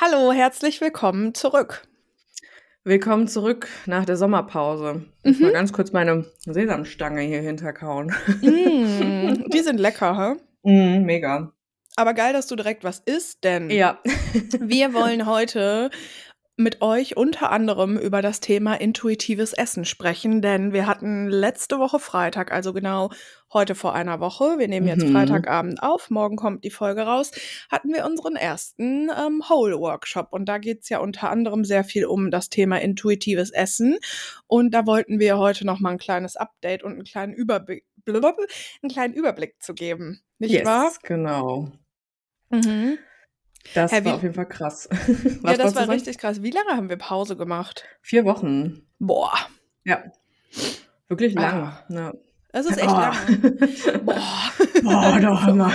[0.00, 1.82] Hallo, herzlich willkommen zurück.
[2.84, 5.04] Willkommen zurück nach der Sommerpause.
[5.22, 8.14] Ich muss mal ganz kurz meine Sesamstange hier hinterkauen.
[8.40, 10.70] Mm, die sind lecker, hä?
[10.70, 11.52] Mm, mega.
[11.96, 14.00] Aber geil, dass du direkt was isst, denn Ja.
[14.58, 15.90] wir wollen heute
[16.60, 21.98] mit euch unter anderem über das Thema intuitives Essen sprechen, denn wir hatten letzte Woche
[21.98, 23.10] Freitag, also genau
[23.52, 25.12] heute vor einer Woche, wir nehmen jetzt Mhm.
[25.12, 27.32] Freitagabend auf, morgen kommt die Folge raus,
[27.70, 32.30] hatten wir unseren ersten ähm, Whole-Workshop und da geht's ja unter anderem sehr viel um
[32.30, 33.98] das Thema intuitives Essen
[34.46, 39.14] und da wollten wir heute nochmal ein kleines Update und einen kleinen Überblick, einen kleinen
[39.14, 40.92] Überblick zu geben, nicht yes, wahr?
[41.02, 41.72] genau.
[42.50, 42.98] Mhm.
[43.74, 44.88] Das wie- war auf jeden Fall krass.
[44.92, 46.42] Ja, Was das wolltest du war richtig krass.
[46.42, 47.84] Wie lange haben wir Pause gemacht?
[48.00, 48.82] Vier Wochen.
[48.98, 49.32] Boah,
[49.84, 50.02] Ja.
[51.08, 51.64] Wirklich lang.
[51.64, 51.84] Ah.
[51.88, 52.12] Ja.
[52.52, 52.92] das ist echt Oh.
[52.94, 53.58] lange.
[54.04, 54.16] Boah.
[54.82, 55.72] Boah, doch, Hammer.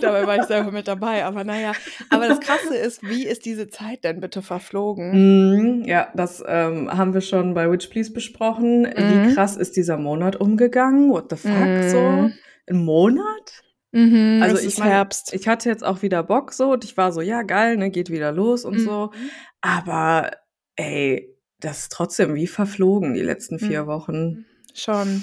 [0.00, 1.72] Dabei war ich selber mit dabei, aber naja.
[2.10, 5.80] Aber das Krasse ist, wie ist diese Zeit denn bitte verflogen?
[5.80, 8.82] Mm, ja, das ähm, haben wir schon bei Witch Please besprochen.
[8.82, 9.28] Mhm.
[9.30, 11.10] Wie krass ist dieser Monat umgegangen?
[11.10, 11.50] What the fuck?
[11.52, 11.88] Mhm.
[11.90, 12.30] So?
[12.68, 13.62] Ein Monat?
[13.92, 15.32] Mhm, Also ich mein, Herbst.
[15.34, 18.10] Ich hatte jetzt auch wieder Bock so und ich war so, ja geil, ne, geht
[18.10, 19.10] wieder los und so.
[19.14, 19.30] Mhm.
[19.60, 20.30] Aber
[20.76, 23.86] ey, das ist trotzdem wie verflogen die letzten vier Mhm.
[23.86, 24.44] Wochen.
[24.74, 25.22] Schon.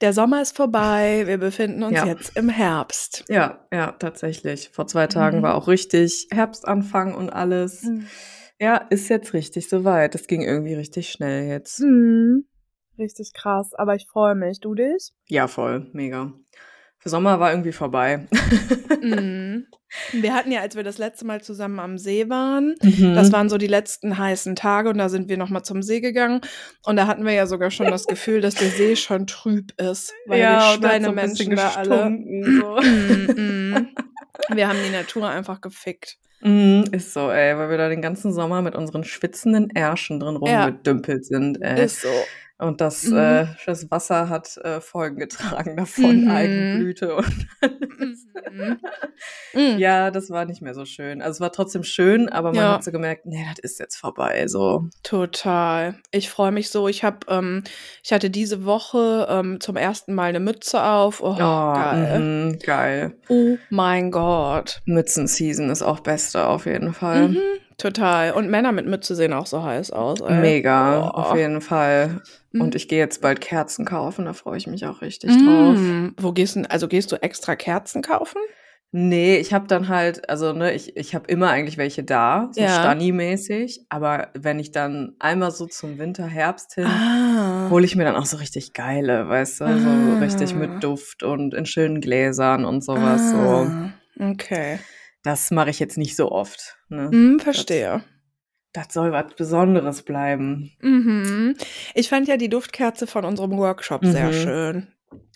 [0.00, 2.06] Der Sommer ist vorbei, wir befinden uns Ja.
[2.06, 3.24] jetzt im Herbst.
[3.28, 4.68] Ja, ja, tatsächlich.
[4.72, 5.42] Vor zwei Tagen Mhm.
[5.42, 7.86] war auch richtig Herbstanfang und alles.
[8.60, 10.14] Ja, ist jetzt richtig soweit.
[10.14, 11.80] Das ging irgendwie richtig schnell jetzt.
[11.80, 12.44] Mhm.
[12.98, 14.60] Richtig krass, aber ich freue mich.
[14.60, 15.12] Du dich?
[15.28, 16.32] Ja, voll, mega.
[17.04, 18.26] Der Sommer war irgendwie vorbei.
[19.02, 19.66] Mhm.
[20.12, 23.14] Wir hatten ja, als wir das letzte Mal zusammen am See waren, Mhm.
[23.14, 26.40] Das waren so die letzten heißen Tage und da sind wir nochmal zum See gegangen.
[26.84, 30.12] Und da hatten wir ja sogar schon das Gefühl, dass der See schon trüb ist,
[30.26, 31.98] weil ja, die so Schweinemenschen bisschen da alle.
[31.98, 32.80] so.
[32.84, 33.88] Mm, mm.
[34.54, 36.18] Wir haben die Natur einfach gefickt.
[36.42, 40.38] Mm, ist so, ey, weil wir da den ganzen Sommer mit unseren schwitzenden Ärschen drin
[40.44, 40.64] Ja.
[40.66, 41.84] rumgedümpelt sind, ey.
[41.84, 42.08] Ist so.
[42.60, 43.16] Und das, Mhm.
[43.16, 46.30] äh, das Wasser hat äh, Folgen getragen davon, Mhm.
[46.30, 47.46] Eigenblüte und.
[48.52, 48.78] Mhm.
[49.78, 51.20] Ja, das war nicht mehr so schön.
[51.22, 52.72] Also es war trotzdem schön, aber man Ja.
[52.74, 54.46] hat so gemerkt, nee, das ist jetzt vorbei.
[54.46, 54.88] So.
[55.02, 55.96] Total.
[56.12, 56.88] Ich freue mich so.
[56.88, 57.64] Ich habe, ähm,
[58.02, 61.20] ich hatte diese Woche ähm, zum ersten Mal eine Mütze auf.
[61.22, 62.18] Oh, geil.
[62.20, 63.14] mhm, geil.
[63.28, 64.80] Oh mein Gott.
[64.86, 67.36] Mützen-Season ist auch beste auf jeden Fall.
[67.82, 67.88] Mhm.
[67.88, 68.32] Total.
[68.32, 70.20] Und Männer mit Mütze sehen auch so heiß aus.
[70.20, 70.34] Ey.
[70.40, 71.16] Mega, Boah.
[71.30, 72.20] auf jeden Fall.
[72.52, 72.60] Mhm.
[72.60, 75.76] Und ich gehe jetzt bald Kerzen kaufen, da freue ich mich auch richtig drauf.
[75.78, 78.38] Mm, Wo gehst du, also gehst du extra Kerzen kaufen?
[78.92, 82.60] Nee, ich habe dann halt, also ne, ich, ich habe immer eigentlich welche da, so
[82.60, 82.70] Ja.
[82.80, 87.68] Stani-mäßig, aber wenn ich dann einmal so zum Winter, Herbst hin, Ah.
[87.70, 90.18] hole ich mir dann auch so richtig geile, weißt du, so Ah.
[90.20, 93.30] richtig mit Duft und in schönen Gläsern und sowas.
[93.30, 93.36] So.
[93.36, 94.80] Ah, Okay.
[95.22, 96.76] Das mache ich jetzt nicht so oft.
[96.90, 97.10] Ne?
[97.10, 98.02] Hm, verstehe.
[98.72, 100.70] Das soll was Besonderes bleiben.
[100.80, 101.56] Mhm.
[101.94, 104.32] Ich fand ja die Duftkerze von unserem Workshop sehr Mhm.
[104.32, 104.86] schön.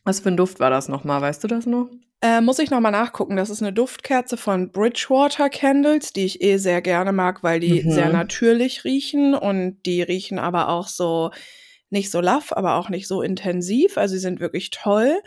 [0.05, 1.89] Was für ein Duft war das nochmal, weißt du das noch?
[2.21, 3.37] Äh, muss ich nochmal nachgucken.
[3.37, 7.83] Das ist eine Duftkerze von Bridgewater Candles, die ich eh sehr gerne mag, weil die
[7.83, 7.91] Mhm.
[7.91, 11.31] sehr natürlich riechen und die riechen aber auch so
[11.91, 13.99] nicht so laff, aber auch nicht so intensiv.
[13.99, 15.21] Also sie sind wirklich toll.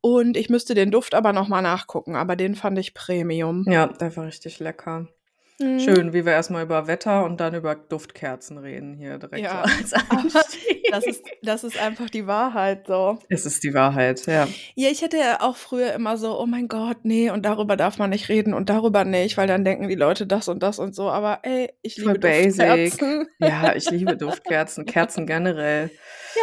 [0.00, 3.64] Und ich müsste den Duft aber nochmal nachgucken, aber den fand ich Premium.
[3.68, 5.08] Ja, der war richtig lecker.
[5.60, 5.80] Mhm.
[5.80, 9.64] Schön, wie wir erstmal über Wetter und dann über Duftkerzen reden hier direkt Ja.
[9.66, 10.88] so als Einstieg.
[10.90, 13.18] Das ist, das ist einfach die Wahrheit so.
[13.28, 14.48] es ist die Wahrheit, ja.
[14.74, 17.98] Ja, ich hätte ja auch früher immer so, oh mein Gott, nee, und darüber darf
[17.98, 20.94] man nicht reden und darüber nicht, weil dann denken die Leute das und das und
[20.94, 21.10] so.
[21.10, 22.66] Aber ey, ich Voll liebe basic.
[22.66, 23.28] Duftkerzen.
[23.38, 25.90] Ja, ich liebe Duftkerzen, Kerzen generell.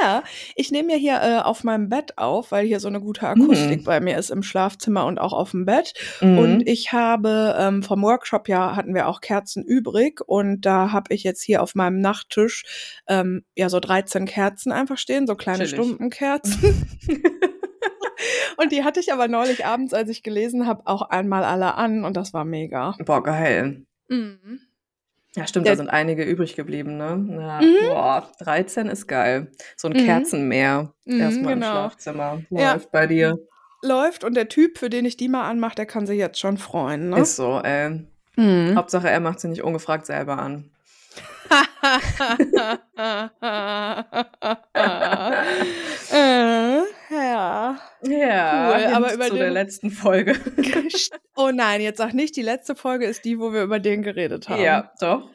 [0.01, 0.23] Ja,
[0.55, 3.81] ich nehme ja hier äh, auf meinem Bett auf, weil hier so eine gute Akustik
[3.81, 3.83] Mhm.
[3.83, 5.93] bei mir ist im Schlafzimmer und auch auf dem Bett.
[6.21, 6.37] Mhm.
[6.37, 11.13] Und ich habe ähm, vom Workshop ja hatten wir auch Kerzen übrig und da habe
[11.13, 12.63] ich jetzt hier auf meinem Nachttisch
[13.07, 15.85] ähm, ja so 13 Kerzen einfach stehen, so kleine Chillig.
[15.85, 16.87] Stumpenkerzen.
[18.57, 22.03] und die hatte ich aber neulich abends, als ich gelesen habe, auch einmal alle an
[22.03, 22.95] und das war mega.
[23.05, 23.85] Boah, geil.
[24.09, 24.59] Mhm.
[25.38, 27.24] Ja, stimmt, da sind einige übrig geblieben, ne?
[27.39, 27.88] Ja, Mhm.
[27.89, 29.51] Boah, 13 ist geil.
[29.75, 30.06] So ein Mhm.
[30.06, 31.72] Kerzenmeer Mhm, erstmal im genau.
[31.72, 32.42] Schlafzimmer.
[32.50, 32.74] Ja.
[32.74, 33.38] Läuft bei dir.
[33.84, 36.57] Läuft und der Typ, für den ich die mal anmache, der kann sich jetzt schon
[36.57, 37.12] freuen.
[37.12, 37.19] Ne?
[37.19, 38.01] Ist so, ey.
[38.36, 38.75] Mhm.
[38.75, 40.72] Hauptsache, er macht sie nicht ungefragt selber an.
[46.12, 47.80] äh, ja.
[48.04, 50.36] Ja, Cool, aber über zu der den- letzten Folge.
[51.39, 54.50] Oh nein, jetzt sag nicht, die letzte Folge ist die, wo wir über den geredet
[54.50, 54.62] haben.
[54.62, 55.30] ja, doch.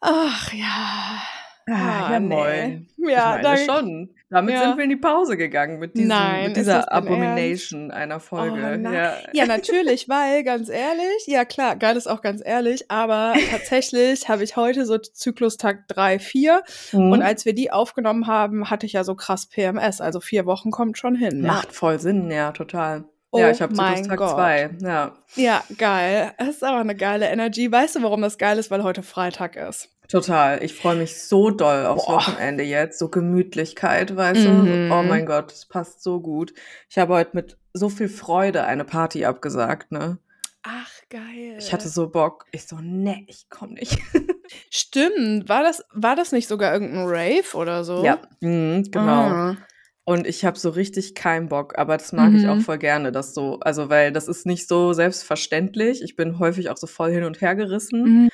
[0.00, 1.22] Ach ja.
[1.70, 2.34] Ah, ja, nee.
[2.34, 2.88] moin.
[2.96, 3.64] Ich Ja, meine danke.
[3.64, 4.10] schon.
[4.30, 4.60] Damit Ja.
[4.62, 8.76] sind wir in die Pause gegangen mit diesem Nein, mit dieser Abomination einer Oh Folge.
[8.78, 8.92] nein.
[8.92, 9.14] Ja.
[9.32, 14.44] Ja, natürlich, weil, ganz ehrlich, ja klar, geil ist auch ganz ehrlich, aber tatsächlich habe
[14.44, 17.22] ich heute so Zyklustag 3, 4 und Mhm.
[17.22, 20.98] als wir die aufgenommen haben, hatte ich ja so krass PMS, also vier Wochen kommt
[20.98, 21.42] schon hin.
[21.44, 23.04] Ja, Macht voll Sinn, ja, total.
[23.30, 24.30] Oh ja, ich habe Zyklustag Gott.
[24.30, 24.70] 2.
[24.82, 26.32] Ja, ja geil.
[26.38, 27.70] Das ist aber eine geile Energy.
[27.70, 28.70] Weißt du, warum das geil ist?
[28.70, 29.90] Weil heute Freitag ist.
[30.08, 30.62] Total.
[30.64, 32.14] Ich freue mich so doll aufs Boah.
[32.16, 32.98] Wochenende jetzt.
[32.98, 34.50] So Gemütlichkeit, weißt du?
[34.50, 34.92] Mhm.
[34.92, 36.52] Oh mein Gott, das passt so gut.
[36.88, 40.18] Ich habe heute mit so viel Freude eine Party abgesagt, ne?
[40.62, 41.56] Ach, geil.
[41.58, 42.44] Ich hatte so Bock.
[42.50, 43.98] Ich so, ne, ich komm nicht.
[44.70, 45.48] Stimmt.
[45.48, 48.04] War das, war das nicht sogar irgendein Rave oder so?
[48.04, 49.12] Ja, mhm, genau.
[49.12, 49.56] Ah.
[50.04, 52.60] Und ich habe so richtig keinen Bock, aber das mag ich auch Mhm.
[52.62, 56.02] voll gerne, das so, also weil das ist nicht so selbstverständlich.
[56.02, 58.28] Ich bin häufig auch so voll hin und her gerissen.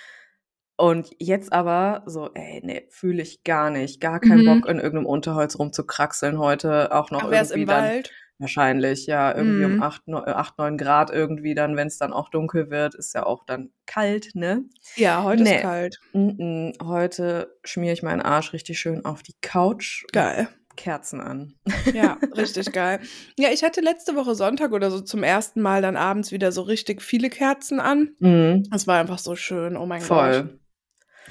[0.79, 0.87] Mhm.
[0.87, 4.01] Und jetzt aber so, ey, nee, fühle ich gar nicht.
[4.01, 4.61] Gar keinen Mhm.
[4.63, 6.93] Bock, in irgendeinem Unterholz rumzukraxeln heute.
[6.93, 8.11] Auch noch Ach, irgendwie im dann Wald?
[8.39, 9.83] wahrscheinlich, ja, irgendwie um Mhm.
[9.83, 13.71] 8, 9 Grad irgendwie dann, wenn es dann auch dunkel wird, ist ja auch dann
[13.87, 14.65] kalt, ne?
[14.97, 15.57] Ja, heute Nee.
[15.57, 16.01] ist kalt.
[16.13, 16.73] Mm-mm.
[16.85, 20.05] Heute schmiere ich meinen Arsch richtig schön auf die Couch.
[20.13, 20.49] Geil.
[20.77, 21.55] Kerzen an.
[21.93, 22.99] Ja, richtig geil.
[23.39, 26.63] Ja, ich hatte letzte Woche Sonntag oder so zum ersten Mal dann abends wieder so
[26.63, 28.11] richtig viele Kerzen an.
[28.19, 28.65] Mhm.
[28.73, 29.77] Das war einfach so schön.
[29.77, 30.09] Oh mein Gott.
[30.09, 30.59] Voll.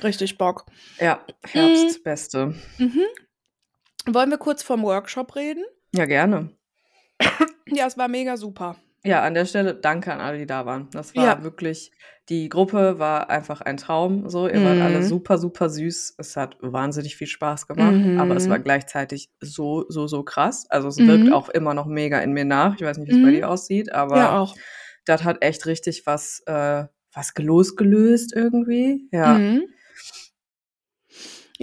[0.01, 0.65] Richtig Bock.
[0.99, 2.55] Ja, Herbst, Beste.
[2.77, 3.01] Mhm.
[4.07, 5.63] Wollen wir kurz vom Workshop reden?
[5.93, 6.49] Ja, gerne.
[7.67, 8.75] Ja, es war mega super.
[9.05, 10.89] Ja, an der Stelle danke an alle, die da waren.
[10.91, 11.43] Das war Ja.
[11.43, 11.91] wirklich,
[12.29, 14.29] die Gruppe war einfach ein Traum.
[14.29, 15.03] So, ihr wart alle Mhm.
[15.03, 16.15] super, super süß.
[16.17, 18.63] Es hat wahnsinnig viel Spaß gemacht, aber es war Mhm.
[18.63, 20.65] gleichzeitig so, so, so krass.
[20.69, 21.33] Also es wirkt Mhm.
[21.33, 22.75] auch immer noch mega in mir nach.
[22.75, 23.35] Ich weiß nicht, wie es bei Mhm.
[23.35, 24.55] dir aussieht, Ja, aber auch.
[25.05, 29.07] das hat echt richtig was, äh, was losgelöst irgendwie.
[29.11, 29.37] Ja.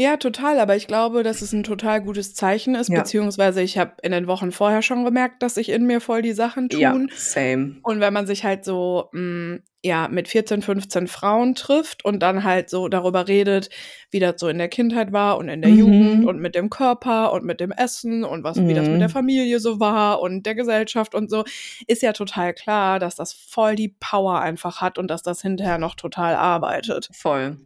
[0.00, 0.58] Ja, total.
[0.60, 3.00] Aber ich glaube, dass es ein total gutes Zeichen ist, Ja.
[3.00, 6.32] beziehungsweise ich habe in den Wochen vorher schon gemerkt, dass sich in mir voll die
[6.32, 7.10] Sachen Ja, tun.
[7.14, 7.76] same.
[7.82, 12.44] Und wenn man sich halt so, mh, ja, mit 14, 15 Frauen trifft und dann
[12.44, 13.70] halt so darüber redet,
[14.10, 16.26] wie das so in der Kindheit war und in der Jugend Mhm.
[16.28, 19.12] und mit dem Körper und mit dem Essen und was, wie das mit der Mhm.
[19.12, 21.44] Familie so war und der Gesellschaft und so,
[21.86, 25.78] ist ja total klar, dass das voll die Power einfach hat und dass das hinterher
[25.78, 27.08] noch total arbeitet.
[27.12, 27.56] Voll.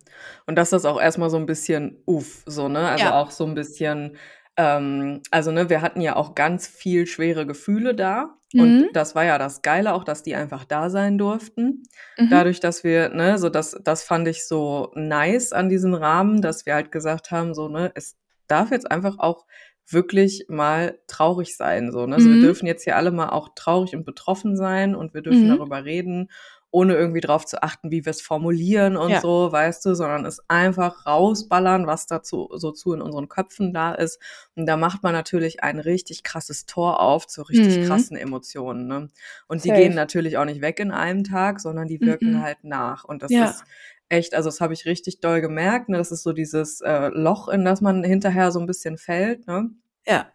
[0.46, 2.88] Und dass das auch erstmal so ein bisschen uff, so, ne?
[2.88, 3.20] Also Ja.
[3.20, 4.16] auch so ein bisschen,
[4.56, 8.38] ähm, also, ne, wir hatten ja auch ganz viel schwere Gefühle da.
[8.56, 8.88] Und Mhm.
[8.92, 11.82] das war ja das Geile auch, dass die einfach da sein durften.
[12.18, 12.26] Mhm.
[12.28, 16.66] Dadurch, dass wir, ne, so das, das fand ich so nice an diesem Rahmen, dass
[16.66, 18.16] wir halt gesagt haben, so, ne, es
[18.46, 19.46] darf jetzt einfach auch
[19.88, 22.14] wirklich mal traurig sein, so, ne?
[22.14, 22.40] Also wir Mhm.
[22.40, 25.48] dürfen jetzt hier alle mal auch traurig und betroffen sein und wir dürfen Mhm.
[25.48, 26.30] darüber reden,
[26.74, 29.20] ohne irgendwie drauf zu achten, wie wir es formulieren und Ja.
[29.20, 33.94] so, weißt du, sondern es einfach rausballern, was dazu so zu in unseren Köpfen da
[33.94, 34.18] ist.
[34.56, 37.82] Und da macht man natürlich ein richtig krasses Tor auf zu richtig Mhm.
[37.84, 39.08] krassen Emotionen, ne?
[39.46, 39.80] Und die Safe.
[39.82, 42.42] gehen natürlich auch nicht weg in einem Tag, sondern die wirken Mhm.
[42.42, 43.04] halt nach.
[43.04, 43.44] Und das Ja.
[43.50, 43.62] ist
[44.08, 45.88] echt, also das habe ich richtig doll gemerkt.
[45.88, 45.96] Ne?
[45.98, 49.46] Das ist so dieses äh, Loch, in das man hinterher so ein bisschen fällt.
[49.46, 49.70] Ne?
[50.06, 50.26] Ja.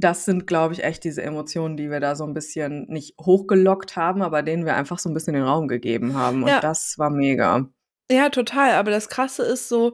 [0.00, 3.96] Das sind, glaube ich, echt diese Emotionen, die wir da so ein bisschen nicht hochgelockt
[3.96, 6.42] haben, aber denen wir einfach so ein bisschen den Raum gegeben haben.
[6.44, 6.60] Und Ja.
[6.60, 7.66] das war mega.
[8.10, 8.72] Ja, total.
[8.72, 9.92] Aber das Krasse ist so,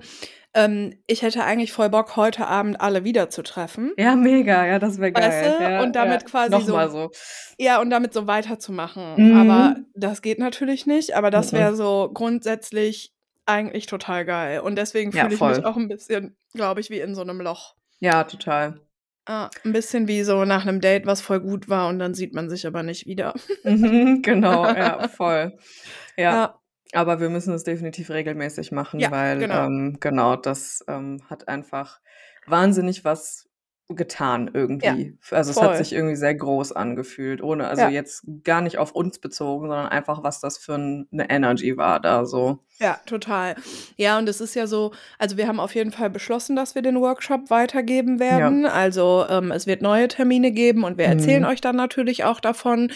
[0.53, 3.93] ähm, ich hätte eigentlich voll Bock, heute Abend alle wiederzutreffen.
[3.97, 4.67] Ja, mega.
[4.67, 5.57] Ja, das wäre geil.
[5.59, 6.29] Ja, Und damit ja.
[6.29, 7.11] quasi so- so.
[7.59, 9.15] Ja, und damit so weiterzumachen.
[9.17, 9.37] Mhm.
[9.51, 11.17] Aber das geht natürlich nicht.
[11.17, 11.57] Aber das Mhm.
[11.57, 13.13] wäre so grundsätzlich
[13.47, 14.61] eigentlich total geil.
[14.61, 17.75] Und deswegen fühle ich mich auch ein bisschen, glaube ich, wie in so einem Loch.
[18.01, 18.81] Ja, total.
[19.27, 22.35] Ah, ein bisschen wie so nach einem Date, was voll gut war und dann sieht
[22.35, 23.35] man sich aber nicht wieder.
[23.65, 25.57] Mhm, genau, ja, voll.
[26.17, 26.33] Ja.
[26.33, 26.61] Ja.
[26.93, 29.65] Aber wir müssen es definitiv regelmäßig machen, Ja, weil genau.
[29.67, 32.01] ähm, genau, das ähm, hat einfach
[32.47, 33.49] wahnsinnig was
[33.89, 35.19] getan irgendwie.
[35.31, 35.69] Also es voll.
[35.69, 37.89] hat sich irgendwie sehr groß angefühlt, ohne, also Ja.
[37.91, 42.01] jetzt gar nicht auf uns bezogen, sondern einfach, was das für ein, eine Energy war
[42.01, 42.61] da so.
[42.81, 43.55] Ja, total.
[43.97, 46.83] Ja, und es ist ja so, also wir haben auf jeden Fall beschlossen, dass wir
[46.83, 48.65] den Workshop weitergeben werden.
[48.67, 51.49] Also ähm, es wird neue Termine geben und wir erzählen Mhm.
[51.51, 52.91] euch dann natürlich auch davon.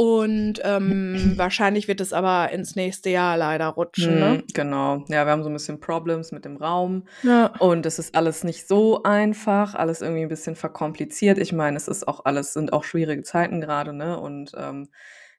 [0.00, 4.20] Und ähm, wahrscheinlich wird es aber ins nächste Jahr leider rutschen.
[4.20, 4.28] Ne?
[4.34, 5.04] Mhm, genau.
[5.08, 7.08] Ja, wir haben so ein bisschen Problems mit dem Raum.
[7.24, 7.46] Ja.
[7.58, 11.38] Und es ist alles nicht so einfach, alles irgendwie ein bisschen verkompliziert.
[11.38, 14.20] Ich meine, es ist auch alles, sind auch schwierige Zeiten gerade, ne?
[14.20, 14.86] Und ähm,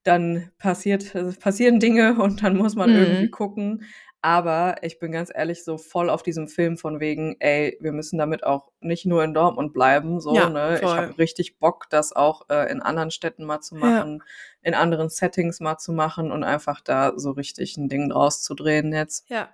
[0.03, 2.97] dann passiert, es passieren Dinge und dann muss man Mhm.
[2.97, 3.83] irgendwie gucken.
[4.21, 8.17] Aber ich bin ganz ehrlich so voll auf diesem Film von wegen, ey, wir müssen
[8.17, 10.77] damit auch nicht nur in Dortmund bleiben, so, Ja, ne?
[10.77, 13.81] Ich habe richtig Bock, das auch äh, in anderen Städten mal zu Ja.
[13.81, 14.23] machen,
[14.61, 18.55] in anderen Settings mal zu machen und einfach da so richtig ein Ding draus zu
[18.55, 19.29] drehen jetzt.
[19.29, 19.49] Ja,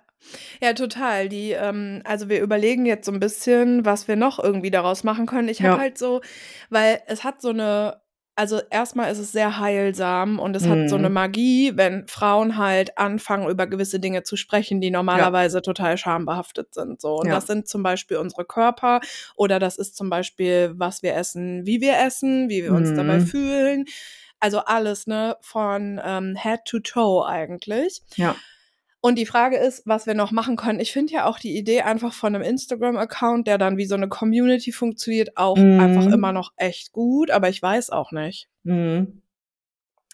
[0.60, 1.28] Ja, total.
[1.28, 5.26] Die, ähm also, wir überlegen jetzt so ein bisschen, was wir noch irgendwie daraus machen
[5.26, 5.48] können.
[5.48, 5.78] Ich habe Ja.
[5.78, 6.22] halt so
[6.70, 8.00] weil es hat so eine
[8.36, 11.14] also, erstmal ist es sehr heilsam und es hat so eine Mhm.
[11.14, 14.92] Magie, wenn Frauen halt anfangen, über gewisse Dinge zu sprechen, die Ja.
[14.92, 17.16] normalerweise total schambehaftet sind, so.
[17.16, 17.34] Und Ja.
[17.36, 19.00] das sind zum Beispiel unsere Körper
[19.36, 23.18] oder das ist zum Beispiel, was wir essen, wie wir essen, wie wir uns dabei
[23.18, 23.26] Mhm.
[23.26, 23.84] fühlen.
[24.40, 28.02] Also, alles, ne, von, ähm, Head to Toe eigentlich.
[28.16, 28.36] Ja.
[29.04, 30.80] Und die Frage ist, was wir noch machen können.
[30.80, 34.08] Ich finde ja auch die Idee einfach von 'nem Instagram-Account, der dann wie so 'ne
[34.08, 36.32] Community funktioniert, auch einfach immer Mhm.
[36.32, 38.46] noch echt gut, aber ich weiß auch nicht.
[38.64, 39.22] Mhm.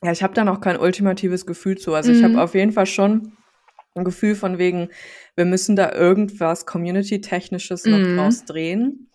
[0.02, 1.94] Ja, ich habe da noch kein ultimatives Gefühl zu.
[1.94, 2.42] Also, ich habe Mhm.
[2.42, 3.38] auf jeden Fall schon
[3.96, 4.90] 'n Gefühl von wegen,
[5.36, 8.12] wir müssen da irgendwas Community-Technisches noch Mhm.
[8.16, 9.11] draus drehen.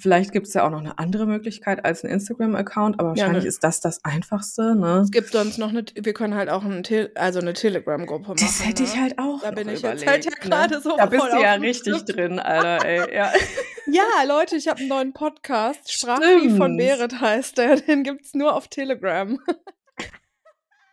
[0.00, 3.48] Vielleicht gibt's ja auch noch 'ne andere Möglichkeit als 'n Instagram-Account, aber Ja, wahrscheinlich ne
[3.48, 5.00] ist das das Einfachste, ne?
[5.04, 8.34] Es gibt sonst noch 'ne T wir können halt auch 'n Te also 'ne Telegram-Gruppe
[8.34, 9.02] Das machen, hätte ich ne?
[9.02, 10.50] halt auch Da bin ich jetzt halt ja überlegt, ne?
[10.50, 12.16] grade so Da bist du ja richtig Trip.
[12.16, 13.32] drin, Alter, ey, ja.
[13.86, 15.92] Ja, Leute, ich habe 'n neuen Podcast.
[15.92, 16.76] Sprachvieh von.
[16.76, 17.76] Berit heißt der.
[17.80, 19.38] Den gibt's nur auf Telegram.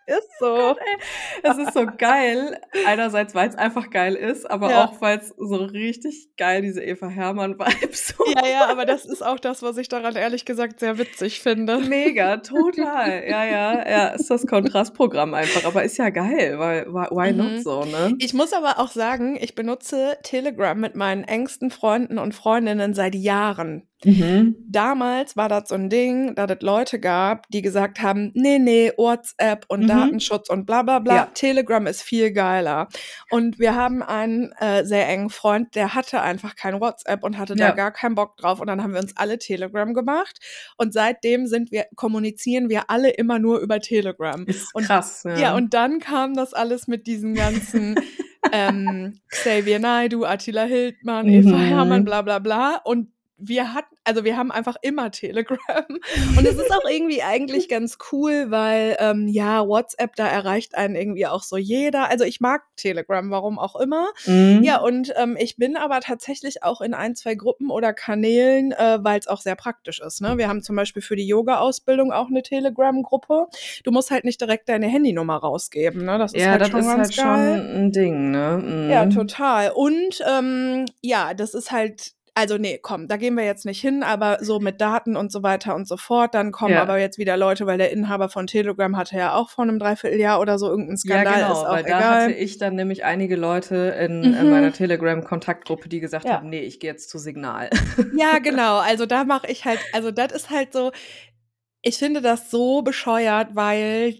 [0.07, 0.77] Ist Oh so.
[0.79, 0.97] Ey.
[1.43, 2.59] Es ist so geil.
[2.85, 4.85] Einerseits, weil's einfach geil ist, aber Ja.
[4.85, 9.39] auch, weil's so richtig geil diese Eva Hermann-Vibes so Ja, ja, aber das ist auch
[9.39, 11.77] das, was ich daran ehrlich gesagt sehr witzig finde.
[11.79, 13.23] Mega, total.
[13.27, 17.51] Ja, ja, ja, ist das Kontrastprogramm einfach, aber ist ja geil, weil why why not
[17.51, 17.61] Mhm.
[17.61, 18.15] so, ne?
[18.19, 23.13] Ich muss aber auch sagen, ich benutze Telegram mit meinen engsten Freunden und Freundinnen seit
[23.15, 23.87] Jahren.
[24.05, 24.55] Mhm.
[24.69, 28.93] Damals war das so 'n Ding, dass es Leute gab, die gesagt haben: „Ne, ne,
[28.95, 29.87] WhatsApp und Mhm.
[29.87, 31.15] Datenschutz und bla bla bla.
[31.15, 31.25] Ja.
[31.33, 32.89] Telegram ist viel geiler.“
[33.31, 37.55] Und wir haben einen, äh, sehr engen Freund, der hatte einfach kein WhatsApp und hatte
[37.55, 37.71] da Ja.
[37.71, 40.37] gar keinen Bock drauf und dann haben wir uns alle Telegram gemacht
[40.77, 44.45] und seitdem sind wir kommunizieren wir alle immer nur über Telegram.
[44.45, 45.55] Ist Und krass, ja, ja.
[45.55, 47.95] und dann kam das alles mit diesen ganzen,
[48.51, 52.05] ähm, Xavier Naidoo, Attila Hildmann, Eva Hermann, Mhm.
[52.05, 52.77] bla bla bla.
[52.85, 55.85] Und wir hatten also, wir haben einfach immer Telegram.
[56.37, 60.95] Und es ist auch irgendwie eigentlich ganz cool, weil, ähm, ja, WhatsApp, da erreicht einen
[60.95, 62.09] irgendwie auch so jeder.
[62.09, 64.07] Also, ich mag Telegram, warum auch immer.
[64.25, 64.83] Ja, Mhm.
[64.85, 69.27] und, ähm, ich bin aber tatsächlich auch in 1, 2 Gruppen oder Kanälen, äh, weil's
[69.27, 70.37] auch sehr praktisch ist, ne?
[70.37, 73.47] Wir haben zum Beispiel für die Yoga-Ausbildung auch 'ne Telegram-Gruppe.
[73.83, 76.17] Du musst halt nicht direkt deine Handynummer rausgeben, ne?
[76.17, 77.59] Das ist Ja, halt das schon ist halt schon geil.
[77.87, 78.63] 'n Ding, ne?
[78.89, 79.09] Ja, Mhm.
[79.09, 79.71] total.
[79.71, 84.03] Und, ähm, ja, das ist halt also, ne, komm, da gehen wir jetzt nicht hin,
[84.03, 86.77] aber so mit Daten und so weiter und so fort, dann kommen Ja.
[86.77, 90.39] aber jetzt wieder Leute, weil der Inhaber von Telegram hatte ja auch vor 'nem Dreivierteljahr
[90.39, 92.33] oder so irgend 'n Ja, Skandal, ist genau, weil da hatte egal.
[92.33, 94.73] ich dann nämlich einige Leute in in meiner Mhm.
[94.73, 96.31] Telegram-Kontaktgruppe, die gesagt Ja.
[96.31, 97.69] haben: „Ne, ich gehe jetzt zu Signal.“
[98.11, 98.77] Ja, genau.
[98.79, 100.91] Also, da mache ich halt also, das ist halt so
[101.83, 104.15] ich finde das so bescheuert, weil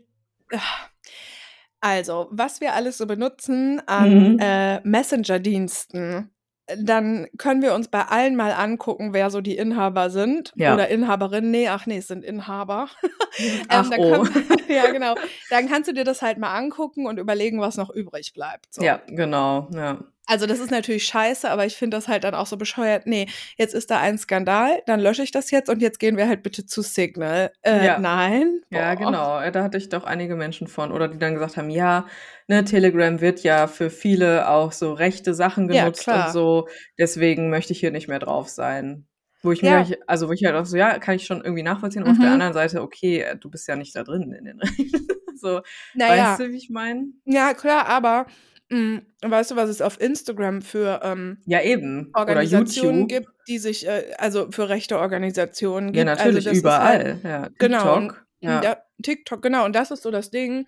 [1.81, 4.37] also, was wir alles so benutzen an, Mhm.
[4.39, 6.31] äh, Messenger-Diensten,
[6.77, 10.73] dann können wir uns bei allen mal angucken, wer so die Inhaber sind Ja.
[10.73, 11.49] oder Inhaberinnen.
[11.51, 12.89] Ne, ach ne, es sind Inhaber.
[13.69, 14.23] Ach, Ähm, oh.
[14.23, 15.15] kann ja, genau.
[15.49, 18.81] Dann kannst du dir das halt mal angucken und überlegen, was noch übrig bleibt, so.
[18.81, 19.99] Ja, genau, ja.
[20.29, 23.07] Also, das ist natürlich scheiße, aber ich finde das halt dann auch so bescheuert.
[23.07, 26.27] Ne, jetzt ist da ein Skandal, dann lösche ich das jetzt und jetzt gehen wir
[26.27, 27.51] halt bitte zu Signal.
[27.61, 27.95] Äh, Ja.
[27.95, 28.61] nein?
[28.69, 28.95] Ja, Boah.
[28.95, 29.39] genau.
[29.41, 32.07] Äh, da hatte ich doch einige Menschen von oder die dann gesagt haben: „Ja,
[32.47, 36.29] ne, Telegram wird ja für viele auch so rechte Sachen Ja, genutzt und klar.
[36.29, 36.67] so,
[36.99, 39.07] deswegen möchte ich hier nicht mehr drauf sein.“
[39.43, 39.87] Wo ich Ja.
[39.87, 42.19] mir also, wo ich halt auch so ja, kann ich schon irgendwie nachvollziehen, aber auf
[42.19, 42.33] der Mhm.
[42.33, 44.61] anderen Seite, okay, äh, du bist ja nicht da drin in den
[45.35, 45.61] so,
[45.93, 46.39] Na weißt ja.
[46.39, 47.07] du, wie ich meine?
[47.25, 48.27] Ja, klar, aber,
[48.69, 52.11] weißt du, was es auf Instagram für, ähm, Ja, eben.
[52.13, 56.09] Organisationen gibt, die sich äh, also, für rechte Organisationen Ja, gibt?
[56.09, 57.19] Also, natürlich, das ist halt überall.
[57.23, 58.61] Ja, genau, TikTok, ja.
[58.63, 59.65] ja, TikTok, genau.
[59.65, 60.67] Und das ist so das Ding.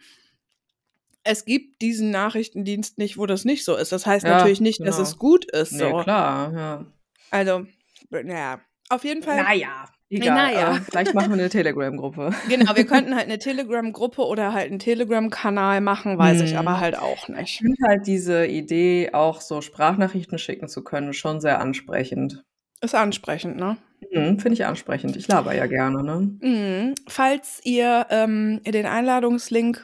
[1.24, 3.92] Es gibt diesen Nachrichtendienst nicht, wo das nicht so ist.
[3.92, 5.08] Das heißt Ja, natürlich nicht, dass genau.
[5.08, 5.98] es gut ist so.
[5.98, 6.86] klar, ja.
[7.32, 7.66] Also,
[8.10, 10.54] na ja, auf jeden Fall Na ja, na egal.
[10.54, 10.76] ja.
[10.76, 12.32] Äh, vielleicht machen wir 'ne Telegram-Gruppe.
[12.50, 16.80] Genau, wir könnten halt 'ne Telegram-Gruppe oder halt 'n Telegram-Kanal machen, weiß ich aber Mhm.
[16.80, 17.58] halt auch Ich nicht.
[17.60, 22.44] finde halt diese Idee, auch so Sprachnachrichten schicken zu können, schon sehr ansprechend.
[22.82, 23.78] Ist ansprechend, ne?
[24.12, 25.16] Mhm, finde ich ansprechend.
[25.18, 26.30] Ich laber ja gerne, ne?
[26.42, 26.96] Mhm.
[27.08, 29.84] Falls ihr, ähm, den Einladungslink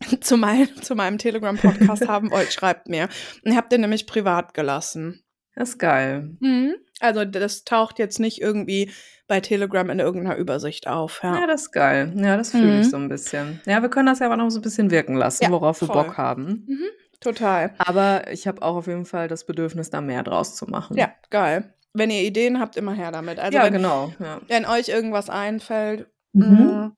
[0.20, 3.08] zu mein zu meinem Telegram-Podcast haben wollt, schreibt mir.
[3.42, 5.20] Ich habe den nämlich privat gelassen.
[5.54, 6.36] Das ist geil.
[6.40, 6.74] Mhm.
[7.00, 8.90] Also, das taucht jetzt nicht irgendwie
[9.26, 11.46] bei Telegram in irgend 'ner Übersicht auf, Ja, ja.
[11.46, 12.12] das ist geil.
[12.16, 12.90] Ja, das fühle ich Mhm.
[12.90, 13.60] so 'n bisschen.
[13.66, 15.88] Ja, wir können das ja aber noch so 'n bisschen wirken lassen, Ja, worauf wir
[15.88, 15.96] voll.
[16.06, 16.66] Bock haben.
[16.66, 16.88] Mhm.
[17.20, 17.74] Total.
[17.78, 20.96] Aber ich habe auch auf jeden Fall das Bedürfnis, da mehr draus zu machen.
[20.96, 21.74] Ja, geil.
[21.94, 23.38] Wenn ihr Ideen habt, immer her damit.
[23.38, 24.40] Also, Ja, wenn genau, ja.
[24.48, 26.80] wenn euch irgendwas einfällt, Mhm.
[26.84, 26.94] hm,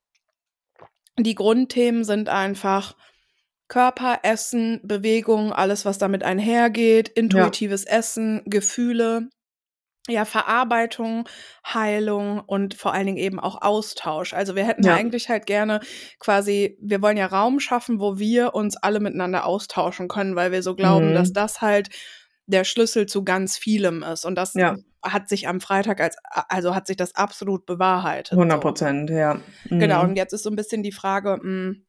[1.18, 2.96] die Grundthemen sind einfach
[3.68, 7.98] Körper, Essen, Bewegung, alles, was damit einhergeht, intuitives ja.
[7.98, 9.30] Essen, Gefühle,
[10.08, 11.28] ja, Verarbeitung,
[11.66, 14.34] Heilung und vor allen Dingen eben auch Austausch.
[14.34, 14.94] Also wir hätten ja.
[14.94, 15.80] eigentlich halt gerne
[16.18, 20.62] quasi, wir wollen ja Raum schaffen, wo wir uns alle miteinander austauschen können, weil wir
[20.62, 21.14] so glauben, mhm.
[21.14, 21.90] dass das halt
[22.46, 24.24] der Schlüssel zu ganz vielem ist.
[24.24, 24.76] Und das ja.
[25.02, 26.16] hat sich am Freitag als,
[26.48, 28.32] also hat sich das absolut bewahrheitet.
[28.32, 29.16] 100 Prozent, so.
[29.16, 29.32] ja.
[29.34, 29.78] Genau, mhm.
[29.78, 31.84] Genau, und jetzt ist so ein bisschen die Frage, mh, hm,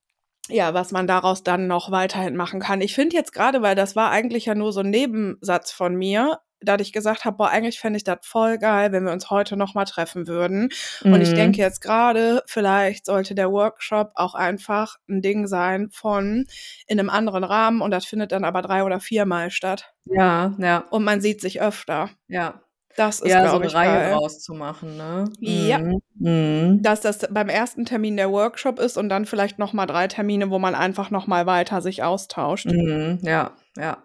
[0.49, 2.81] ja, was man daraus dann noch weiterhin machen kann.
[2.81, 6.39] Ich finde jetzt gerade, weil das war eigentlich ja nur so ein Nebensatz von mir,
[6.61, 9.55] da ich gesagt habe, boah, eigentlich fände ich das voll geil, wenn wir uns heute
[9.55, 10.69] nochmal treffen würden.
[11.03, 11.13] Mhm.
[11.13, 11.35] Und ich mhm.
[11.35, 16.45] denke jetzt gerade, vielleicht sollte der Workshop auch einfach ein Ding sein von
[16.87, 19.93] in einem anderen Rahmen und das findet dann aber drei oder viermal statt.
[20.05, 20.83] Ja, ja.
[20.89, 22.09] Und man sieht sich öfter.
[22.27, 22.61] Ja.
[22.95, 24.13] Das ist, ja, so eine ich, Reihe geil.
[24.13, 25.31] rauszumachen, ne?
[25.39, 25.77] Ja.
[25.77, 26.01] Mhm.
[26.15, 26.83] mhm.
[26.83, 30.59] Dass das beim ersten Termin der Workshop ist und dann vielleicht nochmal drei Termine, wo
[30.59, 32.65] man einfach nochmal weiter sich austauscht.
[32.65, 33.19] Mhm.
[33.21, 33.99] Ja, ja.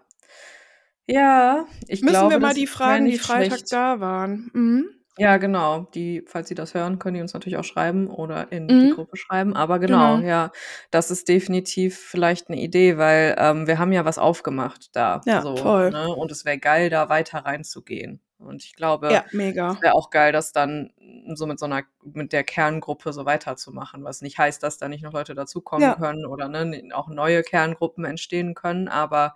[1.07, 3.71] Ja, ich Müssen glaube, wir mal die fragen, die Freitag schlecht.
[3.71, 4.49] da waren.
[4.53, 4.89] Mhm.
[5.17, 5.87] Ja, genau.
[5.93, 8.81] Die, falls Sie das hören, können die uns natürlich auch schreiben oder in mhm.
[8.81, 9.55] die Gruppe schreiben.
[9.55, 10.51] Aber genau, genau, ja,
[10.91, 15.21] das ist definitiv vielleicht eine Idee, weil ähm, wir haben ja was aufgemacht da.
[15.25, 15.91] Ja, so, voll.
[15.91, 16.09] Ne?
[16.09, 18.19] Und es wäre geil, da weiter reinzugehen.
[18.37, 19.71] Und ich glaube, ja, mega.
[19.71, 20.91] es wäre auch geil, das dann
[21.33, 25.03] so mit so einer, mit der Kerngruppe so weiterzumachen, was nicht heißt, dass da nicht
[25.03, 25.95] noch Leute dazukommen ja.
[25.95, 29.35] können oder ne, auch neue Kerngruppen entstehen können, aber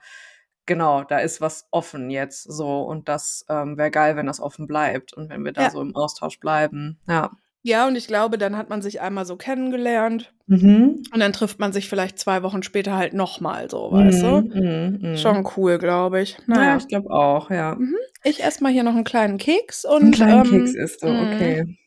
[0.70, 4.68] genau, da ist was offen jetzt so und das ähm, wäre geil, wenn das offen
[4.68, 5.70] bleibt und wenn wir da ja.
[5.72, 6.98] so im Austausch bleiben.
[7.10, 7.32] Ja.
[7.62, 11.04] Ja, und ich glaube, dann hat man sich einmal so kennengelernt mhm.
[11.14, 14.28] und dann trifft man sich vielleicht zwei Wochen später halt nochmal so, weißt du?
[14.28, 15.18] Mhm, mhm, mhm.
[15.18, 16.38] Schon cool, glaube ich.
[16.48, 16.64] Naja.
[16.64, 17.76] Ja, ich glaube auch, ja.
[17.76, 17.98] Mhm.
[18.24, 20.04] Ich esse mal hier noch einen kleinen Keks und.
[20.04, 21.78] Einen kleinen ähm, Keks ist so, okay.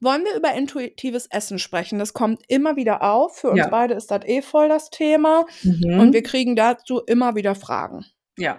[0.00, 1.98] Wollen wir über intuitives Essen sprechen?
[1.98, 3.38] Das kommt immer wieder auf.
[3.38, 3.68] Für uns ja.
[3.68, 5.44] beide ist das eh voll das Thema.
[5.62, 6.00] Mhm.
[6.00, 8.06] Und wir kriegen dazu immer wieder Fragen.
[8.38, 8.58] Ja.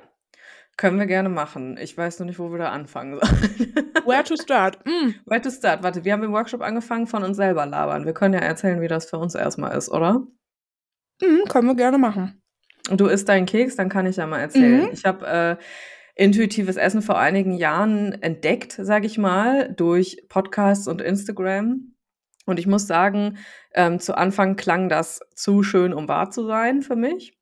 [0.77, 1.77] Können wir gerne machen.
[1.77, 3.75] Ich weiß noch nicht, wo wir da anfangen sollen.
[4.05, 4.83] Where to start?
[4.85, 5.13] Mm.
[5.25, 5.83] Where to start?
[5.83, 8.05] Warte, wir haben im Workshop angefangen von uns selber labern.
[8.05, 10.25] Wir können ja erzählen, wie das für uns erstmal ist, oder?
[11.21, 12.41] Mm, können wir gerne machen.
[12.89, 14.85] Du isst deinen Keks, dann kann ich ja mal erzählen.
[14.85, 14.89] Mhm.
[14.91, 15.63] Ich habe äh,
[16.21, 21.95] intuitives Essen vor einigen Jahren entdeckt, sage ich mal, durch Podcasts und Instagram.
[22.45, 23.39] Und ich muss sagen,
[23.73, 27.40] ähm, zu Anfang klang das zu schön, um wahr zu sein für mich.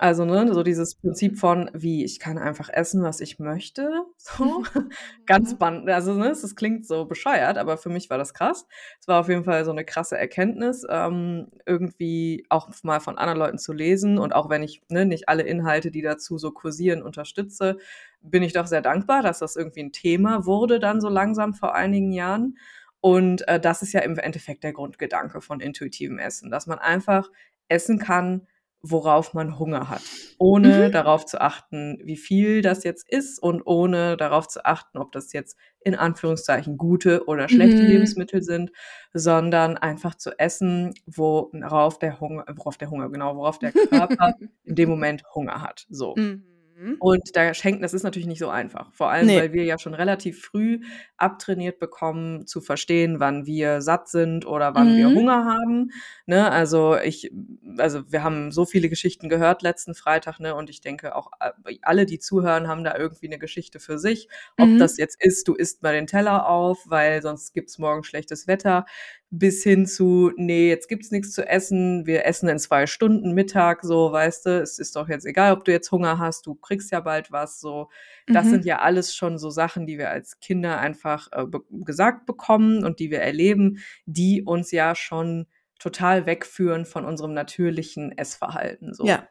[0.00, 3.90] Also, ne, so dieses Prinzip von, wie ich kann einfach essen, was ich möchte.
[4.16, 4.62] So.
[5.26, 5.90] Ganz spannend.
[5.90, 8.66] Also, ne, es klingt so bescheuert, aber für mich war das krass.
[9.00, 13.40] Es war auf jeden Fall so eine krasse Erkenntnis, ähm, irgendwie auch mal von anderen
[13.40, 14.18] Leuten zu lesen.
[14.18, 17.78] Und auch wenn ich ne, nicht alle Inhalte, die dazu so kursieren, unterstütze,
[18.20, 21.74] bin ich doch sehr dankbar, dass das irgendwie ein Thema wurde dann so langsam vor
[21.74, 22.56] einigen Jahren.
[23.00, 27.30] Und äh, das ist ja im Endeffekt der Grundgedanke von intuitivem Essen, dass man einfach
[27.68, 28.46] essen kann,
[28.82, 30.02] worauf man Hunger hat,
[30.38, 30.92] ohne mhm.
[30.92, 35.32] darauf zu achten, wie viel das jetzt ist und ohne darauf zu achten, ob das
[35.32, 37.88] jetzt in Anführungszeichen gute oder schlechte mhm.
[37.88, 38.70] Lebensmittel sind,
[39.12, 44.74] sondern einfach zu essen, worauf der Hunger, worauf der Hunger, genau, worauf der Körper in
[44.74, 45.86] dem Moment Hunger hat.
[45.90, 46.14] So.
[46.16, 46.44] Mhm.
[46.78, 46.96] Mhm.
[47.00, 48.92] Und da schenken, das ist natürlich nicht so einfach.
[48.92, 49.40] Vor allem, nee.
[49.40, 50.80] weil wir ja schon relativ früh
[51.16, 54.96] abtrainiert bekommen, zu verstehen, wann wir satt sind oder wann mhm.
[54.96, 55.90] wir Hunger haben.
[56.26, 56.50] Ne?
[56.50, 57.32] Also ich,
[57.78, 60.54] also wir haben so viele Geschichten gehört letzten Freitag, ne?
[60.54, 64.28] Und ich denke auch äh, alle, die zuhören, haben da irgendwie eine Geschichte für sich.
[64.56, 64.78] Ob mhm.
[64.78, 68.86] das jetzt ist, du isst mal den Teller auf, weil sonst gibt's morgen schlechtes Wetter
[69.30, 73.82] bis hin zu, nee, jetzt gibt's nichts zu essen, wir essen in zwei Stunden Mittag,
[73.82, 76.90] so, weißt du, es ist doch jetzt egal, ob du jetzt Hunger hast, du kriegst
[76.90, 77.90] ja bald was, so.
[78.26, 78.50] Das mhm.
[78.50, 82.84] sind ja alles schon so Sachen, die wir als Kinder einfach äh, be gesagt bekommen
[82.84, 85.46] und die wir erleben, die uns ja schon
[85.78, 89.04] total wegführen von unserem natürlichen Essverhalten, so.
[89.04, 89.28] Ja.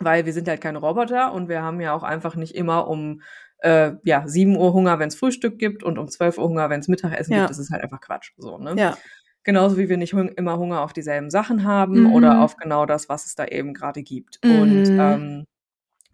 [0.00, 3.22] Weil wir sind halt keine Roboter und wir haben ja auch einfach nicht immer um
[3.60, 6.80] äh, ja, 7 Uhr Hunger, wenn es Frühstück gibt und um 12 Uhr Hunger, wenn
[6.80, 7.40] es Mittagessen ja.
[7.40, 7.50] gibt.
[7.50, 8.32] Das ist halt einfach Quatsch.
[8.36, 8.74] So, ne?
[8.76, 8.96] Ja.
[9.48, 12.12] Genauso wie wir nicht hung immer Hunger auf dieselben Sachen haben mhm.
[12.12, 14.44] oder auf genau das, was es da eben gerade gibt.
[14.44, 14.60] Mhm.
[14.60, 15.44] Und ähm,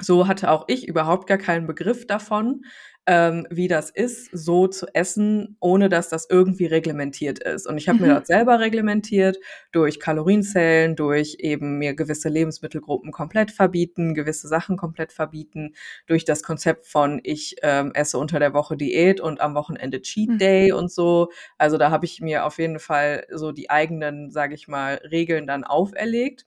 [0.01, 2.65] so hatte auch ich überhaupt gar keinen Begriff davon,
[3.07, 7.67] ähm, wie das ist, so zu essen, ohne dass das irgendwie reglementiert ist.
[7.67, 8.07] Und ich habe mhm.
[8.07, 9.37] mir das selber reglementiert
[9.73, 15.75] durch Kalorienzellen, durch eben mir gewisse Lebensmittelgruppen komplett verbieten, gewisse Sachen komplett verbieten,
[16.07, 20.31] durch das Konzept von ich ähm, esse unter der Woche Diät und am Wochenende Cheat
[20.31, 20.39] mhm.
[20.39, 20.79] Day mhm.
[20.79, 21.29] und so.
[21.59, 25.47] Also da habe ich mir auf jeden Fall so die eigenen, sage ich mal, Regeln
[25.47, 26.47] dann auferlegt.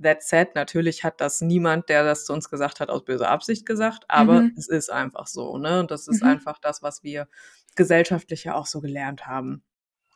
[0.00, 3.66] That said, natürlich hat das niemand, der das zu uns gesagt hat, aus böser Absicht
[3.66, 4.54] gesagt, aber mhm.
[4.56, 5.80] es ist einfach so, ne?
[5.80, 6.30] Und das ist mhm.
[6.30, 7.28] einfach das, was wir
[7.76, 9.62] gesellschaftlich ja auch so gelernt haben.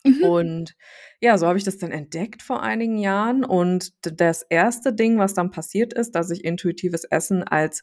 [0.05, 0.25] Mhm.
[0.25, 0.77] Und
[1.21, 3.45] ja, so habe ich das dann entdeckt vor einigen Jahren.
[3.45, 7.83] Und das erste Ding, was dann passiert ist, dass ich intuitives Essen als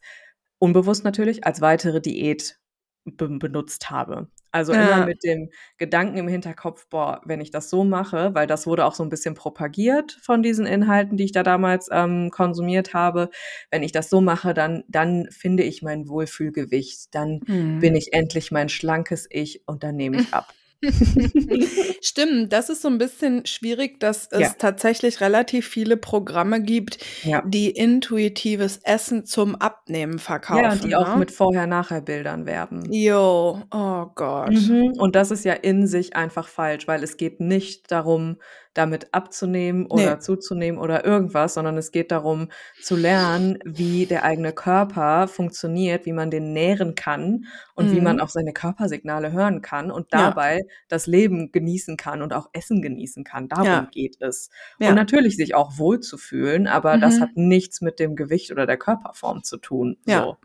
[0.60, 2.60] unbewusst natürlich als weitere Diät
[3.06, 4.29] be benutzt habe.
[4.54, 4.84] Also ja.
[4.84, 8.86] immer mit dem Gedanken im Hinterkopf, boah, wenn ich das so mache, weil das wurde
[8.86, 13.32] auch so ein bisschen propagiert von diesen Inhalten, die ich da damals ähm, konsumiert habe.
[13.72, 17.80] Wenn ich das so mache, dann, dann finde ich mein Wohlfühlgewicht, dann mhm.
[17.80, 20.54] bin ich endlich mein schlankes Ich und dann nehme ich ab.
[22.02, 24.50] Stimmt, das ist so ein bisschen schwierig, dass es ja.
[24.58, 27.41] tatsächlich relativ viele Programme gibt, ja.
[27.46, 30.63] die intuitives Essen zum Abnehmen verkaufen.
[30.63, 31.00] Ja, die ne?
[31.00, 32.91] auch mit Vorher-Nachher-Bildern werben.
[32.91, 34.52] Jo, oh Gott.
[34.52, 34.93] Mhm.
[34.98, 38.38] Und das ist ja in sich einfach falsch, weil es geht nicht darum,
[38.73, 40.19] damit abzunehmen oder nee.
[40.19, 42.49] zuzunehmen oder irgendwas, sondern es geht darum
[42.81, 47.95] zu lernen, wie der eigene Körper funktioniert, wie man den nähren kann und mhm.
[47.95, 48.21] wie man mhm.
[48.21, 50.63] auch seine Körpersignale hören kann und dabei ja.
[50.88, 53.47] das Leben genießen kann und auch Essen genießen kann.
[53.47, 53.88] Darum ja.
[53.91, 54.49] geht es.
[54.79, 54.89] Ja.
[54.89, 57.01] Und natürlich sich auch wohl zu fühlen, aber mhm.
[57.01, 59.97] das hat nichts mit dem Gewicht oder der Körperform zu tun.
[60.05, 60.23] Ja.
[60.23, 60.38] So.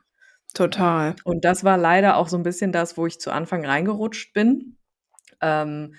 [0.54, 1.14] Total.
[1.24, 4.76] Und das war leider auch so ein bisschen das, wo ich zu Anfang reingerutscht bin.
[5.40, 5.94] Ähm,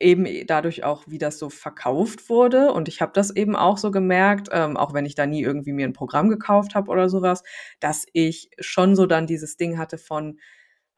[0.00, 2.72] eben dadurch auch, wie das so verkauft wurde.
[2.72, 5.72] Und ich habe das eben auch so gemerkt, ähm, auch wenn ich da nie irgendwie
[5.72, 7.42] mir ein Programm gekauft habe oder sowas,
[7.80, 10.38] dass ich schon so dann dieses Ding hatte von,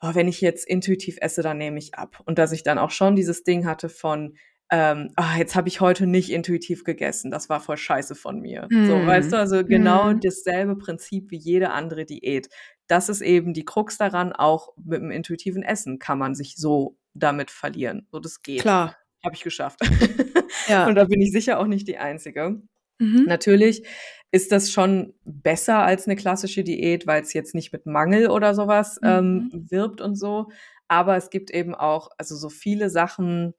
[0.00, 2.20] oh, wenn ich jetzt intuitiv esse, dann nehme ich ab.
[2.26, 4.36] Und dass ich dann auch schon dieses Ding hatte von,
[4.72, 8.68] ähm, ah, jetzt habe ich heute nicht intuitiv gegessen, das war voll scheiße von mir.
[8.70, 8.86] Mm.
[8.86, 10.20] So, weißt du, also genau mm.
[10.20, 12.48] dasselbe Prinzip wie jede andere Diät.
[12.86, 16.96] Das ist eben die Krux daran, auch mit dem intuitiven Essen kann man sich so
[17.14, 18.06] damit verlieren.
[18.10, 18.60] So, das geht.
[18.60, 18.96] Klar.
[19.24, 19.80] Habe ich geschafft.
[20.68, 20.86] Ja.
[20.86, 22.60] Und da bin ich sicher auch nicht die Einzige.
[22.98, 23.24] Mhm.
[23.26, 23.86] Natürlich
[24.30, 28.54] ist das schon besser als eine klassische Diät, weil es jetzt nicht mit Mangel oder
[28.54, 29.50] sowas ähm, mhm.
[29.52, 30.50] ähm, wirbt und so.
[30.88, 33.54] Aber es gibt eben auch, also so viele Sachen,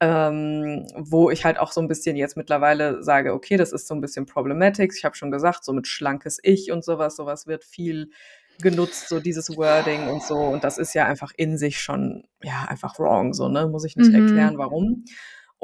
[0.00, 3.94] ähm, wo ich halt auch so ein bisschen jetzt mittlerweile sage, okay, das ist so
[3.94, 4.96] ein bisschen problematisch.
[4.96, 8.10] Ich habe schon gesagt, so mit schlankes Ich und sowas, sowas wird viel
[8.60, 10.36] genutzt, so dieses Wording und so.
[10.36, 13.66] Und das ist ja einfach in sich schon, ja, einfach wrong, so, ne?
[13.68, 14.26] Muss ich nicht mhm.
[14.26, 15.04] erklären, warum.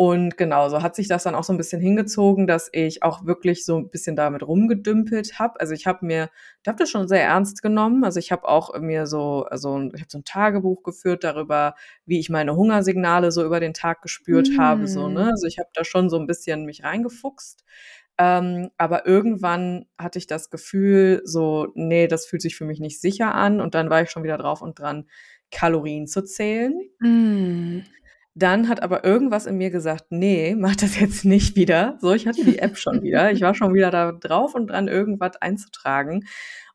[0.03, 3.27] Und genau, so hat sich das dann auch so ein bisschen hingezogen, dass ich auch
[3.27, 5.61] wirklich so ein bisschen damit rumgedümpelt habe.
[5.61, 6.31] Also ich habe mir,
[6.63, 8.03] ich habe das schon sehr ernst genommen.
[8.03, 11.75] Also ich habe auch mir so, also ich habe so ein Tagebuch geführt darüber,
[12.07, 14.59] wie ich meine Hungersignale so über den Tag gespürt mhm.
[14.59, 14.89] habe.
[14.89, 15.25] So, ne?
[15.25, 15.31] Mhm.
[15.33, 17.63] Also ich habe da schon so ein bisschen mich reingefuchst.
[18.23, 23.01] Ähm, aber irgendwann hatte ich das Gefühl, so, nee, das fühlt sich für mich nicht
[23.01, 23.63] sicher an.
[23.63, 25.09] Und dann war ich schon wieder drauf und dran,
[25.51, 26.75] Kalorien zu zählen.
[26.99, 27.79] Mm.
[28.35, 31.97] Dann hat aber irgendwas in mir gesagt, nee, mach das jetzt nicht wieder.
[32.03, 33.33] So, ich hatte die App schon wieder.
[33.33, 36.27] Ich war schon wieder da drauf und dran, irgendwas einzutragen.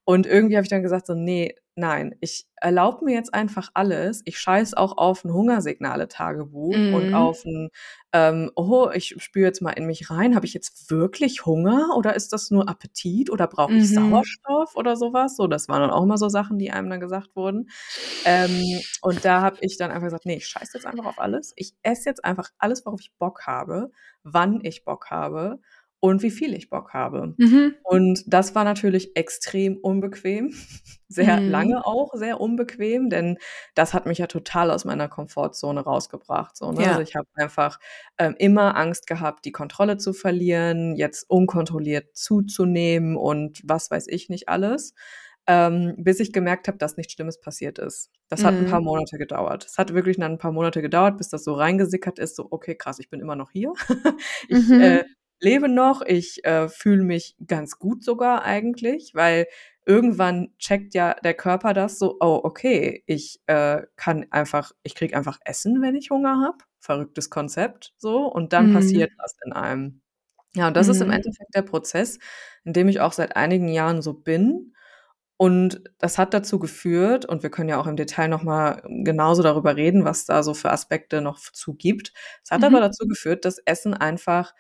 [0.06, 4.22] Und irgendwie habe ich dann gesagt, so, nee, nein, ich erlaube mir jetzt einfach alles.
[4.26, 6.94] Ich scheiß auch auf ein Hungersignale-Tagebuch mhm.
[6.94, 7.70] und auf ein,
[8.14, 10.36] ähm, oh, ich spüre jetzt mal in mich rein.
[10.36, 14.12] Habe ich jetzt wirklich Hunger oder ist das nur Appetit oder brauche ich mhm.
[14.12, 15.36] Sauerstoff oder sowas?
[15.36, 17.70] So, das waren dann auch immer so Sachen, die einem dann gesagt wurden.
[18.26, 18.62] Ähm,
[19.02, 21.52] und da habe ich dann einfach gesagt, nee, ich scheiß jetzt einfach auf alles.
[21.56, 23.92] Ich esse jetzt einfach alles, worauf ich Bock habe,
[24.24, 25.60] wann ich Bock habe
[26.06, 27.34] und wie viel ich Bock habe.
[27.38, 27.74] Mhm.
[27.84, 30.54] Und das war natürlich extrem unbequem,
[31.08, 31.50] sehr mhm.
[31.50, 33.40] lange auch sehr unbequem, denn
[33.74, 36.56] das hat mich ja total aus meiner Komfortzone rausgebracht.
[36.56, 36.84] So, ne?
[36.84, 36.90] ja.
[36.90, 37.80] Also ich habe einfach
[38.20, 44.30] ähm, immer Angst gehabt, die Kontrolle zu verlieren, jetzt unkontrolliert zuzunehmen und was weiß ich
[44.30, 44.94] nicht alles.
[45.48, 48.10] Ähm, bis ich gemerkt habe, dass nichts Schlimmes passiert ist.
[48.30, 48.62] Das hat mhm.
[48.62, 48.88] ein paar mhm.
[48.88, 49.64] Monate gedauert.
[49.64, 52.76] Es hat wirklich dann ein paar Monate gedauert, bis das so reingesickert ist, so, okay,
[52.76, 53.74] krass, ich bin immer noch hier.
[54.50, 54.82] ich mhm.
[54.82, 55.04] äh,
[55.40, 59.48] lebe noch, ich äh, fühle mich ganz gut sogar eigentlich, weil
[59.86, 65.16] irgendwann checkt ja der Körper das so, oh, okay, ich äh, kann einfach, ich krieg
[65.16, 66.58] einfach Essen, wenn ich Hunger habe.
[66.80, 68.74] Verrücktes Konzept, so, und dann mhm.
[68.74, 70.02] passiert was in einem.
[70.56, 70.92] Ja, und das mhm.
[70.92, 71.14] ist im mhm.
[71.14, 72.20] Endeffekt der Prozess,
[72.64, 74.74] in dem ich auch seit einigen Jahren so bin.
[75.38, 79.76] Und das hat dazu geführt, und wir können ja auch im Detail nochmal genauso darüber
[79.76, 82.14] reden, was da so für Aspekte noch zu gibt.
[82.44, 82.68] Es hat mhm.
[82.68, 84.54] aber dazu geführt, dass Essen einfach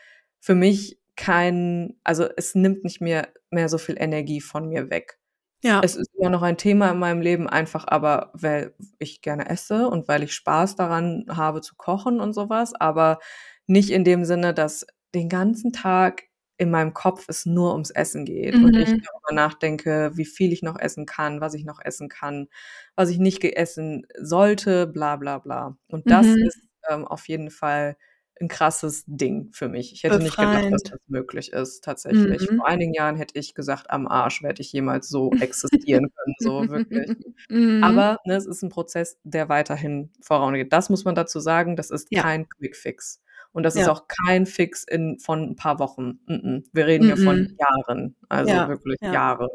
[0.45, 5.17] für mich kein, also es nimmt nicht mehr, mehr so viel Energie von mir weg.
[5.63, 5.81] Ja.
[5.83, 9.89] Es ist immer noch ein Thema in meinem Leben, einfach aber, weil ich gerne esse
[9.89, 13.17] und weil ich Spaß daran habe zu kochen und sowas, aber
[13.65, 16.25] nicht in dem Sinne, dass den ganzen Tag
[16.57, 18.65] in meinem Kopf es nur ums Essen geht mhm.
[18.65, 19.01] und ich mhm.
[19.01, 22.49] darüber nachdenke, wie viel ich noch essen kann, was ich noch essen kann,
[22.95, 25.75] was ich nicht geessen sollte, bla bla bla.
[25.87, 26.43] Und das mhm.
[26.45, 27.97] ist ähm, auf jeden Fall
[28.41, 29.93] ein krasses Ding für mich.
[29.93, 32.51] Ich hätte nicht gedacht, dass das möglich ist, tatsächlich.
[32.51, 32.55] Mhm.
[32.55, 36.69] Vor einigen Jahren hätte ich gesagt: „Am Arsch werde ich jemals so existieren können“, so
[36.69, 37.11] wirklich.
[37.49, 37.79] Mhm.
[37.81, 40.73] Aber, ne, es ist 'n Prozess, der weiterhin vorangeht.
[40.73, 42.23] Das muss man dazu sagen, das ist Ja.
[42.23, 43.21] kein Quick Fix.
[43.53, 43.89] Und das ist Ja.
[43.89, 46.19] auch kein Fix in von 'n paar Wochen.
[46.27, 46.65] Mm-mm.
[46.73, 47.57] Wir reden hier von Mhm.
[47.59, 49.11] Jahren, also Ja, wirklich ja.
[49.11, 49.49] Jahre.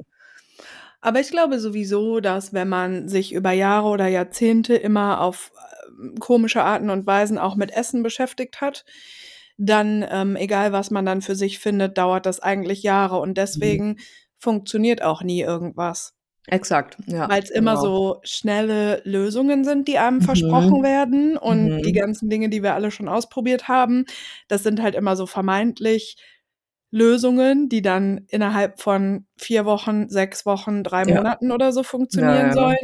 [1.03, 5.51] Aber ich glaube sowieso, dass wenn man sich über Jahre oder Jahrzehnte immer auf,
[6.21, 8.85] komische Arten und Weisen auch mit Essen beschäftigt hat,
[9.59, 13.81] dann, ähm, egal was man dann für sich findet, dauert das eigentlich Jahre und Mhm.
[13.81, 13.97] deswegen
[14.39, 16.15] funktioniert auch nie irgendwas.
[16.49, 17.77] Exakt, ja, Weil's immer genau.
[17.77, 20.23] so schnelle Lösungen sind, die einem Mhm.
[20.23, 21.93] versprochen werden und die Mhm.
[21.93, 24.07] ganzen Dinge, die wir alle schon ausprobiert haben,
[24.49, 26.17] das sind halt immer so vermeintlich
[26.91, 31.17] Lösungen, die dann innerhalb von 4 Wochen, 6 Wochen, 3 Ja.
[31.17, 32.55] Monaten oder so Ja, funktionieren ja.
[32.55, 32.79] sollen.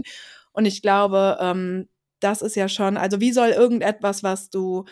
[0.52, 1.88] Und ich glaube, ähm,
[2.20, 4.84] das ist ja schon also, wie soll irgendetwas, was du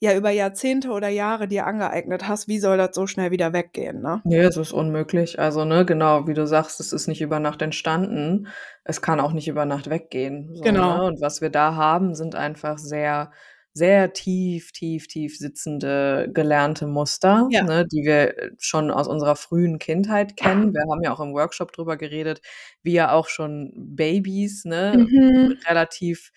[0.00, 4.02] ja über Jahrzehnte oder Jahre dir angeeignet hast, wie soll das so schnell wieder weggehen,
[4.02, 4.20] ne?
[4.24, 5.38] Ne, es ist unmöglich.
[5.38, 8.48] Also, ne, genau, wie du sagst, es ist nicht über Nacht entstanden.
[8.84, 10.98] Es kann auch nicht über Nacht weggehen, so, Genau.
[10.98, 11.04] ne?
[11.04, 13.30] Und was wir da haben, sind einfach sehr,
[13.74, 17.62] sehr tief, tief, tief sitzende gelernte Muster, Ja.
[17.62, 20.72] ne, die wir, äh, schon aus unserer frühen Kindheit kennen.
[20.74, 22.40] Wir haben ja auch im Workshop drüber geredet,
[22.82, 25.58] wie ja auch schon Babys, ne, Mhm.
[25.68, 26.32] relativ,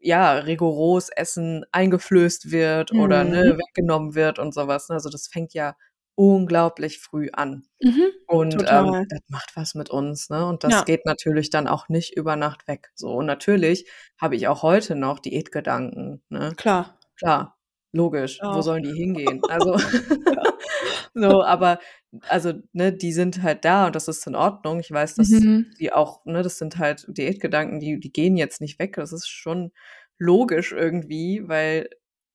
[0.00, 3.30] ja, rigoros Essen eingeflößt wird oder, Mhm.
[3.30, 4.96] ne, weggenommen wird und so was, ne?
[4.96, 5.76] Also, das fängt ja
[6.16, 7.64] unglaublich früh an.
[7.80, 10.46] Mhm, Und, ähm, das macht was mit uns, ne?
[10.46, 10.84] Und das Ja.
[10.84, 13.12] geht natürlich dann auch nicht über Nacht weg, so.
[13.14, 16.56] Und natürlich habe ich auch heute noch Diätgedanken, ne?
[16.56, 16.98] Klar.
[17.18, 17.58] Klar,
[17.92, 18.44] logisch.
[18.48, 18.62] Wo Auch.
[18.62, 19.44] sollen die hingehen?
[19.48, 19.78] Also,
[20.26, 20.52] Ja.
[21.14, 21.80] so, aber
[22.28, 24.80] also, ne, die sind halt da und das ist in Ordnung.
[24.80, 25.72] Ich weiß, dass Mhm.
[25.80, 28.94] die auch ne, das sind halt Diätgedanken, die die gehen jetzt nicht weg.
[28.96, 29.72] Das ist schon
[30.18, 31.88] logisch irgendwie, weil,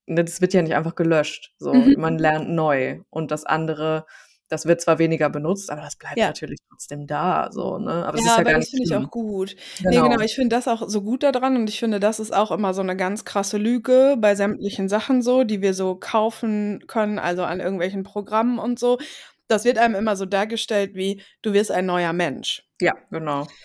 [0.08, 1.88] das wird ja nicht einfach gelöscht, so.
[1.88, 1.96] Mhm.
[1.96, 4.06] Man lernt neu und das andere,
[4.50, 6.30] das wird zwar weniger benutzt, aber das bleibt Ja.
[6.30, 8.06] natürlich trotzdem da, so, ne?
[8.06, 9.56] Aber das Ja, ist ja aber das finde ich auch gut.
[9.90, 10.24] Ne, genau, Genau.
[10.24, 12.74] ich finde das auch so gut da dran und ich finde, das ist auch immer
[12.74, 17.44] so 'ne ganz krasse Lüge bei sämtlichen Sachen so, die wir so kaufen können, also
[17.44, 18.98] an irgendwelchen Programmen und so.
[19.48, 23.58] Das wird einem immer so dargestellt wie: „Du wirst ein neuer Mensch.“ Ja, genau.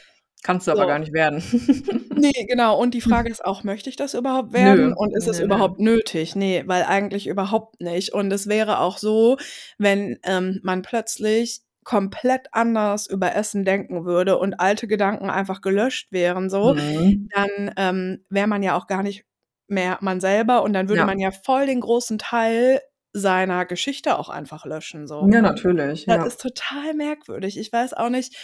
[0.42, 0.87] Kannst du aber So.
[0.88, 1.42] gar nicht werden.
[2.22, 2.78] Ne, genau.
[2.78, 4.94] Und die Frage ist auch, möchte ich das überhaupt werden Nö.
[4.94, 6.37] und ist es überhaupt nötig?
[6.37, 8.12] Ne, weil eigentlich überhaupt nicht.
[8.12, 9.38] Und es wäre auch so,
[9.78, 16.12] wenn, ähm, man plötzlich komplett anders über Essen denken würde und alte Gedanken einfach gelöscht
[16.12, 17.28] wären so, Mhm.
[17.35, 19.24] dann, ähm, wäre man ja auch gar nicht
[19.66, 21.07] mehr man selber und dann würde Ja.
[21.07, 22.81] man ja voll den großen Teil
[23.12, 25.28] seiner Geschichte auch einfach löschen so.
[25.33, 26.24] Ja, natürlich, Das ja.
[26.26, 27.59] ist total merkwürdig.
[27.59, 28.37] Ich weiß auch nicht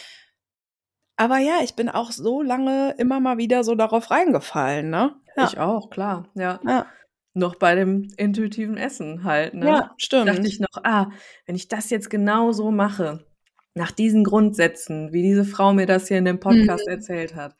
[1.18, 5.16] aber ja, ich bin auch so lange immer mal wieder so darauf reingefallen, ne?
[5.36, 5.66] Ich Ja.
[5.66, 6.60] auch, klar, ja.
[6.66, 6.86] Ja.
[7.34, 9.66] Noch bei dem intuitiven Essen halt, ne?
[9.66, 10.46] Ja, Dachte stimmt.
[10.46, 11.10] ich noch: „Ah,
[11.46, 13.26] wenn ich das jetzt genau so mache,
[13.74, 16.92] nach diesen Grundsätzen, wie diese Frau mir das hier in dem Podcast Mhm.
[16.94, 17.54] erzählt hat,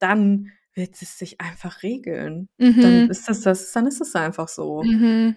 [0.00, 2.48] dann wird es sich einfach regeln.
[2.58, 2.80] Mhm.
[2.82, 5.36] Dann ist es das dann ist es einfach so.“ Mhm.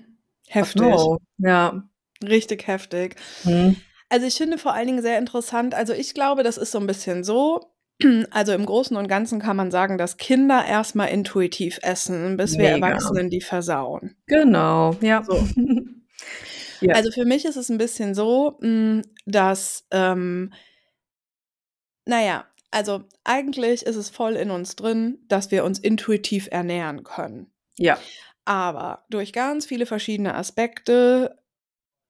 [0.49, 0.81] Heftig.
[0.83, 1.19] no.
[1.39, 1.89] Ja.
[2.23, 3.15] Richtig heftig.
[3.45, 3.77] Mhm.
[4.13, 6.85] Also, ich finde vor allen Dingen sehr interessant also, ich glaube, das ist so 'n
[6.85, 7.71] bisschen so
[8.31, 12.57] also, im Großen und Ganzen kann man sagen, dass Kinder erst mal intuitiv essen, bis
[12.59, 12.69] wir Mega.
[12.69, 14.15] Erwachsenen die versauen.
[14.27, 15.23] Genau, ja.
[15.23, 15.47] So.
[16.81, 16.95] Ja.
[16.95, 20.51] Also, für mich ist es 'n bisschen so, hm, dass, ähm
[22.07, 27.03] na ja, also, eigentlich ist es voll in uns drin, dass wir uns intuitiv ernähren
[27.03, 27.51] können.
[27.77, 27.99] Ja.
[28.45, 31.37] Aber durch ganz viele verschiedene Aspekte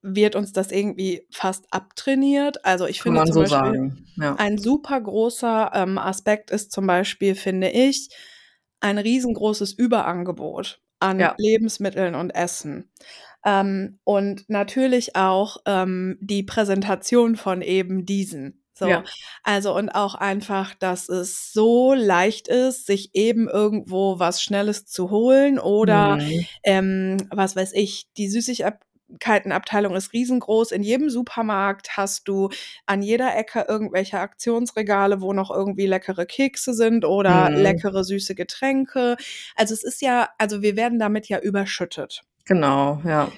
[0.04, 2.66] wird uns das irgendwie fast abtrainiert.
[2.66, 4.36] Also, ich Kann finde zum so Beispiel, sagen, ja.
[4.38, 8.10] ein super großer, ähm, Aspekt ist zum Beispiel, finde ich,
[8.82, 11.36] ein riesengroßes Überangebot an Ja.
[11.38, 12.92] Lebensmitteln und Essen.
[13.46, 18.64] Ähm, und natürlich auch, ähm, die Präsentation von eben diesen.
[18.74, 19.04] So, Ja.
[19.44, 25.12] also und auch einfach, dass es so leicht ist, sich eben irgendwo was Schnelles zu
[25.12, 26.48] holen oder, Mhm.
[26.64, 28.30] ähm, was weiß ich, die
[29.14, 30.72] Süßigkeitenabteilung ist riesengroß.
[30.72, 32.50] In jedem Supermarkt hast du
[32.86, 37.58] an jeder Ecke irgendwelche Aktionsregale, wo noch irgendwie leckere Kekse sind oder Mhm.
[37.58, 39.18] leckere süße Getränke.
[39.56, 42.24] Also, es ist ja also, wir werden damit ja überschüttet.
[42.46, 43.32] Genau, ja.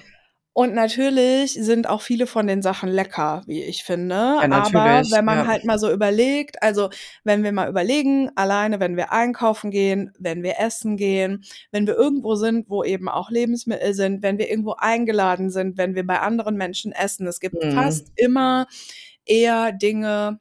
[0.58, 4.14] Und natürlich sind auch viele von den Sachen lecker, wie ich finde.
[4.14, 5.46] Ja, Aber wenn man ja.
[5.46, 6.88] halt mal so überlegt also,
[7.24, 11.94] wenn wir mal überlegen, alleine wenn wir einkaufen gehen, wenn wir essen gehen, wenn wir
[11.94, 16.20] irgendwo sind, wo eben auch Lebensmittel sind, wenn wir irgendwo eingeladen sind, wenn wir bei
[16.20, 17.26] anderen Menschen essen.
[17.26, 17.72] Es gibt Mhm.
[17.72, 18.66] fast immer
[19.26, 20.40] eher Dinge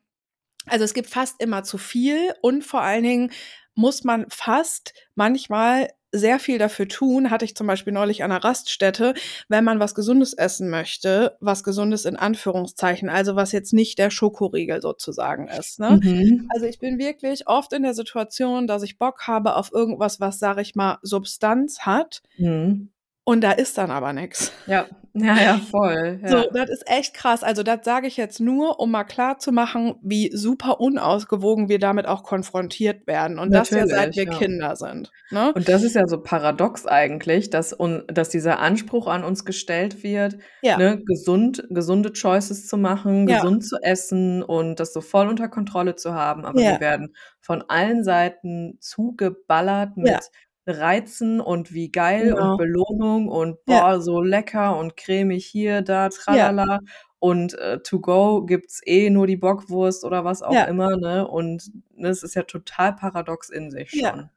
[0.66, 3.32] also, es gibt fast immer zu viel und vor allen Dingen
[3.76, 8.44] muss man fast manchmal sehr viel dafür tun, hatte ich zum Beispiel neulich an einer
[8.44, 9.14] Raststätte,
[9.50, 14.10] wenn man was Gesundes essen möchte, was Gesundes in Anführungszeichen, also was jetzt nicht der
[14.10, 15.80] Schokoriegel sozusagen ist.
[15.80, 16.00] Ne?
[16.02, 16.50] Mhm.
[16.54, 20.40] Also ich bin wirklich oft in der Situation, dass ich Bock habe auf irgendwas, was,
[20.40, 22.22] sag ich mal, Substanz hat.
[22.38, 22.90] Mhm.
[23.26, 24.54] Und da ist dann aber nichts.
[24.68, 24.86] Ja,
[25.18, 26.20] ja, ja, voll.
[26.22, 26.30] Ja.
[26.30, 27.42] So, das ist echt krass.
[27.42, 31.80] Also das sage ich jetzt nur, um mal klar zu machen, wie super unausgewogen wir
[31.80, 33.40] damit auch konfrontiert werden.
[33.40, 34.38] Und das ja seit wir Natürlich, ja.
[34.38, 35.12] Kinder sind.
[35.32, 35.54] Ne?
[35.54, 40.04] Und das ist ja so paradox eigentlich, dass, un, dass dieser Anspruch an uns gestellt
[40.04, 40.78] wird, Ja.
[40.78, 45.96] ne, gesund, gesunde Choices zu machen, gesund zu essen und das so voll unter Kontrolle
[45.96, 46.46] zu haben.
[46.46, 50.30] Aber wir werden von allen Seiten zugeballert mit.
[50.68, 52.34] Reizen und wie geil Genau.
[52.34, 53.84] und Belohnung und Ja.
[53.84, 56.80] boah, so lecker und cremig hier, da, tralala.
[57.20, 60.66] Und äh, to go gibt's eh nur die Bockwurst oder was auch Ja.
[60.66, 61.28] immer, ne?
[61.28, 64.30] Und ne, es ist ja total paradox in sich Ja.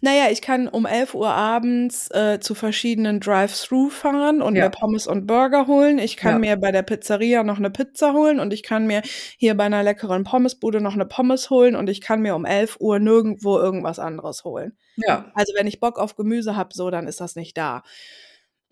[0.00, 4.64] Naja, ich kann um 11 Uhr abends äh, zu verschiedenen Drive-Thru fahren und Ja.
[4.64, 5.98] mir Pommes und Burger holen.
[5.98, 6.38] Ich kann Ja.
[6.38, 9.02] mir bei der Pizzeria noch eine Pizza holen und ich kann mir
[9.38, 12.76] hier bei einer leckeren Pommesbude noch eine Pommes holen und ich kann mir um 11
[12.80, 14.76] Uhr nirgendwo irgendwas anderes holen.
[14.96, 15.30] Ja.
[15.34, 17.82] Also wenn ich Bock auf Gemüse habe, so, dann ist das nicht da.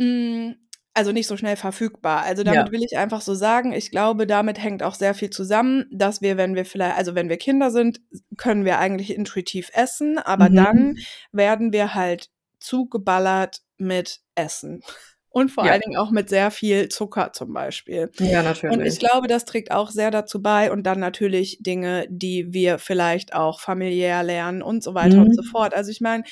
[0.00, 0.56] Hm,
[0.94, 2.22] also nicht so schnell verfügbar.
[2.22, 2.72] Also damit Ja.
[2.72, 6.36] will ich einfach so sagen, ich glaube, damit hängt auch sehr viel zusammen, dass wir,
[6.36, 8.00] wenn wir vielleicht also wenn wir Kinder sind,
[8.36, 10.54] können wir eigentlich intuitiv essen, aber Mhm.
[10.54, 10.94] dann
[11.32, 12.30] werden wir halt
[12.60, 14.82] zugeballert mit Essen
[15.30, 15.70] und vor Ja.
[15.70, 18.10] allen Dingen auch mit sehr viel Zucker zum Beispiel.
[18.18, 19.00] Ja, Und ich natürlich.
[19.00, 23.60] glaube, das trägt auch sehr dazu bei und dann natürlich Dinge, die wir vielleicht auch
[23.60, 25.50] familiär lernen und so weiter und so Mhm.
[25.50, 25.74] fort.
[25.74, 26.22] Also ich meine,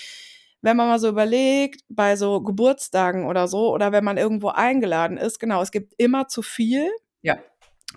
[0.63, 5.17] wenn man mal so überlegt, bei so Geburtstagen oder so oder wenn man irgendwo eingeladen
[5.19, 6.89] ist, genau, es gibt immer zu viel
[7.23, 7.37] Ja.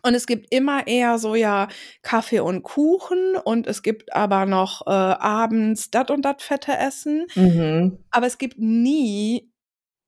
[0.03, 1.67] und es gibt immer eher so ja
[2.01, 7.27] Kaffee und Kuchen und es gibt aber noch äh, abends dat und dat fette Essen,
[7.35, 7.99] Mhm.
[8.11, 9.49] aber es gibt nie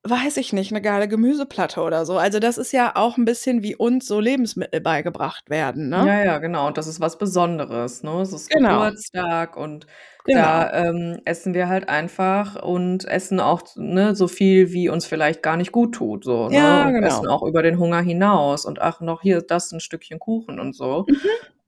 [0.04, 2.18] weiß ich nicht, eine geile Gemüseplatte oder so.
[2.18, 6.06] Also das ist ja auch ein bisschen wie uns so Lebensmittel beigebracht werden, ne?
[6.08, 6.68] Ja, ja, genau.
[6.68, 8.22] Und das ist was Besonderes, ne?
[8.22, 8.80] Es ist Genau.
[8.80, 9.86] Geburtstag und
[10.26, 10.42] Genau.
[10.42, 15.42] da ähm, essen wir halt einfach und essen auch ne, so viel, wie uns vielleicht
[15.42, 16.56] gar nicht gut tut, so, ne?
[16.56, 17.08] Ja, Und genau.
[17.08, 20.74] essen auch über den Hunger hinaus und ach, noch hier das ein Stückchen Kuchen und
[20.76, 21.06] so.
[21.08, 21.18] Mhm.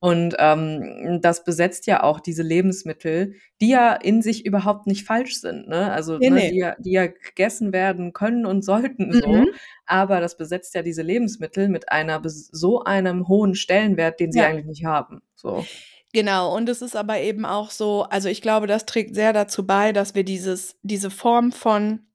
[0.01, 5.35] Und ähm, das besetzt ja auch diese Lebensmittel, die ja in sich überhaupt nicht falsch
[5.41, 5.91] sind, ne?
[5.91, 9.27] Also, Ne, ne, die ja, die ja gegessen werden können und sollten so.
[9.27, 9.49] Mhm.
[9.85, 14.47] Aber das besetzt ja diese Lebensmittel mit einer so einem hohen Stellenwert, den sie Ja.
[14.47, 15.21] eigentlich nicht haben.
[15.35, 15.65] So.
[16.13, 19.67] Genau, und es ist aber eben auch so, also ich glaube, das trägt sehr dazu
[19.67, 22.07] bei, dass wir dieses, diese Form von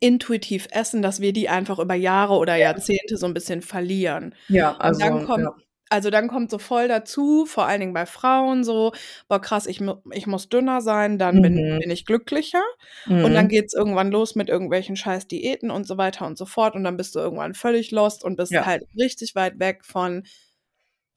[0.00, 2.68] intuitiv essen, dass wir die einfach über Jahre oder Ja.
[2.70, 4.34] Jahrzehnte so ein bisschen verlieren.
[4.48, 5.50] Ja, Und also, dann kommt, ja.
[5.90, 8.92] Also dann kommt so voll dazu, vor allen Dingen bei Frauen so,
[9.28, 11.78] boah krass, ich, mu- ich muss dünner sein, dann bin, Mhm.
[11.80, 12.62] bin ich glücklicher.
[13.06, 13.48] Und dann Mhm.
[13.48, 16.74] geht's irgendwann los mit irgendwelchen scheiß Diäten und so weiter und so fort.
[16.76, 18.64] Und dann bist du irgendwann völlig lost und bist Ja.
[18.66, 20.22] halt richtig weit weg von,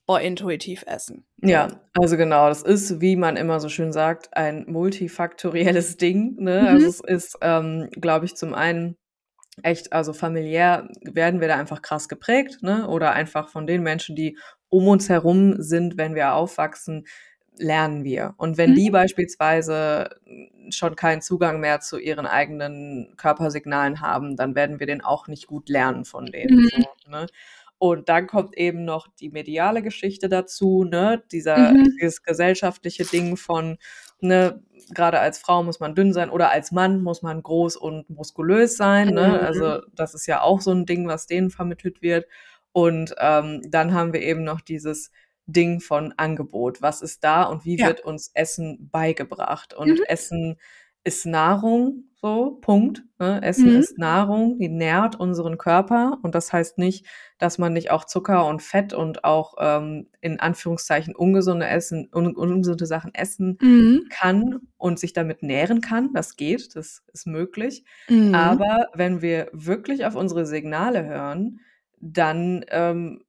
[0.06, 1.26] boah, intuitiv essen.
[1.42, 6.36] Ja, also genau, das ist, wie man immer so schön sagt, ein multifaktorielles Ding.
[6.42, 6.68] Ne?
[6.70, 6.90] Also Mhm.
[6.90, 8.96] es ist, ähm, glaube ich, zum einen
[9.64, 12.88] echt, also familiär werden wir da einfach krass geprägt, ne?
[12.88, 14.38] Oder einfach von den Menschen, die
[14.74, 17.06] um uns herum sind, wenn wir aufwachsen,
[17.58, 18.34] lernen wir.
[18.38, 18.94] Und wenn die Mhm.
[18.94, 20.10] beispielsweise
[20.70, 25.46] schon keinen Zugang mehr zu ihren eigenen Körpersignalen haben, dann werden wir den auch nicht
[25.48, 26.56] gut lernen von denen.
[26.64, 26.70] Mhm.
[27.06, 27.28] So, ne?
[27.78, 31.22] Und dann kommt eben noch die mediale Geschichte dazu, ne?
[31.32, 31.84] Dieser, Mhm.
[32.02, 33.78] dieses gesellschaftliche Ding von,
[34.22, 38.10] ne, gerade als Frau muss man dünn sein oder als Mann muss man groß und
[38.10, 39.28] muskulös sein, ne?
[39.28, 39.46] Mhm.
[39.46, 42.26] Also das ist ja auch so ein Ding, was denen vermittelt wird.
[42.74, 45.12] Und ähm, dann haben wir eben noch dieses
[45.46, 46.82] Ding von Angebot.
[46.82, 47.88] Was ist da und wie Ja.
[47.88, 49.74] wird uns Essen beigebracht?
[49.74, 50.04] Und Mhm.
[50.08, 50.58] Essen
[51.06, 53.04] ist Nahrung, so, Punkt.
[53.20, 53.42] Ne?
[53.44, 53.80] Essen Mhm.
[53.80, 56.18] ist Nahrung, die nährt unseren Körper.
[56.24, 57.06] Und das heißt nicht,
[57.40, 62.34] dass man nicht auch Zucker und Fett und auch ähm, in Anführungszeichen ungesunde Essen, un
[62.38, 64.08] ungesunde Sachen essen Mhm.
[64.10, 66.14] kann und sich damit nähren kann.
[66.14, 67.84] Das geht, das ist möglich.
[68.08, 68.34] Mhm.
[68.34, 71.60] Aber wenn wir wirklich auf unsere Signale hören,
[72.12, 73.24] dann ähm,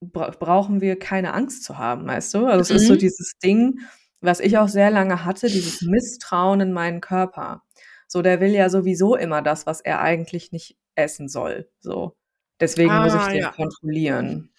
[0.00, 2.46] bra brauchen wir keine Angst zu haben, weißt du?
[2.46, 2.98] Also es ist so Mhm.
[2.98, 3.80] dieses Ding,
[4.20, 7.62] was ich auch sehr lange hatte, dieses Misstrauen in meinen Körper.
[8.06, 11.70] So, der will ja sowieso immer das, was er eigentlich nicht essen soll.
[11.80, 12.16] So.
[12.60, 13.52] Deswegen muss ich Ah, den ja.
[13.52, 14.52] kontrollieren.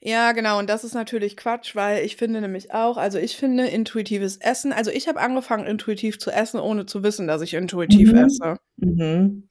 [0.00, 0.60] Ja, genau.
[0.60, 4.72] Und das ist natürlich Quatsch, weil ich finde nämlich auch, also ich finde intuitives Essen,
[4.72, 8.18] also ich habe angefangen, intuitiv zu essen, ohne zu wissen, dass ich intuitiv Mhm.
[8.18, 8.56] esse.
[8.76, 9.48] Mhm.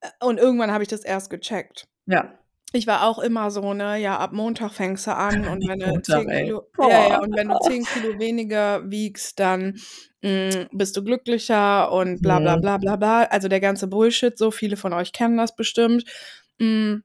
[0.00, 1.88] Äh, Und irgendwann habe ich das erst gecheckt.
[2.06, 2.38] Ja.
[2.76, 5.86] Ich war auch immer so, ne, ja, ab Montag fängst du an und wenn du
[5.86, 6.44] Montag, 10 ey.
[6.44, 7.22] Kilo ja, ja, Boah.
[7.22, 9.76] und wenn du 10 Kilo weniger wiegst, dann,
[10.22, 12.60] hm, bist du glücklicher und bla bla Mhm.
[12.60, 13.22] bla bla bla.
[13.24, 16.04] Also, der ganze Bullshit so, viele von euch kennen das bestimmt.
[16.60, 17.02] Hm,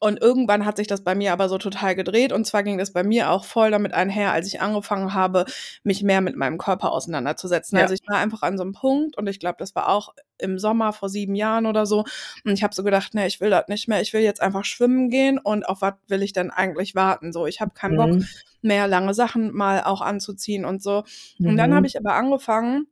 [0.00, 2.92] und irgendwann hat sich das bei mir aber so total gedreht und zwar ging das
[2.92, 5.44] bei mir auch voll damit einher, als ich angefangen habe,
[5.84, 7.76] mich mehr mit meinem Körper auseinanderzusetzen.
[7.76, 7.78] Ja.
[7.78, 10.58] Also, ich war einfach an so 'nem Punkt und ich glaube, das war auch im
[10.58, 12.00] Sommer vor 7 Jahren oder so
[12.44, 14.00] und ich habe so gedacht: „Ne, ich will das nicht mehr.
[14.00, 17.46] Ich will jetzt einfach schwimmen gehen und auf was will ich denn eigentlich warten?“ So,
[17.46, 18.28] ich habe keinen Bock Mhm.
[18.62, 21.04] mehr, lange Sachen mal auch anzuziehen und so.
[21.44, 21.88] Und dann habe Mhm.
[21.88, 22.86] ich aber angefangen,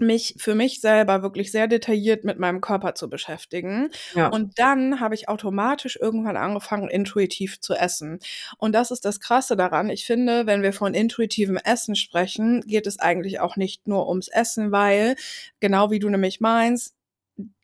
[0.00, 3.90] mich für mich selber wirklich sehr detailliert mit meinem Körper zu beschäftigen.
[4.14, 4.28] Ja.
[4.28, 8.18] Und dann habe ich automatisch irgendwann angefangen, intuitiv zu essen.
[8.58, 9.90] Und das ist das Krasse daran.
[9.90, 14.28] Ich finde, wenn wir von intuitivem Essen sprechen, geht es eigentlich auch nicht nur ums
[14.28, 15.16] Essen, weil,
[15.60, 16.94] genau wie du nämlich meinst,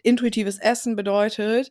[0.02, 1.70] intuitives Essen bedeutet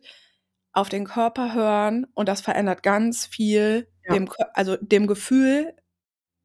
[0.72, 4.14] auf den Körper hören und das verändert ganz viel Ja.
[4.14, 5.74] dem also, dem Gefühl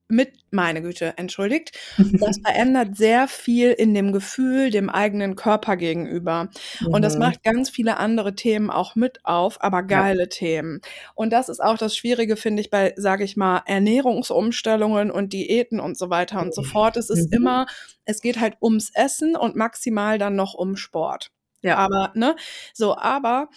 [0.10, 1.78] mit meine Güte, entschuldigt.
[2.20, 6.50] Das verändert sehr viel in dem Gefühl dem eigenen Körper gegenüber.
[6.92, 7.20] Und das Mhm.
[7.20, 9.88] macht ganz viele andere Themen auch mit auf, aber Ja.
[9.88, 10.82] geile Themen.
[11.16, 15.80] Und das ist auch das Schwierige, finde ich, bei, sage ich mal, Ernährungsumstellungen und Diäten
[15.80, 16.98] und so weiter und so fort.
[16.98, 17.38] Es ist Mhm.
[17.38, 17.66] immer
[18.06, 21.32] es geht halt ums Essen und maximal dann noch um Sport.
[21.62, 21.78] Ja.
[21.78, 22.36] Aber ne?
[22.74, 23.50] So, aber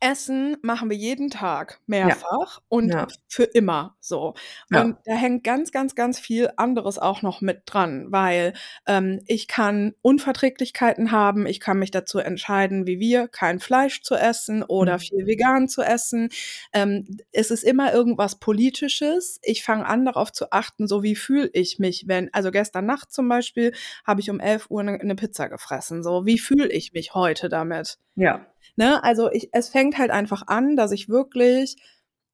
[0.00, 2.22] Essen machen wir jeden Tag Ja.
[2.26, 3.12] mehrfach und Ja.
[3.28, 4.34] für immer so.
[4.70, 4.86] Ja.
[4.86, 8.52] Und da hängt ganz, ganz, ganz viel anderes auch noch mit dran, weil,
[8.86, 11.46] ähm, ich kann Unverträglichkeiten haben.
[11.46, 15.26] Ich kann mich dazu entscheiden, wie wir, kein Fleisch zu essen oder viel Mhm.
[15.26, 16.30] vegan zu essen.
[16.72, 19.38] Ähm, es ist immer irgendwas Politisches.
[19.42, 23.12] Ich fange an, darauf zu achten, so wie fühle ich mich, wenn also, gestern Nacht
[23.12, 23.72] zum Beispiel
[24.04, 26.26] habe ich um 11:00 'ne 'ne Pizza gefressen, so.
[26.26, 27.96] Wie fühle ich mich heute damit?
[28.16, 28.51] Ja.
[28.76, 29.02] Ne?
[29.04, 31.76] Also, ich es fängt halt einfach an, dass ich wirklich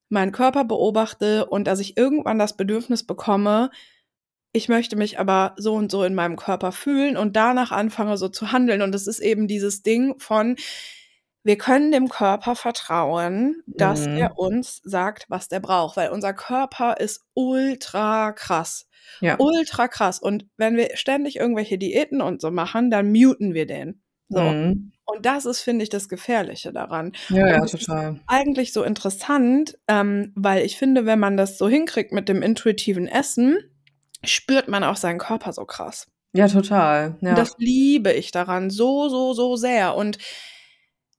[0.09, 3.71] meinen Körper beobachte und dass ich irgendwann das Bedürfnis bekomme,
[4.53, 8.29] ich möchte mich aber so und so in meinem Körper fühlen und danach anfange, so
[8.29, 8.81] zu handeln.
[8.83, 10.57] Und das ist eben dieses Ding von,
[11.45, 14.17] wir können dem Körper vertrauen, dass Mhm.
[14.17, 18.87] er uns sagt, was der braucht, weil unser Körper ist ultra krass.
[19.21, 19.37] Ja.
[19.39, 20.19] Ultra krass.
[20.19, 24.03] Und wenn wir ständig irgendwelche Diäten und so machen, dann muten wir den.
[24.29, 24.41] So.
[24.41, 24.93] Mhm.
[25.05, 27.13] Und das ist, finde ich, das Gefährliche daran.
[27.31, 28.21] Ja, ja, total.
[28.27, 33.09] eigentlich so interessant, ähm, weil ich finde, wenn man das so hinkriegt mit dem intuitiven
[33.09, 33.59] Essen,
[34.23, 36.09] spürt man auch seinen Körper so krass.
[36.35, 37.17] Ja, total.
[37.23, 37.35] Ja.
[37.35, 39.95] das liebe ich daran so, so, so sehr.
[39.95, 40.19] Und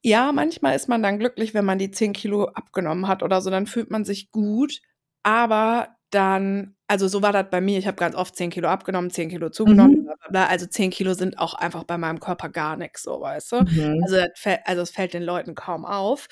[0.01, 3.49] ja, manchmal ist man dann glücklich, wenn man die 10 Kilo abgenommen hat oder so,
[3.49, 4.81] dann fühlt man sich gut,
[5.23, 7.77] aber dann also, so war das bei mir.
[7.79, 10.03] Ich habe ganz oft 10 Kilo abgenommen, 10 Kilo zugenommen, Mhm.
[10.05, 10.45] bla bla bla.
[10.47, 13.57] Also, 10 Kilo sind auch einfach bei meinem Körper gar nix so, weißt du?
[13.57, 14.03] Mhm.
[14.03, 16.27] Also, das fäll also, es fällt den Leuten kaum auf.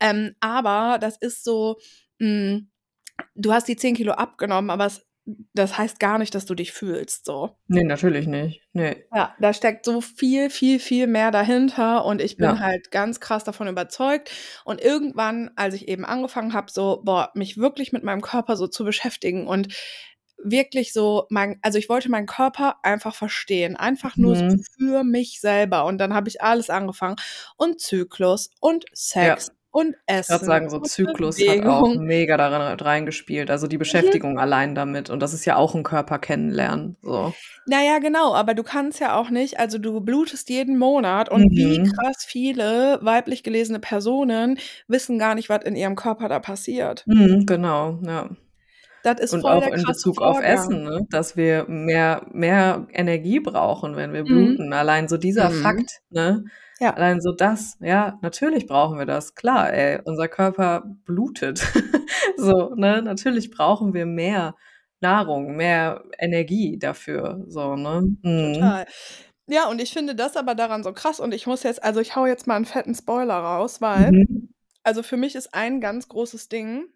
[0.00, 1.76] Ähm, aber das ist so,
[2.20, 2.70] hm,
[3.36, 5.05] du hast die 10 Kilo abgenommen, aber es
[5.54, 7.56] das heißt gar nicht, dass du dich fühlst so.
[7.68, 8.62] Ne, natürlich nicht.
[8.74, 9.04] Ne.
[9.14, 12.58] Ja, da steckt so viel, viel, viel mehr dahinter und ich bin Ja.
[12.58, 14.30] halt ganz krass davon überzeugt.
[14.64, 18.66] Und irgendwann, als ich eben angefangen habe, so, boah, mich wirklich mit meinem Körper so
[18.66, 19.68] zu beschäftigen und
[20.42, 24.62] wirklich so mein also, ich wollte meinen Körper einfach verstehen, einfach nur so Mhm.
[24.76, 25.84] für mich selber.
[25.86, 27.16] Und dann habe ich alles angefangen
[27.56, 28.84] und Zyklus und.
[28.92, 29.94] Sex und
[30.28, 31.94] Ich wollte Essen sagen, so Zyklus hat auch Bewegung.
[31.94, 34.16] mega darin reingespielt, also, die Mhm.
[34.18, 35.08] Beschäftigung allein damit.
[35.08, 37.36] Und das ist ja auch 'n Körper kennenlernen, so.
[37.68, 41.50] Na ja, genau, aber du kannst ja auch nicht also, du blutest jeden Monat und
[41.56, 41.96] wie Mhm.
[41.96, 47.06] krass viele weiblich gelesene Personen wissen gar nicht, was in ihrem Körper da passiert.
[47.08, 48.28] Mhm, genau, ja.
[49.04, 50.84] Das ist Und auch in Bezug auf Essen, Vorgang.
[50.84, 54.58] ne, dass wir mehr mehr Energie brauchen, wenn wir Mhm.
[54.64, 54.72] bluten.
[54.72, 55.50] Allein so dieser Mhm.
[55.50, 56.44] Fakt, ne?
[56.80, 56.94] Ja.
[56.94, 59.34] Allein so das, ja, natürlich brauchen wir das.
[59.34, 61.60] Klar, ey, unser Körper blutet.
[62.38, 63.00] So, ne?
[63.02, 64.56] Natürlich brauchen wir mehr
[65.00, 68.02] Nahrung, mehr Energie dafür, so, ne?
[68.22, 68.52] Mhm.
[68.54, 68.86] Total.
[69.48, 72.16] Ja, und ich finde das aber daran so krass und ich muss jetzt also, ich
[72.16, 74.48] haue jetzt mal 'n fetten Spoiler raus, weil Mhm.
[74.84, 76.88] also, für mich ist ein ganz großes Ding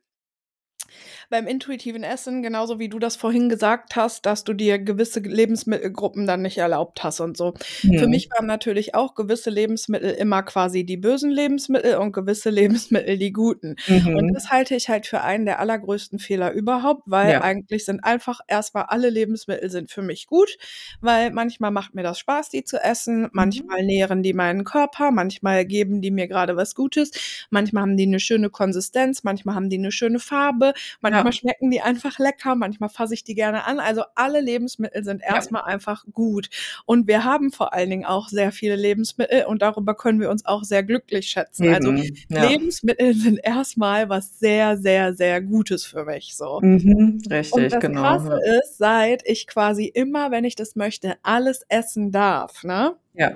[1.30, 6.26] beim intuitiven Essen, genauso wie du das vorhin gesagt hast, dass du dir gewisse Lebensmittelgruppen
[6.26, 7.54] dann nicht erlaubt hast und so.
[7.94, 8.08] Für Mhm.
[8.08, 13.32] mich waren natürlich auch gewisse Lebensmittel immer quasi die bösen Lebensmittel und gewisse Lebensmittel die
[13.32, 13.76] guten.
[14.12, 14.34] Und Mhm.
[14.34, 17.40] das halte ich halt für einen der allergrößten Fehler überhaupt, weil Ja.
[17.40, 20.56] eigentlich sind einfach erst mal alle Lebensmittel sind für mich gut,
[21.00, 23.70] weil manchmal macht mir das Spaß, die zu essen, Mhm.
[23.70, 27.10] manchmal nähren die meinen Körper, manchmal geben die mir grade was Gutes,
[27.50, 31.32] manchmal haben die 'ne schöne Konsistenz, manchmal haben die 'ne schöne Farbe, Manchmal Ja.
[31.32, 33.80] schmecken die einfach lecker, manchmal fasse ich die gerne an.
[33.80, 35.34] Also alle Lebensmittel sind Ja.
[35.36, 36.48] erst mal einfach gut.
[36.86, 40.44] Und wir haben vor allen Dingen auch sehr viele Lebensmittel und darüber können wir uns
[40.46, 41.72] auch sehr glücklich schätzen.
[41.72, 42.44] Also Eben, ja.
[42.46, 46.60] Lebensmittel sind erst mal was sehr, sehr, sehr Gutes für mich so.
[46.60, 51.16] Mhm, Und richtig, das genau, Krasse ist, seit ich quasi immer, wenn ich das möchte,
[51.22, 52.96] alles essen darf, ne?
[53.14, 53.32] Ja.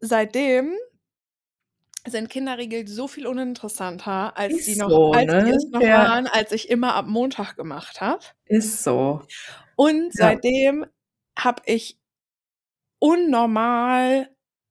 [0.00, 0.72] Seitdem
[2.06, 5.56] sind Kinderriegel so viel uninteressanter, als Ist die noch so, als die ne?
[5.56, 6.04] es noch Ja.
[6.10, 8.24] waren, als ich immer ab Montag gemacht habe.
[8.46, 9.22] Ist so.
[9.76, 10.26] Und Ja.
[10.28, 10.86] seitdem
[11.38, 11.98] habe ich
[13.02, 14.28] unnormal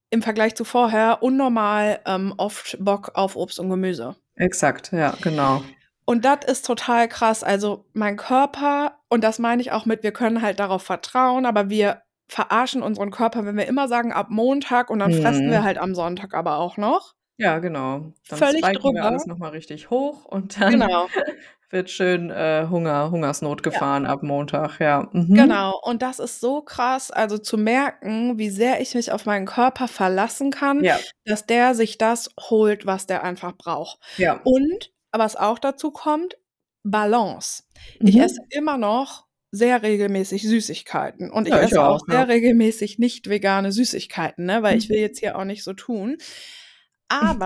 [0.10, 4.16] im Vergleich zu vorher unnormal, ähm, oft Bock auf Obst und Gemüse.
[4.36, 5.64] Exakt, ja, genau.
[6.06, 7.44] Und das ist total krass.
[7.44, 11.70] Also, mein Körper und das meine ich auch mit, wir können halt darauf vertrauen, aber
[11.70, 15.64] wir verarschen unseren Körper, wenn wir immer sagen, ab Montag und dann fressen wir Mhm.
[15.64, 17.14] halt am Sonntag aber auch noch.
[17.42, 18.14] Ja, genau.
[18.30, 19.04] Dann Völlig spiken wir drüber.
[19.04, 21.08] alles noch mal richtig hoch und dann Genau.
[21.72, 23.72] wird schön, äh, Hunger Hungersnot Ja.
[23.72, 25.08] gefahren ab Montag, ja.
[25.14, 25.34] Mhm.
[25.34, 25.80] Genau.
[25.84, 29.88] Und das ist so krass, also zu merken, wie sehr ich mich auf meinen Körper
[29.88, 30.98] verlassen kann, Ja.
[31.26, 34.00] dass der sich das holt, was der einfach braucht.
[34.18, 34.42] Ja.
[34.44, 36.38] Und was auch dazu kommt,
[36.84, 37.64] Balance.
[38.00, 38.22] Ich Mhm.
[38.22, 42.24] esse immer noch sehr regelmäßig Süßigkeiten und ich Ja, ich esse auch auch, sehr ja.
[42.24, 45.02] regelmäßig nicht vegane Süßigkeiten, ne, weil ich will Mhm.
[45.04, 46.18] jetzt hier auch nicht so tun.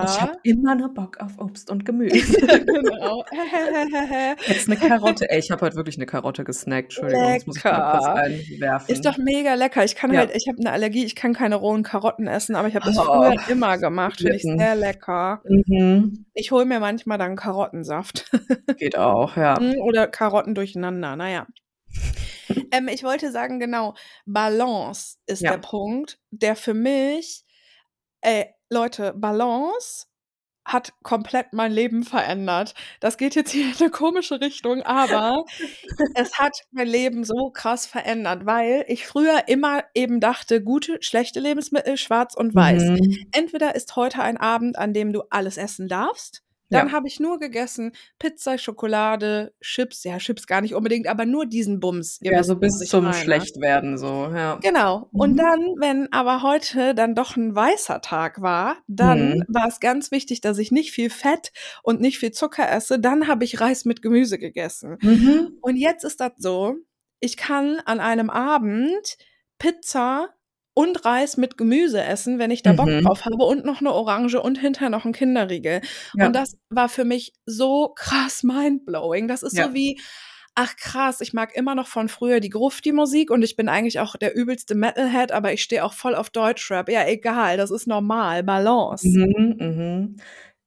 [0.00, 2.38] Ich habe Aber immer noch Bock auf Obst und Gemüse.
[2.72, 3.24] genau.
[4.46, 5.28] Jetzt 'ne Karotte.
[5.30, 6.84] Ey, ich habe heute wirklich 'ne Karotte gesnackt.
[6.86, 8.14] Entschuldigung, das muss ich mal kurz Lecker.
[8.14, 8.88] einwerfen.
[8.88, 9.84] Ist doch mega lecker.
[9.84, 10.16] Ich kann Ja.
[10.16, 13.00] halt ich habe 'ne Allergie, ich kann keine rohen Karotten essen, aber ich habe das
[13.00, 15.44] Oh, früher immer gemacht, finde ich sehr lecker.
[15.44, 16.26] Mhm.
[16.34, 18.30] Ich hole mir manchmal dann Karottensaft.
[18.78, 19.58] Geht auch, ja.
[19.58, 21.46] Hm, oder Karotten durcheinander, na ja.
[22.72, 23.94] Ähm, ich wollte sagen, genau,
[24.26, 25.58] Balance ist der Ja.
[25.58, 27.44] Punkt, der für mich
[28.26, 30.06] ey, Leute, Balance
[30.64, 32.74] hat komplett mein Leben verändert.
[32.98, 35.44] Das geht jetzt hier in 'ne komische Richtung, aber
[36.14, 41.38] es hat mein Leben so krass verändert, weil ich früher immer eben dachte, gute, schlechte
[41.40, 42.82] Lebensmittel, schwarz und weiß.
[42.82, 43.28] Mhm.
[43.32, 46.92] Entweder ist heute ein Abend, an dem du alles essen darfst, dann Ja.
[46.92, 51.80] habe ich nur gegessen Pizza, Schokolade, Chips, ja, Chips gar nicht unbedingt, aber nur diesen
[51.80, 52.20] Bums.
[52.22, 53.12] Ja, so bis zum meine.
[53.12, 54.62] Schlechtwerden so, ja.
[54.62, 55.10] Genau.
[55.16, 55.36] Und Mhm.
[55.38, 59.44] dann, wenn aber heute dann doch 'n weißer Tag war, dann Mhm.
[59.48, 61.52] war es ganz wichtig, dass ich nicht viel Fett
[61.82, 62.98] und nicht viel Zucker esse.
[62.98, 64.98] Dann habe ich Reis mit Gemüse gegessen.
[65.02, 65.58] Mhm.
[65.60, 66.76] Und jetzt ist das so,
[67.20, 69.18] ich kann an einem Abend
[69.58, 70.30] Pizza
[70.76, 73.00] und Reis mit Gemüse essen, wenn ich da Bock Mhm.
[73.02, 75.80] drauf habe und noch 'ne Orange und hinterher noch 'n Kinderriegel.
[76.14, 76.28] Ja.
[76.28, 79.28] Und das war für mich so krass mindblowing.
[79.28, 79.64] Das ist Ja.
[79.64, 79.98] so wie
[80.56, 84.16] ach krass, ich mag immer noch von früher die Grufti-Musik und ich bin eigentlich auch
[84.16, 86.88] der übelste Metalhead, aber ich stehe auch voll auf Deutschrap.
[86.90, 89.02] Ja, egal, das ist normal, Balance.
[89.02, 90.16] Mhm, mhm.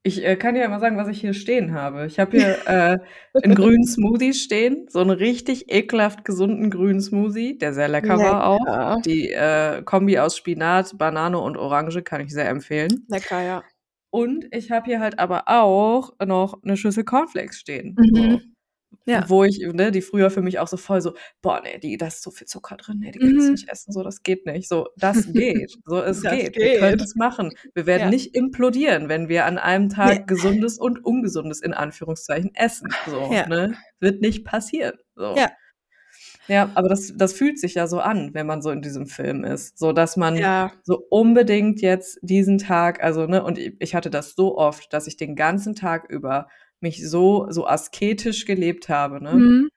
[0.06, 2.06] Ich, äh, kann dir ja mal sagen, was ich hier stehen habe.
[2.06, 3.00] Ich habe hier, äh,
[3.44, 8.46] 'n grünen Smoothie stehen, so 'n richtig ekelhaft gesunden grünen Smoothie, der sehr lecker war
[8.48, 8.78] auch.
[8.78, 9.04] Lecker.
[9.06, 13.08] Die, äh, Kombi aus Spinat, Banane und Orange kann ich sehr empfehlen.
[13.08, 13.70] Lecker, ja.
[14.14, 18.42] Und ich habe hier halt aber auch noch 'ne Schüssel Cornflakes stehen, so.
[19.08, 19.28] Ja.
[19.28, 22.08] Wo ich ne, die früher für mich auch so voll so: „Boah, ne, die da
[22.08, 23.54] ist so viel Zucker drin, ne, die kannst du Mhm.
[23.54, 25.78] nicht essen, so, das geht nicht.“ So, das geht.
[25.86, 26.60] So, es Das geht.
[26.60, 27.02] Wir können geht.
[27.02, 27.52] es machen.
[27.74, 28.10] Wir werden Ja.
[28.10, 30.16] nicht implodieren, wenn wir an einem Ne.
[30.16, 33.46] Tag Gesundes und Ungesundes in Anführungszeichen essen, so, Ja.
[33.46, 33.78] ne?
[34.00, 35.36] Wird nicht passieren, so.
[35.36, 35.50] Ja.
[36.50, 39.44] Ja, aber das das fühlt sich ja so an, wenn man so in diesem Film
[39.46, 40.72] ist, so dass man Ja.
[40.84, 45.18] so unbedingt jetzt diesen Tag also, ne und ich hatte das so oft, dass ich
[45.18, 46.48] den ganzen Tag über
[46.82, 49.34] mich so so asketisch gelebt habe, ne?
[49.34, 49.70] Mhm.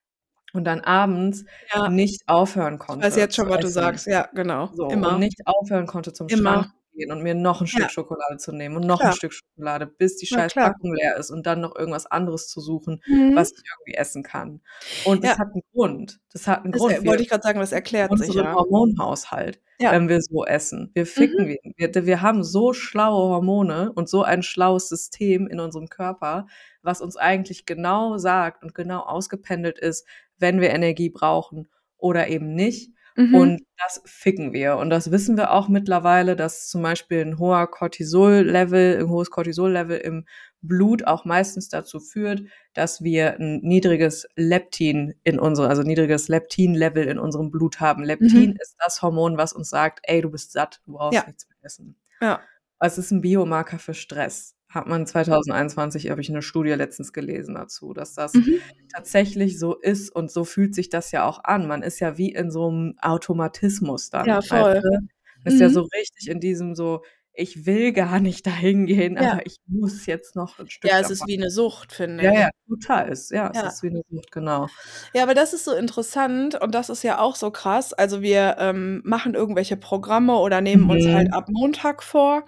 [0.55, 1.44] Und dann abends
[1.74, 1.88] Ja.
[1.88, 4.07] nicht aufhören Ich konnte weiß jetzt schon, was du sagst.
[4.07, 4.70] Ja, genau.
[4.74, 5.14] So, Immer.
[5.14, 6.55] und nicht aufhören konnte, zum Immer.
[6.64, 7.93] Schrank gehen und mir noch 'n Stück Ja.
[7.93, 9.12] Schokolade zu nehmen und noch Klar.
[9.12, 10.57] Stück Schokolade, bis die scheiß.
[10.59, 13.32] Packung leer ist und dann noch irgendwas anderes zu suchen, Mhm.
[13.34, 14.62] was ich irgendwie essen kann.
[15.03, 15.34] Und Ja.
[15.34, 16.20] das hat 'n Grund.
[16.32, 17.05] Das hat 'n Das, Grund.
[17.05, 18.55] wollte ich grad sagen, das erklärt sich, unseren ja.
[18.55, 19.93] Hormonhaushalt, Ja.
[19.93, 20.90] wenn wir so essen.
[20.95, 21.57] Wir ficken Mhm.
[21.76, 26.47] wir wir haben so schlaue Hormone und so ein schlaues System in unserem Körper,
[26.82, 30.07] was uns eigentlich genau sagt und genau ausgependelt ist,
[30.38, 31.68] wenn wir Energie brauchen
[31.99, 32.93] oder eben nicht.
[33.16, 33.52] Mhm.
[33.56, 34.76] Und das ficken wir.
[34.76, 39.98] Und das wissen wir auch mittlerweile, dass zum Beispiel 'n hoher Cortisol-Level 'n hohes Cortisol-Level
[39.98, 40.26] im
[40.60, 42.42] Blut auch meistens dazu führt,
[42.74, 48.04] dass wir 'n niedriges Leptin in unsere also niedriges Leptin-Level in unserem Blut haben.
[48.04, 48.58] Leptin Mhm.
[48.60, 51.26] ist das Hormon, was uns sagt: „Ey, du bist satt, du brauchst Ja.
[51.26, 52.48] nichts mehr essen.“ Ja.
[52.80, 54.52] Es ist 'n Biomarker für Stress.
[54.72, 58.62] Hat man 2021 habe ich 'ne Studie letztens gelesen dazu, dass das Mhm.
[58.88, 61.66] tatsächlich so ist und so fühlt sich das ja auch an.
[61.68, 64.82] Man ist ja wie in so 'nem Automatismus dann, Ja, weißt voll.
[64.82, 64.88] du?
[64.90, 65.02] Man
[65.44, 65.70] ist ja Mhm.
[65.70, 67.02] so richtig in diesem so
[67.34, 69.28] ich will gar nicht dahin gehen, Ja.
[69.28, 72.30] aber ich muss jetzt noch 'n Stück Ja, es ist wie 'ne Sucht, finde Ja,
[72.30, 72.40] ich.
[72.40, 73.10] ja, total.
[73.10, 73.72] Es ja, es Ja.
[73.72, 74.72] ist wie 'ne Sucht, genau.
[75.14, 77.92] Ja, aber das ist so interessant und das ist ja auch so krass.
[77.92, 81.34] Also, wir, ähm, machen irgendwelche Programme oder nehmen uns halt Mhm.
[81.34, 82.44] ab Montag vor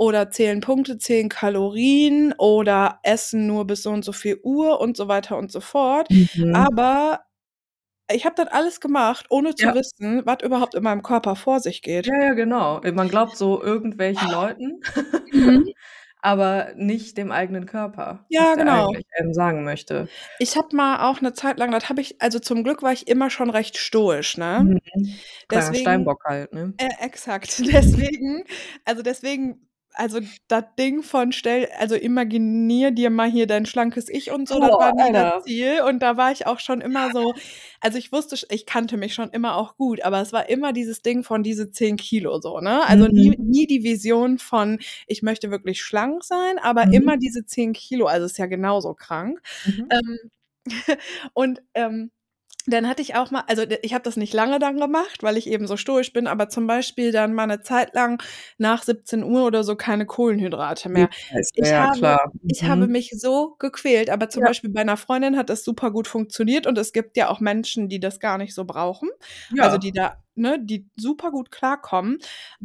[0.00, 4.96] oder zählen Punkte, zählen Kalorien oder essen nur bis so und so viel Uhr und
[4.96, 6.08] so weiter und so fort.
[6.10, 6.50] Mhm.
[6.52, 7.20] Aber
[8.12, 9.74] ich habe das alles gemacht, ohne zu Ja.
[9.74, 12.06] wissen, was überhaupt in meinem Körper vor sich geht.
[12.06, 12.80] Ja, ja, genau.
[12.92, 14.80] Man glaubt so irgendwelchen Leuten,
[15.32, 15.70] Mhm.
[16.22, 18.94] aber nicht dem eigenen Körper, Ja, genau.
[18.94, 20.10] eigentlich einem sagen möchte.
[20.42, 23.06] Ich habe mal auch 'ne Zeit lang das habe ich also, zum Glück war ich
[23.08, 24.70] immer schon recht stoisch, ne?
[24.90, 25.24] Mhm.
[25.50, 26.74] Deswegen Steinbock halt, ne?
[26.78, 27.58] äh, exakt.
[27.74, 28.44] Deswegen
[28.84, 34.30] also, deswegen also, das Ding von stell also, imaginier dir mal hier dein schlankes Ich
[34.30, 35.42] und so, das Boah, war nie das Alter.
[35.42, 37.34] Ziel und da war ich auch schon immer so
[37.80, 41.02] also, ich wusste ich kannte mich schon immer auch gut, aber es war immer dieses
[41.02, 42.84] Ding von diese 10 Kilo so, ne?
[42.86, 43.38] Also, nie Mhm.
[43.38, 46.92] nie die Vision von, ich möchte wirklich schlank sein, aber Mhm.
[46.92, 49.40] immer diese 10 Kilo, also, ist ja genauso krank.
[49.64, 49.90] Mhm.
[49.90, 50.18] Ähm,
[51.34, 52.10] und, ähm,
[52.66, 55.46] dann hatte ich auch mal also, ich habe das nicht lange dann gemacht, weil ich
[55.48, 58.22] eben so stoisch bin, aber zum Beispiel dann mal 'ne Zeit lang
[58.58, 61.08] nach 17:00 oder so keine Kohlenhydrate mehr.
[61.54, 62.32] Ich ja habe klar.
[62.48, 62.88] ich habe Mhm.
[62.88, 64.46] mich so gequält, aber zum Ja.
[64.46, 67.88] Beispiel bei 'ner Freundin hat das super gut funktioniert und es gibt ja auch Menschen,
[67.88, 69.08] die das gar nicht so brauchen.
[69.58, 69.92] Also, die Ja.
[69.92, 72.18] da ne, die super gut klarkommen.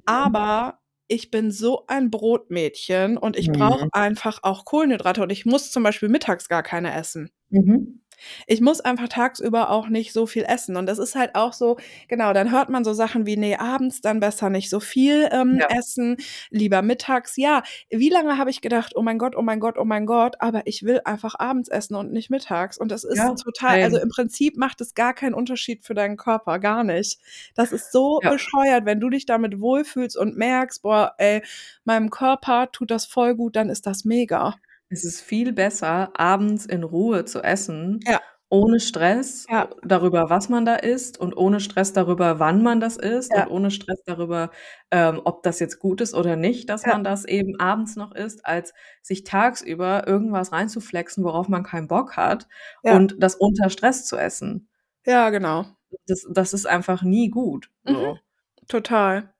[0.05, 3.91] Aber ich bin so ein Brotmädchen und ich brauche Mhm.
[3.91, 7.29] einfach auch Kohlenhydrate und ich muss zum Beispiel mittags gar keine essen.
[7.51, 7.99] Mhm.
[8.47, 11.77] Ich muss einfach tagsüber auch nicht so viel essen und das ist halt auch so
[12.07, 15.61] genau, dann hört man so Sachen wie: „Ne, abends dann besser nicht so viel, ähm,
[15.61, 15.75] Ja.
[15.77, 16.17] essen,
[16.49, 19.85] lieber mittags.“ Ja, wie lange habe ich gedacht: „Oh mein Gott, oh mein Gott, oh
[19.85, 23.35] mein Gott“, aber ich will einfach abends essen und nicht mittags und das ist Ja,
[23.43, 24.01] total also, same.
[24.01, 27.19] im Prinzip macht es gar keinen Unterschied für deinen Körper, gar nicht.
[27.55, 28.29] Das ist so Ja.
[28.29, 31.41] bescheuert, wenn du dich damit wohlfühlst und merkst: „Boah, ey,
[31.83, 34.55] meinem Körper tut das voll gut“, dann ist das mega.
[34.95, 38.21] Es ist viel besser, abends in Ruhe zu essen, Ja.
[38.49, 39.69] ohne Stress Ja.
[39.83, 43.43] darüber, was man da isst und ohne Stress darüber, wann man das isst Ja.
[43.43, 44.51] und ohne Stress darüber,
[44.91, 46.93] ähm, ob das jetzt gut ist oder nicht, dass Ja.
[46.93, 52.15] man das eben abends noch isst, als sich tagsüber irgendwas reinzuflexen, worauf man keinen Bock
[52.15, 52.47] hat
[52.83, 52.95] Ja.
[52.95, 54.69] und das unter Stress zu essen.
[55.05, 55.65] Ja, genau.
[56.07, 57.93] Das das ist einfach nie gut, Mhm.
[57.95, 58.19] so.
[58.69, 59.34] Total.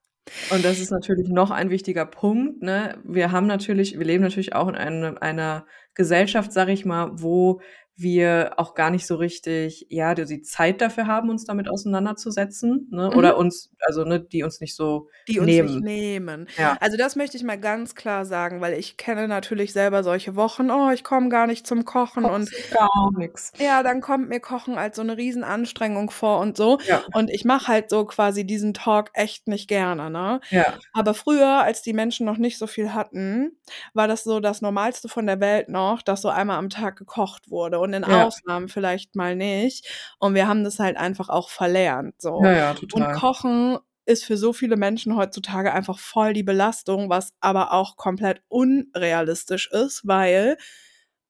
[0.48, 2.98] Und das ist natürlich noch ein wichtiger Punkt, ne?
[3.04, 7.60] Wir haben natürlich wir leben natürlich auch in einem einer Gesellschaft, sage ich mal, wo
[7.96, 13.10] wir auch gar nicht so richtig, ja, die Zeit dafür haben, uns damit auseinanderzusetzen, ne?
[13.10, 13.14] Mhm.
[13.14, 15.82] Oder uns also, ne, die uns nicht so Die uns nicht nehmen.
[15.82, 16.48] nehmen.
[16.56, 16.78] Ja.
[16.78, 20.70] Also, das möchte ich mal ganz klar sagen, weil ich kenne natürlich selber solche Wochen:
[20.70, 23.52] „Oh, ich komme gar nicht zum Kochen“ und Kochst du gar nix.
[23.58, 26.78] ja, dann kommt mir Kochen als so 'ne Riesenanstrengung vor und so.
[26.84, 27.06] Ja.
[27.12, 30.40] Und ich mache halt so quasi diesen Talk echt nicht gerne, ne?
[30.50, 30.80] Ja.
[30.92, 33.58] Aber früher, als die Menschen noch nicht so viel hatten,
[33.94, 37.50] war das so das Normalste von der Welt noch, dass so einmal am Tag gekocht
[37.50, 38.26] wurde und in Ja.
[38.26, 39.86] Ausnahmen vielleicht mal nicht.
[40.18, 42.32] Und wir haben das halt einfach auch verlernt, so.
[42.38, 43.08] Ja, ja, Und.
[43.10, 48.42] Kochen ist für so viele Menschen heutzutage einfach voll die Belastung, was aber auch komplett
[48.48, 50.56] unrealistisch ist, weil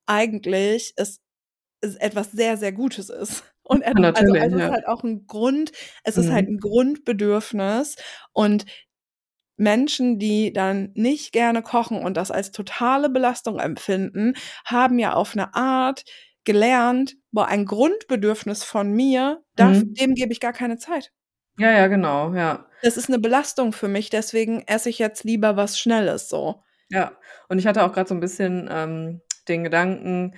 [0.07, 1.21] eigentlich es
[1.83, 3.45] es etwas sehr, sehr Gutes ist.
[3.65, 4.73] Und et also Natürlich, also, es ist ja.
[4.73, 5.73] halt auch 'n Grund
[6.05, 6.51] es ist halt Mhm.
[6.51, 7.97] 'n Grundbedürfnis
[8.35, 8.67] und
[9.59, 14.35] Menschen, die dann nicht gerne kochen und das als totale Belastung empfinden,
[14.67, 16.05] haben ja auf 'ne Art
[16.47, 19.97] gelernt: „Boah, ein Grundbedürfnis von mir, daf Mhm.
[20.01, 21.11] dem gebe ich gar keine Zeit.“
[21.59, 22.67] Ja, ja, genau, ja.
[22.83, 26.63] Das ist 'ne Belastung für mich, deswegen esse ich jetzt lieber was Schnelles so.
[26.91, 27.13] Ja.
[27.49, 30.35] Und ich hatte auch grad so 'n bisschen, ähm, den Gedanken,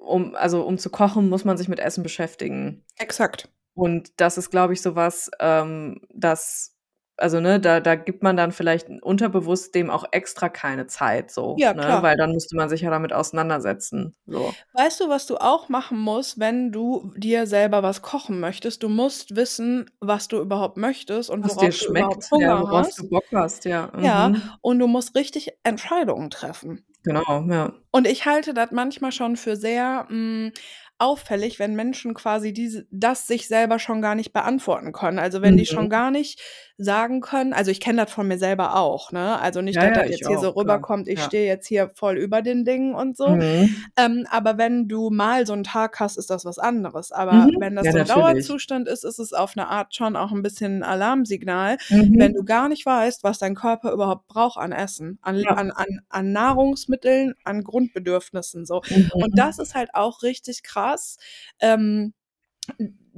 [0.00, 2.84] um also, um zu kochen, muss man sich mit Essen beschäftigen.
[2.98, 3.48] Exakt.
[3.76, 6.74] Und das ist, glaube ich, so was, ähm, das
[7.18, 11.64] also, ne, da da gibt man dann vielleicht unterbewusst dem auch extra keine Zeit so,
[11.64, 11.98] Ja, ne?
[11.98, 12.02] klar.
[12.02, 14.56] Weil dann müsste man sich ja damit auseinandersetzen, so.
[14.74, 18.82] Weißt du, was du auch machen musst, wenn du dir selber was kochen möchtest?
[18.82, 22.54] Du musst wissen, was du überhaupt möchtest und Was dir worauf du überhaupt schmeckt, ja,
[22.54, 22.96] Hunger worauf hast.
[22.96, 23.90] du Bock hast, ja.
[23.98, 24.58] Ja, Mhm.
[24.62, 26.84] und du musst richtig Entscheidungen treffen.
[27.04, 27.72] Genau, ja.
[27.94, 30.52] Und ich halte das manchmal schon für sehr, hm,
[30.98, 35.18] auffällig, wenn Menschen quasi diese das sich selber schon gar nicht beantworten können.
[35.18, 35.66] Also, wenn die Mhm.
[35.66, 36.40] schon gar nicht
[36.80, 39.38] sagen können also, ich kenne das von mir selber auch, ne?
[39.40, 41.24] Also, nicht, Ja, dass ja, das jetzt hier so auch, klar, rüberkommt, ich ja.
[41.24, 43.38] stehe jetzt hier voll über den Dingen und so.
[43.38, 43.90] Mhm.
[43.98, 47.12] Ähm, aber wenn du mal so 'n Tag hast, ist das was anderes.
[47.12, 47.58] Aber Mhm.
[47.58, 48.08] wenn das so 'n natürlich.
[48.08, 52.18] Dauerzustand ist, ist es auf 'ne Art schon auch 'n bisschen 'n Alarmsignal, Mhm.
[52.18, 55.86] wenn du gar nicht weißt, was dein Körper überhaupt braucht an Essen, an an an
[56.10, 58.82] an Nahrungsmitteln, an Grundbedürfnissen so.
[59.18, 59.38] Und Mhm.
[59.38, 61.18] das ist halt auch richtig krass,
[61.60, 62.14] ähm,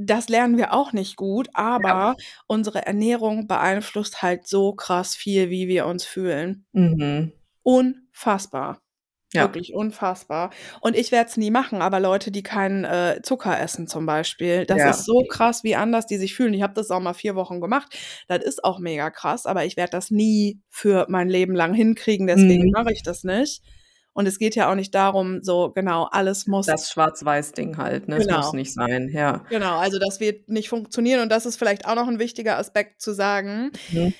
[0.00, 2.16] das lernen wir auch nicht gut, aber Ja.
[2.46, 6.64] unsere Ernährung beeinflusst halt so krass viel, wie wir uns fühlen.
[6.72, 7.32] Mhm.
[7.62, 8.80] Unfassbar.
[9.32, 9.42] Ja.
[9.42, 10.50] Wirklich unfassbar.
[10.80, 14.66] Und ich werde es nie machen, aber Leute, die keinen äh, Zucker essen zum Beispiel,
[14.66, 14.90] das Ja.
[14.90, 16.52] ist so krass, wie anders die sich fühlen.
[16.52, 17.96] Ich habe das auch mal vier Wochen gemacht.
[18.26, 22.26] Das ist auch mega krass, aber ich werde das nie für mein Leben lang hinkriegen,
[22.26, 22.70] deswegen Mhm.
[22.72, 23.62] mache ich das nicht.
[24.12, 28.16] Und es geht ja auch nicht darum, so genau, alles muss Das Schwarz-Weiß-Ding halt, ne?
[28.16, 28.52] Es muss Genau.
[28.52, 29.44] nicht sein, ja.
[29.50, 33.00] Genau, also das wird nicht funktionieren und das ist vielleicht auch noch ein wichtiger Aspekt
[33.00, 33.70] zu sagen.
[33.92, 34.12] Mhm.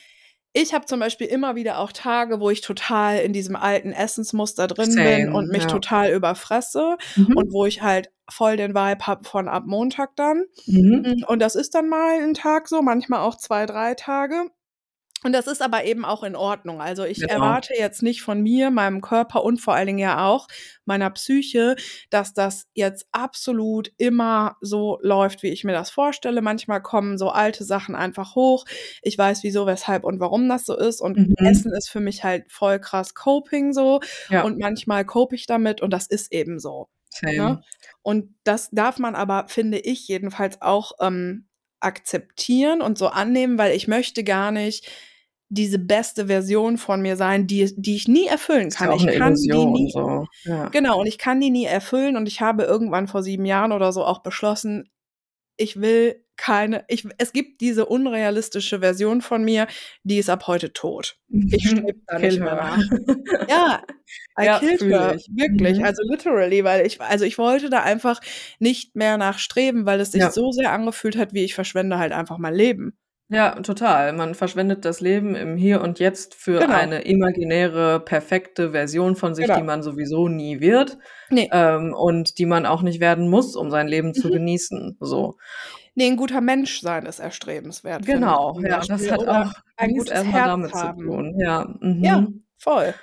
[0.52, 4.66] Ich habe zum Beispiel immer wieder auch Tage, wo ich total in diesem alten Essensmuster
[4.66, 5.68] drin bin Same, und mich ja.
[5.68, 7.36] total überfresse Mhm.
[7.36, 10.44] und wo ich halt voll den Vibe habe von ab Montag dann.
[10.66, 11.24] Mhm.
[11.28, 14.46] Und das ist dann mal ein Tag so, manchmal auch zwei, drei Tage.
[15.22, 16.80] Und das ist aber eben auch in Ordnung.
[16.80, 17.32] Also ich Genau.
[17.34, 20.48] erwarte jetzt nicht von mir, meinem Körper und vor allen Dingen ja auch
[20.86, 21.76] meiner Psyche,
[22.08, 26.40] dass das jetzt absolut immer so läuft, wie ich mir das vorstelle.
[26.40, 28.64] Manchmal kommen so alte Sachen einfach hoch.
[29.02, 31.00] Ich weiß wieso, weshalb und warum das so ist.
[31.02, 31.34] Und Mhm.
[31.38, 34.00] Essen ist für mich halt voll krass Coping so.
[34.30, 34.42] Ja.
[34.42, 36.88] Und manchmal cope ich damit und das ist eben so.
[37.36, 37.62] Ne?
[38.02, 41.46] Und das darf man aber, finde ich, jedenfalls auch ähm,
[41.80, 44.86] akzeptieren und so annehmen, weil ich möchte gar nicht
[45.50, 48.92] diese beste Version von mir sein, die, die ich nie erfüllen kann.
[48.92, 50.26] Ich kann die Illusion nie, so.
[50.44, 50.68] Ja.
[50.68, 53.92] genau, und ich kann die nie erfüllen und ich habe irgendwann vor sieben Jahren oder
[53.92, 54.88] so auch beschlossen,
[55.56, 59.66] ich will keine, ich, es gibt diese unrealistische Version von mir,
[60.04, 61.18] die ist ab heute tot.
[61.28, 62.78] Ich strebe da nicht mehr nach.
[63.48, 63.82] Ja,
[64.40, 65.14] I Ja, killed her.
[65.16, 65.28] ich.
[65.34, 65.78] Wirklich.
[65.78, 65.84] Mhm.
[65.84, 68.20] Also literally, weil ich, also ich wollte da einfach
[68.58, 70.30] nicht mehr nachstreben, weil es sich Ja.
[70.30, 72.96] so sehr angefühlt hat, wie ich verschwende halt einfach mein Leben.
[73.32, 74.12] Ja, total.
[74.12, 76.74] Man verschwendet das Leben im Hier und Jetzt für Genau.
[76.74, 79.58] eine imaginäre, perfekte Version von sich, Genau.
[79.58, 80.98] die man sowieso nie wird,
[81.30, 81.48] Nee.
[81.52, 84.32] ähm, und die man auch nicht werden muss, um sein Leben zu Mhm.
[84.32, 85.36] genießen, so.
[85.94, 88.04] Nee, ein guter Mensch sein ist erstrebenswert.
[88.04, 89.10] finde ich Genau, zum ja, das Beispiel.
[89.12, 91.04] hat Oder auch ein mies gutes erst mal Herz damit zu haben.
[91.06, 92.04] tun, ja, mhm.
[92.04, 92.26] Ja,
[92.58, 92.94] voll.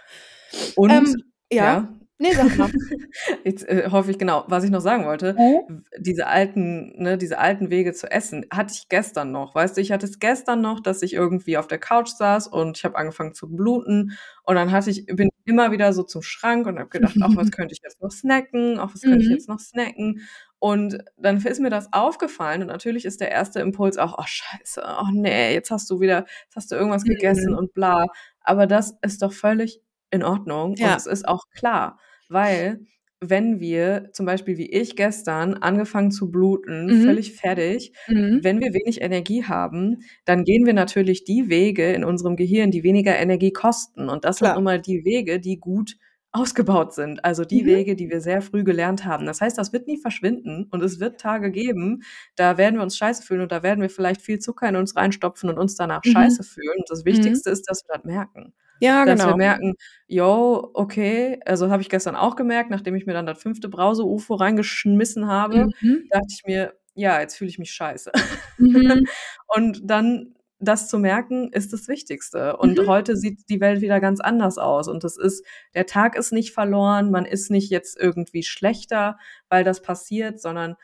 [0.75, 1.15] Und Ähm,
[1.51, 1.63] ja.
[1.63, 1.87] ja.
[2.19, 2.69] Nee, sag mal.
[3.45, 5.83] Jetzt äh, hoffe ich genau, was ich noch sagen wollte, Mhm.
[5.99, 9.53] diese alten ne, diese alten Wege zu essen, hatte ich gestern noch.
[9.55, 12.77] Weißt du, ich hatte es gestern noch, dass ich irgendwie auf der Couch saß und
[12.77, 16.65] ich habe angefangen zu bluten und dann hatte ich bin immer wieder so zum Schrank
[16.67, 18.79] und habe gedacht: „Ach, was könnte ich jetzt noch snacken?
[18.79, 19.31] Ach, was könnte ich Mhm.
[19.31, 20.21] jetzt noch snacken?“
[20.59, 24.83] Und dann ist mir das aufgefallen und natürlich ist der erste Impuls auch: „Oh scheiße,
[25.01, 27.57] oh ne, jetzt hast du wieder jetzt hast du irgendwas gegessen Mhm.
[27.57, 28.05] und bla.“
[28.41, 29.81] Aber das ist doch völlig
[30.11, 30.95] in Ordnung und Ja.
[30.95, 31.99] es ist auch klar,
[32.29, 32.81] weil
[33.19, 37.03] wenn wir zum Beispiel wie ich gestern angefangen zu bluten, Mhm.
[37.03, 38.39] völlig fertig, Mhm.
[38.43, 42.83] wenn wir wenig Energie haben, dann gehen wir natürlich die Wege in unserem Gehirn, die
[42.83, 44.07] weniger Energie kosten.
[44.09, 44.55] Und das sind Klar.
[44.55, 45.95] nun mal die Wege, die gut
[46.31, 47.25] ausgebaut sind.
[47.25, 47.67] Also die Mhm.
[47.67, 49.25] Wege, die wir sehr früh gelernt haben.
[49.25, 52.03] Das heißt, das wird nie verschwinden und es wird Tage geben,
[52.35, 54.95] da werden wir uns scheiße fühlen und da werden wir vielleicht viel Zucker in uns
[54.95, 56.09] reinstopfen und uns danach Mhm.
[56.11, 56.75] scheiße fühlen.
[56.77, 57.05] Und das Mhm.
[57.05, 58.53] Wichtigste ist, dass wir das merken.
[58.81, 59.37] Ja, Dass wir genau.
[59.37, 59.73] merken:
[60.07, 63.69] „Jo, okay“ also, habe ich gestern auch gemerkt, nachdem ich mir dann das 5.
[63.69, 66.09] Brause-UFO reingeschmissen habe, Mhm.
[66.09, 68.11] dachte ich mir: „Ja, jetzt fühle ich mich scheiße.“
[68.59, 68.99] Mhm.
[69.47, 72.57] Und dann das zu merken, ist das Wichtigste.
[72.57, 72.87] Und Mhm.
[72.87, 74.87] heute sieht die Welt wieder ganz anders aus.
[74.87, 79.17] Und das ist der Tag ist nicht verloren, man ist nicht jetzt irgendwie schlechter,
[79.49, 80.75] weil das passiert, sondern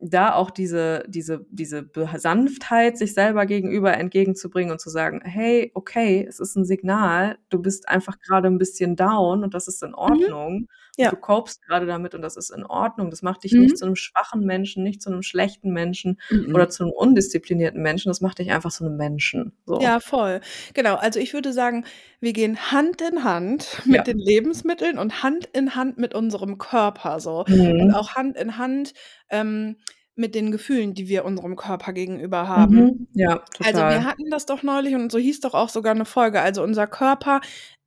[0.00, 6.24] da auch diese diese diese Sanftheit sich selber gegenüber entgegenzubringen und zu sagen: „Hey, okay,
[6.28, 7.38] es ist 'n Signal.
[7.50, 10.68] Du bist einfach grade 'n bisschen down und das ist in Mhm.
[10.98, 11.10] Ja.
[11.10, 13.10] Und du copest grade damit und das ist in Ordnung.
[13.10, 13.58] Das macht dich Mhm.
[13.58, 16.48] nicht zu 'nem schwachen Menschen, nicht zu 'nem schlechten Menschen Mhm.
[16.52, 18.10] oder zu 'nem undisziplinierten Menschen.
[18.10, 19.80] Das macht dich einfach zu 'nem Menschen.“ So.
[19.80, 20.40] Ja, voll.
[20.74, 21.84] Genau, also ich würde sagen,
[22.20, 24.04] wir gehen Hand in Hand Ja.
[24.04, 27.44] mit den Lebensmitteln und Hand in Hand mit unserem Körper so.
[27.76, 27.94] Und Mhm.
[27.94, 28.92] auch Hand in Hand,
[29.30, 29.76] ähm,
[30.18, 32.84] mit den Gefühlen, die wir unserem Körper gegenüber haben.
[32.84, 33.06] Mhm.
[33.14, 34.04] Ja, Also, wir total.
[34.04, 36.40] hatten das doch neulich und so hieß doch auch sogar 'ne Folge.
[36.42, 37.40] Also, unser Körper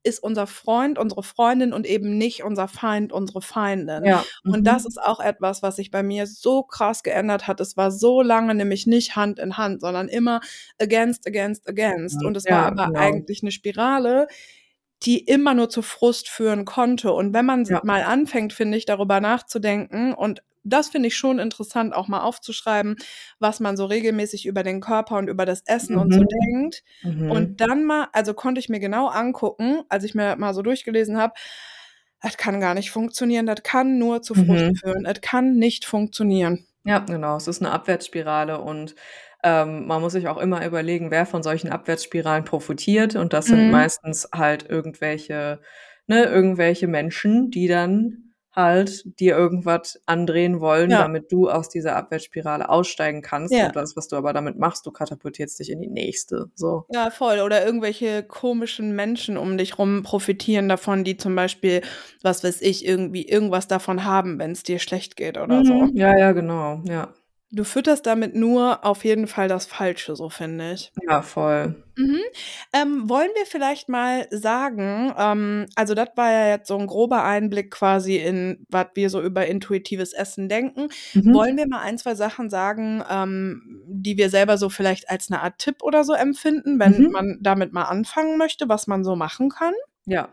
[0.04, 4.04] ist unser Freund, unsere Freundin und eben nicht unser Feind, unsere Feindin.
[4.04, 4.26] Ja.
[4.48, 4.88] Und das Mhm.
[4.88, 7.60] ist auch etwas, was sich bei mir so krass geändert hat.
[7.62, 10.42] Es war so lange nämlich nicht Hand in Hand, sondern immer
[10.80, 12.24] against, against, against.
[12.24, 12.98] Und es war Ja, aber genau.
[12.98, 14.28] eigentlich 'ne Spirale,
[15.04, 17.14] die immer nur zu Frust führen konnte.
[17.14, 17.82] Und wenn man Ja.
[17.84, 22.96] mal anfängt, finde ich, darüber nachzudenken und das finde ich schon interessant, auch mal aufzuschreiben,
[23.40, 26.52] was man so regelmäßig über den Körper und über das Essen und so Mhm.
[26.52, 26.84] denkt.
[27.04, 27.22] Mhm.
[27.28, 30.62] Und dann mal also, konnte ich mir genau angucken, als ich mir das mal so
[30.64, 31.34] durchgelesen habe,
[32.22, 33.46] das kann gar nicht funktionieren.
[33.48, 34.82] Das kann nur zu Frust Mhm.
[34.82, 35.06] führen.
[35.06, 36.68] Es kann nicht funktionieren.
[36.86, 37.38] Ja, genau.
[37.38, 38.96] Es ist 'ne Abwärtsspirale und,
[39.44, 43.16] ähm, man muss sich auch immer überlegen, wer von solchen Abwärtsspiralen profitiert.
[43.16, 43.70] Und das sind Mhm.
[43.70, 45.62] meistens halt irgendwelche
[46.08, 51.04] ne, irgendwelche Menschen, die dann halt dir irgendwas andrehen wollen, Ja.
[51.04, 53.54] damit du aus dieser Abwärtsspirale aussteigen kannst.
[53.54, 53.68] Ja.
[53.68, 56.48] Und das, was du aber damit machst, du katapultierst dich in die nächste.
[56.56, 56.86] So.
[56.92, 57.40] Ja, voll.
[57.40, 61.82] Oder irgendwelche komischen Menschen um dich rum profitieren davon, die zum Beispiel,
[62.22, 65.74] was weiß ich, irgendwie irgendwas davon haben, wenn es dir schlecht geht oder so.
[65.74, 65.96] Mhm.
[65.96, 66.82] Ja, ja, genau.
[66.88, 67.14] Ja.
[67.54, 70.94] Du fütterst damit nur auf jeden Fall das Falsche, so finde ich.
[71.10, 71.84] Ja, voll.
[71.98, 72.20] Mhm.
[72.72, 77.26] Ähm, wollen wir vielleicht mal sagen, ähm, also das war ja jetzt so ein grober
[77.26, 80.88] Einblick quasi in, was wir so über intuitives Essen denken.
[81.14, 81.34] Mhm.
[81.34, 85.42] Wollen wir mal ein, zwei Sachen sagen, ähm, die wir selber so vielleicht als eine
[85.42, 87.12] Art Tipp oder so empfinden, wenn Mhm.
[87.12, 89.74] man damit mal anfangen möchte, was man so machen kann?
[90.06, 90.30] Ja.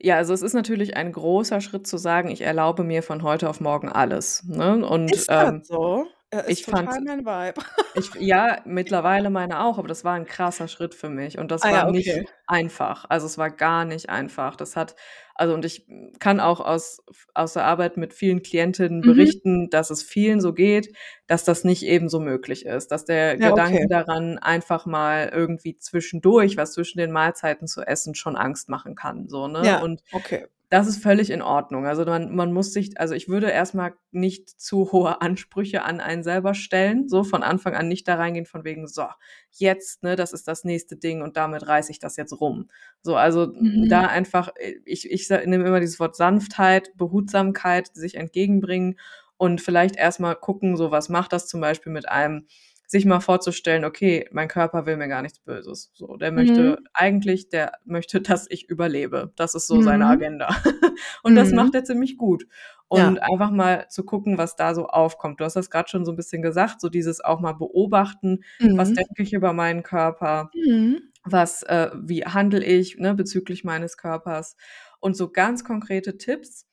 [0.00, 3.48] Ja, also es ist natürlich ein großer Schritt zu sagen, ich erlaube mir von heute
[3.48, 4.42] auf morgen alles.
[4.44, 4.84] Ne?
[4.86, 6.06] Und Ist das ähm, so?
[6.34, 7.60] Äh, ich ist total fand, mein Vibe.
[7.92, 11.62] ich, ja, mittlerweile meine auch, aber das war ein krasser Schritt für mich und das
[11.62, 12.26] Ah ja, war nicht okay.
[12.46, 13.04] einfach.
[13.08, 14.56] Also es war gar nicht einfach.
[14.56, 14.96] Das hat,
[15.36, 15.86] also und ich
[16.18, 17.02] kann auch aus,
[17.34, 19.04] aus der Arbeit mit vielen Klientinnen Mhm.
[19.04, 20.92] berichten, dass es vielen so geht,
[21.28, 22.88] dass das nicht eben so möglich ist.
[22.90, 23.86] Dass der Ja, Gedanke okay.
[23.88, 29.28] daran, einfach mal irgendwie zwischendurch was zwischen den Mahlzeiten zu essen, schon Angst machen kann.
[29.28, 29.60] So, ne?
[29.64, 30.46] Ja, Und okay.
[30.74, 31.86] Das ist völlig in Ordnung.
[31.86, 36.22] Also man, man muss sich, also ich würde erstmal nicht zu hohe Ansprüche an einen
[36.22, 39.04] selber stellen, so von Anfang an nicht da reingehen von wegen, so,
[39.52, 42.68] jetzt, ne, das ist das nächste Ding und damit reiße ich das jetzt rum.
[43.02, 43.88] So, also Mhm.
[43.88, 44.50] da einfach,
[44.84, 48.98] ich, ich nehme immer dieses Wort Sanftheit, Behutsamkeit, sich entgegenbringen
[49.36, 52.46] und vielleicht erstmal gucken, so was macht das zum Beispiel mit einem,
[52.86, 55.90] sich mal vorzustellen, okay, mein Körper will mir gar nichts Böses.
[55.94, 56.86] So, der möchte Mhm.
[56.92, 59.32] eigentlich, der möchte, dass ich überlebe.
[59.36, 60.10] Das ist so seine Mhm.
[60.10, 60.48] Agenda.
[61.22, 61.56] Und das Mhm.
[61.56, 62.46] macht er ziemlich gut.
[62.92, 63.08] Ja.
[63.08, 65.40] Und einfach mal zu gucken, was da so aufkommt.
[65.40, 68.44] Du hast das gerade schon so ein bisschen gesagt, so dieses auch mal beobachten,
[68.76, 68.94] was Mhm.
[68.94, 71.00] denke ich über meinen Körper, Mhm.
[71.24, 74.56] was, äh, wie handle ich ne, bezüglich meines Körpers
[75.00, 76.66] und so ganz konkrete Tipps.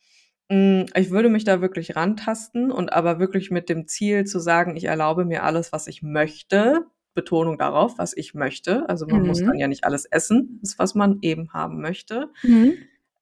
[0.52, 4.76] Mm, Ich würde mich da wirklich rantasten und aber wirklich mit dem Ziel zu sagen,
[4.76, 6.86] ich erlaube mir alles, was ich möchte.
[7.14, 8.88] Betonung darauf, was ich möchte.
[8.90, 9.60] Also man muss dann Mhm.
[9.60, 12.30] ja nicht alles essen, das, was man eben haben möchte.
[12.44, 12.74] Mhm.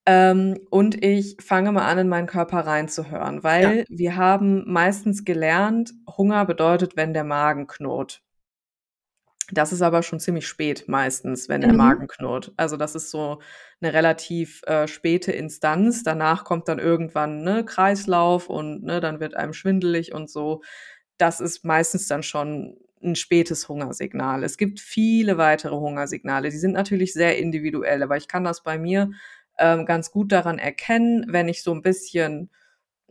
[0.06, 3.44] Ähm, und ich fange mal an, in meinen Körper reinzuhören, Ja.
[3.44, 8.22] weil wir haben meistens gelernt, Hunger bedeutet, wenn der Magen knurrt.
[9.52, 11.78] Das ist aber schon ziemlich spät meistens, wenn der Mhm.
[11.78, 12.52] Magen knurrt.
[12.58, 13.40] Also das ist so
[13.82, 16.04] eine relativ äh, späte Instanz.
[16.04, 20.62] Danach kommt dann irgendwann ne, Kreislauf und ne, dann wird einem schwindelig und so.
[21.18, 24.44] Das ist meistens dann schon ein spätes Hungersignal.
[24.44, 26.50] Es gibt viele weitere Hungersignale.
[26.50, 29.12] Die sind natürlich sehr individuell, aber ich kann das bei mir
[29.58, 32.50] ähm, ganz gut daran erkennen, wenn ich so ein bisschen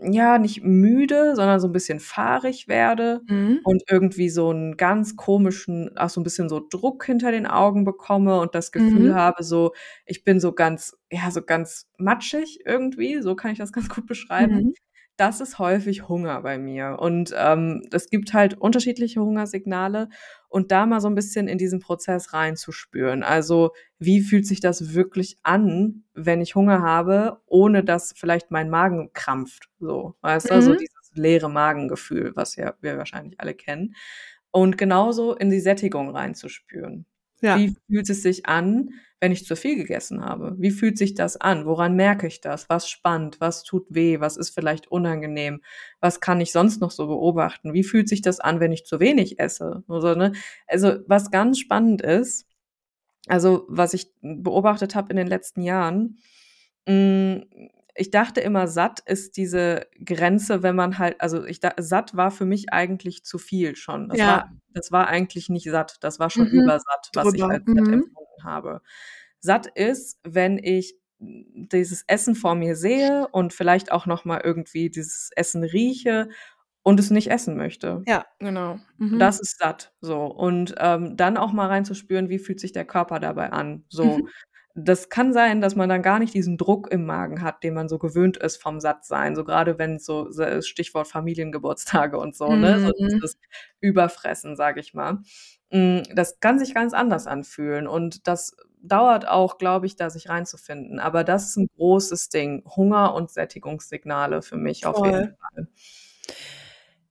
[0.00, 3.60] ja, nicht müde, sondern so ein bisschen fahrig werde Mhm.
[3.62, 7.84] und irgendwie so einen ganz komischen auch so ein bisschen so Druck hinter den Augen
[7.84, 9.14] bekomme und das Gefühl Mhm.
[9.14, 9.72] habe, so
[10.06, 14.06] ich bin so ganz ja, so ganz matschig irgendwie, so kann ich das ganz gut
[14.06, 14.62] beschreiben.
[14.62, 14.74] Mhm.
[15.18, 20.10] Das ist häufig Hunger bei mir und, ähm, es gibt halt unterschiedliche Hungersignale
[20.48, 23.24] und da mal so ein bisschen in diesen Prozess reinzuspüren.
[23.24, 28.70] Also, wie fühlt sich das wirklich an, wenn ich Hunger habe, ohne dass vielleicht mein
[28.70, 30.62] Magen krampft, so, weißt du?
[30.62, 30.76] So Mhm.
[30.76, 33.96] dieses leere Magengefühl, was ja wir wahrscheinlich alle kennen.
[34.52, 37.06] Und genauso in die Sättigung reinzuspüren.
[37.40, 37.58] Ja.
[37.58, 40.54] Wie fühlt es sich an, wenn ich zu viel gegessen habe?
[40.58, 41.66] Wie fühlt sich das an?
[41.66, 42.68] Woran merke ich das?
[42.68, 43.40] Was spannt?
[43.40, 44.20] Was tut weh?
[44.20, 45.60] Was ist vielleicht unangenehm?
[46.00, 47.72] Was kann ich sonst noch so beobachten?
[47.74, 49.82] Wie fühlt sich das an, wenn ich zu wenig esse?
[49.88, 50.32] Also, ne?
[50.66, 52.46] Also, was ganz spannend ist,
[53.28, 56.18] also was ich beobachtet habe in den letzten Jahren,
[56.88, 57.44] hm,
[57.98, 62.30] ich dachte immer, satt ist diese Grenze, wenn man halt also ich da satt war
[62.30, 64.08] für mich eigentlich zu viel schon.
[64.08, 64.26] Das Ja.
[64.26, 64.44] war
[64.74, 66.52] das war eigentlich nicht satt, das war schon Mhm.
[66.52, 67.50] übersatt, was ich Drüber.
[67.50, 67.92] als satt Mhm.
[67.92, 68.82] empfunden habe.
[69.40, 74.90] Satt ist, wenn ich dieses Essen vor mir sehe und vielleicht auch noch mal irgendwie
[74.90, 76.28] dieses Essen rieche
[76.84, 78.06] und es nicht essen möchte.
[78.06, 78.78] Ja, genau.
[78.98, 79.18] Mhm.
[79.18, 80.26] Das ist satt, so.
[80.26, 84.18] Und, ähm, dann auch mal reinzuspüren, wie fühlt sich der Körper dabei an, so.
[84.18, 84.28] Mhm.
[84.84, 87.88] Das kann sein, dass man dann gar nicht diesen Druck im Magen hat, den man
[87.88, 92.76] so gewöhnt ist vom Sattsein, so grade wenn's so se Stichwort Familiengeburtstage und so, ne,
[92.84, 93.08] so Mhm.
[93.10, 93.38] dieses
[93.80, 95.18] Überfressen, sage ich mal.
[95.70, 100.28] Hm, das kann sich ganz anders anfühlen und das dauert auch, glaube ich, da sich
[100.28, 101.00] reinzufinden.
[101.00, 102.62] Aber das ist 'n großes Ding.
[102.76, 105.36] Hunger und Sättigungssignale für mich auf jeden Voll.
[105.40, 105.68] Fall.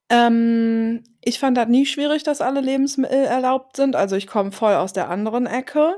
[0.09, 3.95] Ähm, ich fand das nie schwierig, dass alle Lebensmittel erlaubt sind.
[3.95, 5.95] Also, ich komme voll aus der anderen Ecke.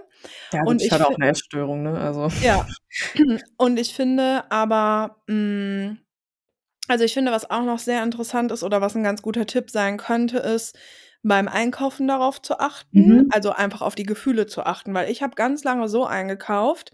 [0.54, 2.64] Ja Und ich hatte auch fi 'ne Essstörung, ne, also Ja.
[3.58, 6.00] Und ich finde aber, hm
[6.90, 9.72] also, ich finde, was auch noch sehr interessant ist oder was 'n ganz guter Tipp
[9.72, 10.78] sein könnte, ist,
[11.24, 13.30] beim Einkaufen darauf zu achten, Mhm.
[13.30, 16.94] also, einfach auf die Gefühle zu achten, weil ich habe ganz lange so eingekauft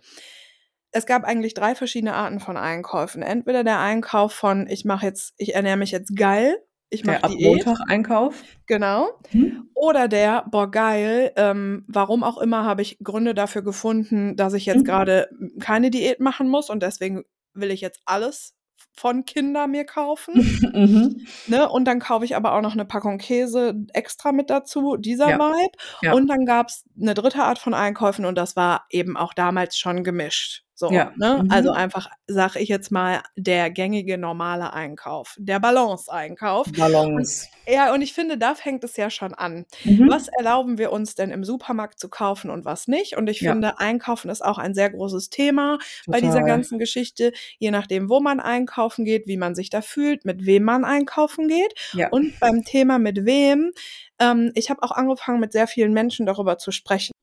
[0.93, 3.21] es gab eigentlich drei verschiedene Arten von Einkäufen.
[3.23, 6.57] Entweder der Einkauf von, ich mache jetzt, ich ernähre mich jetzt geil,
[6.89, 7.67] ich mache Der Diät.
[7.67, 8.43] Ab-Montag-Einkauf.
[8.67, 9.09] Genau.
[9.31, 9.69] Mhm.
[9.73, 14.65] Oder der, boah, geil, ähm, warum auch immer habe ich Gründe dafür gefunden, dass ich
[14.65, 14.83] jetzt Mhm.
[14.85, 15.29] gerade
[15.59, 17.23] keine Diät machen muss und deswegen
[17.53, 18.53] will ich jetzt alles
[18.97, 20.33] von Kinder mir kaufen.
[20.75, 21.25] Mhm.
[21.47, 21.69] Ne?
[21.69, 25.39] Und dann kaufe ich aber auch noch eine Packung Käse extra mit dazu, dieser Ja.
[25.39, 25.77] Vibe.
[26.01, 26.13] Ja.
[26.13, 29.77] Und dann gab es eine dritte Art von Einkäufen und das war eben auch damals
[29.77, 30.64] schon gemischt.
[30.77, 31.13] So, Ja.
[31.15, 31.41] ne?
[31.43, 31.51] Mhm.
[31.51, 36.67] Also einfach, sag ich jetzt mal, der gängige normale Einkauf, der Balance-Einkauf.
[36.73, 37.47] Balance.
[37.67, 39.65] Ja, und ich finde, da fängt es ja schon an.
[39.85, 40.09] Mhm.
[40.09, 43.15] Was erlauben wir uns denn im Supermarkt zu kaufen und was nicht?
[43.15, 43.53] Und ich Ja.
[43.53, 46.47] finde, Einkaufen ist auch ein sehr großes Thema bei dieser Total.
[46.47, 50.63] ganzen Geschichte, je nachdem, wo man einkaufen geht, wie man sich da fühlt, mit wem
[50.63, 51.73] man einkaufen geht.
[51.93, 52.09] Ja.
[52.09, 53.71] Und beim Thema mit wem,
[54.19, 57.13] ähm, ich habe auch angefangen, mit sehr vielen Menschen darüber zu sprechen.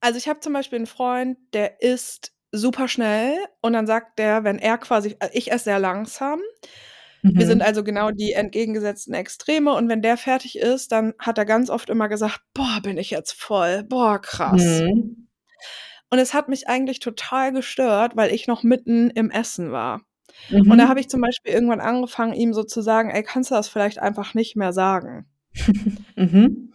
[0.00, 4.44] Also ich habe zum Beispiel einen Freund, der isst super schnell und dann sagt der,
[4.44, 6.40] wenn er quasi, äh, ich esse sehr langsam.
[7.22, 7.62] Wir sind Mhm.
[7.62, 11.90] also genau die entgegengesetzten Extreme und wenn der fertig ist, dann hat er ganz oft
[11.90, 14.80] immer gesagt, boah, bin ich jetzt voll, boah, krass.
[14.82, 15.28] Mhm.
[16.10, 20.00] Und es hat mich eigentlich total gestört, weil ich noch mitten im Essen war.
[20.50, 20.88] Und da Mhm.
[20.88, 23.98] habe ich zum Beispiel irgendwann angefangen, ihm so zu sagen, ey, kannst du das vielleicht
[24.00, 25.26] einfach nicht mehr sagen?
[26.16, 26.72] Mhm.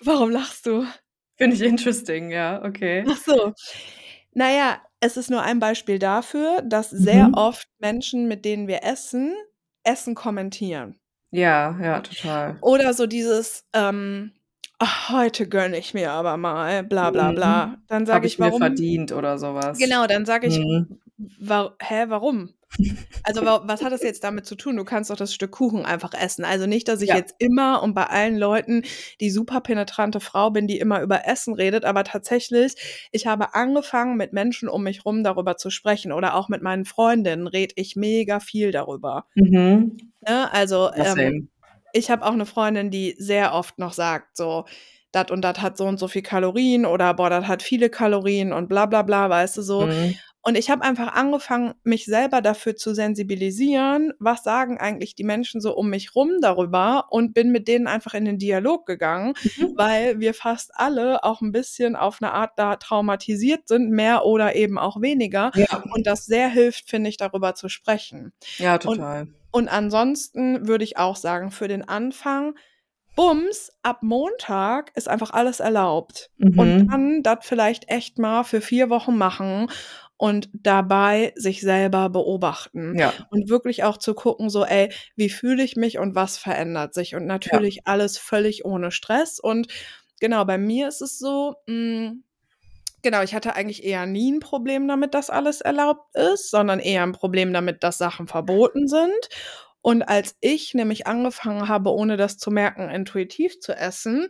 [0.00, 0.84] Warum lachst du?
[1.36, 3.04] Finde ich interesting, ja, okay.
[3.08, 3.52] Ach so.
[4.32, 7.34] Naja, es ist nur ein Beispiel dafür, dass sehr Mhm.
[7.34, 9.34] oft Menschen, mit denen wir essen,
[9.84, 10.98] Essen kommentieren.
[11.32, 12.56] Ja, ja, total.
[12.60, 14.32] Oder so dieses, ähm,
[14.78, 17.66] ach, heute gönne ich mir aber mal, bla bla bla.
[17.66, 17.82] Mhm.
[17.88, 18.62] Dann Habe sage ich ich, mir warum?
[18.62, 19.78] verdient oder sowas.
[19.78, 21.00] Genau, dann sage ich, Mhm.
[21.18, 22.55] wa hä, warum?
[23.24, 24.76] Also wa was hat das jetzt damit zu tun?
[24.76, 26.44] Du kannst doch das Stück Kuchen einfach essen.
[26.44, 27.16] Also nicht, dass ich Ja.
[27.16, 28.82] jetzt immer und bei allen Leuten
[29.20, 34.16] die super penetrante Frau bin, die immer über Essen redet, aber tatsächlich, ich habe angefangen,
[34.16, 37.96] mit Menschen um mich rum darüber zu sprechen oder auch mit meinen Freundinnen rede ich
[37.96, 39.26] mega viel darüber.
[39.34, 40.12] Mhm.
[40.26, 40.52] Ne?
[40.52, 41.48] Also ähm,
[41.92, 44.66] ich habe auch eine Freundin, die sehr oft noch sagt, so,
[45.12, 48.52] das und das hat so und so viel Kalorien oder boah, das hat viele Kalorien
[48.52, 49.86] und bla bla bla, weißt du so.
[49.86, 50.14] Mhm.
[50.46, 55.60] Und ich habe einfach angefangen, mich selber dafür zu sensibilisieren, was sagen eigentlich die Menschen
[55.60, 59.72] so um mich rum darüber und bin mit denen einfach in den Dialog gegangen, Mhm.
[59.76, 64.54] weil wir fast alle auch ein bisschen auf eine Art da traumatisiert sind, mehr oder
[64.54, 65.50] eben auch weniger.
[65.56, 65.82] Ja.
[65.92, 68.32] Und das sehr hilft, finde ich, darüber zu sprechen.
[68.58, 69.26] Ja, Und, total.
[69.50, 72.54] und ansonsten würde ich auch sagen, für den Anfang,
[73.16, 76.30] Bums, ab Montag ist einfach alles erlaubt.
[76.38, 76.88] Und Mhm.
[76.88, 79.68] dann das vielleicht echt mal für vier Wochen machen
[80.18, 82.96] und dabei sich selber beobachten.
[82.98, 83.12] Ja.
[83.30, 87.14] Und wirklich auch zu gucken, so, ey, wie fühle ich mich und was verändert sich?
[87.14, 87.28] Und Ja.
[87.34, 89.38] natürlich alles völlig ohne Stress.
[89.40, 89.68] Und
[90.20, 92.12] genau, bei mir ist es so, mh,
[93.02, 97.02] genau, ich hatte eigentlich eher nie ein Problem damit, dass alles erlaubt ist, sondern eher
[97.02, 99.28] ein Problem damit, dass Sachen verboten sind.
[99.82, 104.28] Und als ich nämlich angefangen habe, ohne das zu merken, intuitiv zu essen,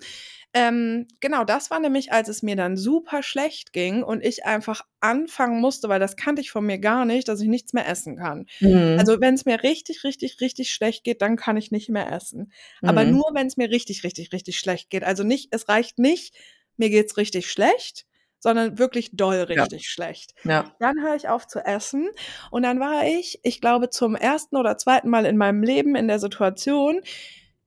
[0.55, 4.82] ähm, genau, das war nämlich, als es mir dann super schlecht ging und ich einfach
[5.01, 8.16] anfangen musste, weil das kannte ich von mir gar nicht, dass ich nichts mehr essen
[8.16, 8.47] kann.
[8.61, 8.99] Mhm.
[8.99, 12.53] Also wenn es mir richtig, richtig, richtig schlecht geht, dann kann ich nicht mehr essen.
[12.84, 13.11] Aber Mhm.
[13.11, 15.05] nur, wenn es mir richtig, richtig, richtig schlecht geht.
[15.05, 16.34] Also nicht, es reicht nicht,
[16.78, 18.07] mir geht's richtig schlecht,
[18.38, 19.66] sondern wirklich doll Ja.
[19.66, 20.34] richtig schlecht.
[20.44, 20.76] Ja.
[20.78, 22.09] Dann höre ich auf zu essen
[22.51, 26.09] und dann war ich, ich glaube, zum ersten oder zweiten Mal in meinem Leben in
[26.09, 27.01] der Situation,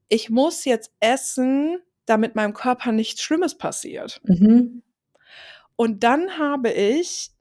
[0.10, 4.20] ich muss jetzt essen, damit meinem Körper nichts Schlimmes passiert.
[4.24, 4.82] Mhm.
[5.76, 7.32] Und dann habe ich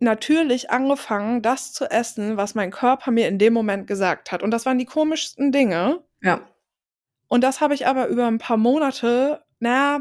[0.00, 4.42] natürlich angefangen, das zu essen, was mein Körper mir in dem Moment gesagt hat.
[4.42, 6.02] Und das waren die komischsten Dinge.
[6.22, 6.40] Ja.
[7.26, 10.00] Und das habe ich aber über ein paar Monate, na,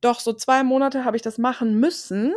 [0.00, 2.32] doch so zwei Monate habe ich das machen müssen.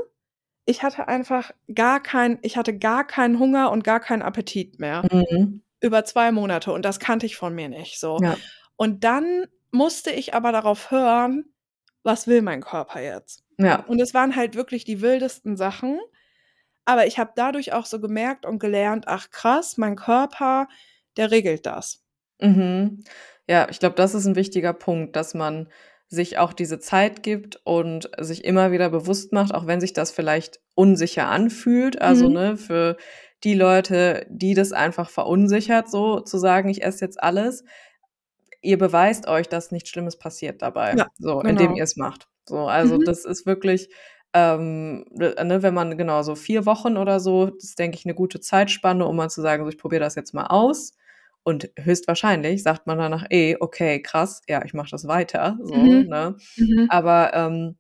[0.65, 5.03] Ich hatte einfach gar kein, ich hatte gar keinen Hunger und gar keinen Appetit mehr.
[5.11, 5.61] Mhm.
[5.79, 6.71] Über zwei Monate.
[6.73, 8.19] Und das kannte ich von mir nicht so.
[8.21, 8.35] Ja.
[8.75, 9.45] Und dann
[9.77, 11.45] musste ich aber darauf hören,
[12.03, 13.43] was will mein Körper jetzt?
[13.57, 13.83] Ja.
[13.85, 15.99] Und es waren halt wirklich die wildesten Sachen.
[16.85, 20.67] Aber ich habe dadurch auch so gemerkt und gelernt, ach krass, mein Körper,
[21.17, 22.01] der regelt das.
[22.39, 23.03] Mhm.
[23.47, 25.69] Ja, ich glaube, das ist ein wichtiger Punkt, dass man
[26.07, 30.11] sich auch diese Zeit gibt und sich immer wieder bewusst macht, auch wenn sich das
[30.11, 32.01] vielleicht unsicher anfühlt.
[32.01, 32.33] Also, Mhm.
[32.33, 32.95] ne, für
[33.43, 37.63] die Leute, die das einfach verunsichert, so zu sagen, ich esse jetzt alles.
[38.67, 41.75] Ihr beweist euch, dass nichts Schlimmes passiert dabei, Ja, so, indem genau.
[41.75, 42.27] ihr es macht.
[42.47, 43.03] So, also Mhm.
[43.05, 43.89] das ist wirklich,
[44.33, 48.15] ähm, ne, wenn man genau so vier Wochen oder so, das ist, denke ich, eine
[48.15, 50.93] gute Zeitspanne, um mal zu sagen, so, ich probiere das jetzt mal aus.
[51.43, 55.57] Und höchstwahrscheinlich sagt man danach, eh, okay, krass, ja, ich mache das weiter.
[55.63, 56.03] So, Mhm.
[56.03, 56.35] ne?
[56.57, 56.89] Mhm.
[56.89, 57.77] Aber ähm,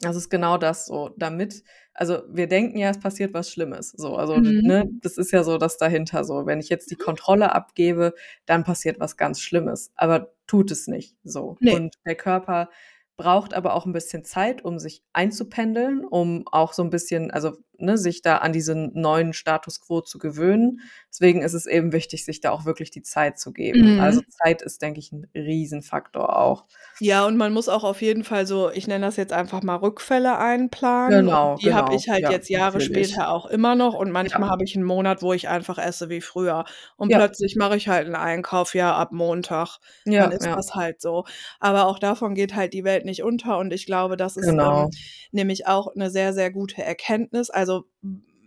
[0.00, 1.62] das ist genau das so, damit,
[1.98, 3.90] also wir denken ja, es passiert was Schlimmes.
[3.90, 4.60] So, also Mhm.
[4.64, 6.46] ne, das ist ja so das dahinter so.
[6.46, 8.14] Wenn ich jetzt die Kontrolle abgebe,
[8.46, 9.90] dann passiert was ganz Schlimmes.
[9.96, 11.56] Aber tut es nicht so.
[11.60, 11.74] Ne.
[11.74, 12.70] Und der Körper
[13.16, 17.56] braucht aber auch ein bisschen Zeit, um sich einzupendeln, um auch so ein bisschen, also
[17.78, 20.80] ne, sich da an diesen neuen Status quo zu gewöhnen.
[21.10, 23.94] Deswegen ist es eben wichtig, sich da auch wirklich die Zeit zu geben.
[23.94, 24.00] Mhm.
[24.00, 26.66] Also Zeit ist, denke ich, ein Riesenfaktor auch.
[27.00, 29.76] Ja, und man muss auch auf jeden Fall so, ich nenne das jetzt einfach mal
[29.76, 31.20] Rückfälle einplanen.
[31.20, 31.96] Genau, Und die habe genau.
[31.96, 33.08] ich halt Ja, jetzt Jahre natürlich.
[33.08, 33.94] später auch immer noch.
[33.94, 34.52] Und manchmal Ja.
[34.52, 36.64] habe ich einen Monat, wo ich einfach esse wie früher.
[36.96, 37.18] Und Ja.
[37.18, 39.78] plötzlich mache ich halt einen Einkauf, ja, ab Montag.
[40.06, 41.24] Ja, Dann ist das halt so.
[41.60, 43.58] Aber auch davon geht halt die Welt nicht unter.
[43.58, 44.84] Und ich glaube, das ist Genau.
[44.84, 44.90] ähm,
[45.30, 47.48] nämlich auch eine sehr, sehr gute Erkenntnis.
[47.50, 47.67] Also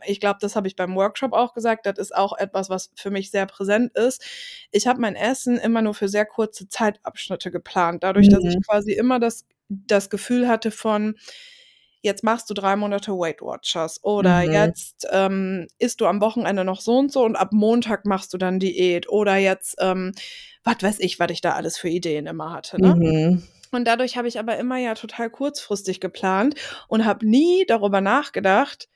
[0.06, 1.86] ich glaube, das habe ich beim Workshop auch gesagt.
[1.86, 4.24] Das ist auch etwas, was für mich sehr präsent ist.
[4.72, 8.04] Ich habe mein Essen immer nur für sehr kurze Zeitabschnitte geplant.
[8.04, 8.62] Dadurch, dass ich Mhm.
[8.62, 11.16] quasi immer das, das Gefühl hatte von,
[12.02, 14.52] jetzt machst du drei Monate Weight Watchers oder Mhm.
[14.52, 18.40] jetzt ähm, isst du am Wochenende noch so und so und ab Montag machst du
[18.40, 20.14] dann Diät oder jetzt, ähm,
[20.64, 22.82] was weiß ich, was ich da alles für Ideen immer hatte.
[22.82, 22.96] Ne?
[22.96, 23.44] Mhm.
[23.72, 26.56] Und dadurch habe ich aber immer ja total kurzfristig geplant
[26.88, 28.90] und habe nie darüber nachgedacht,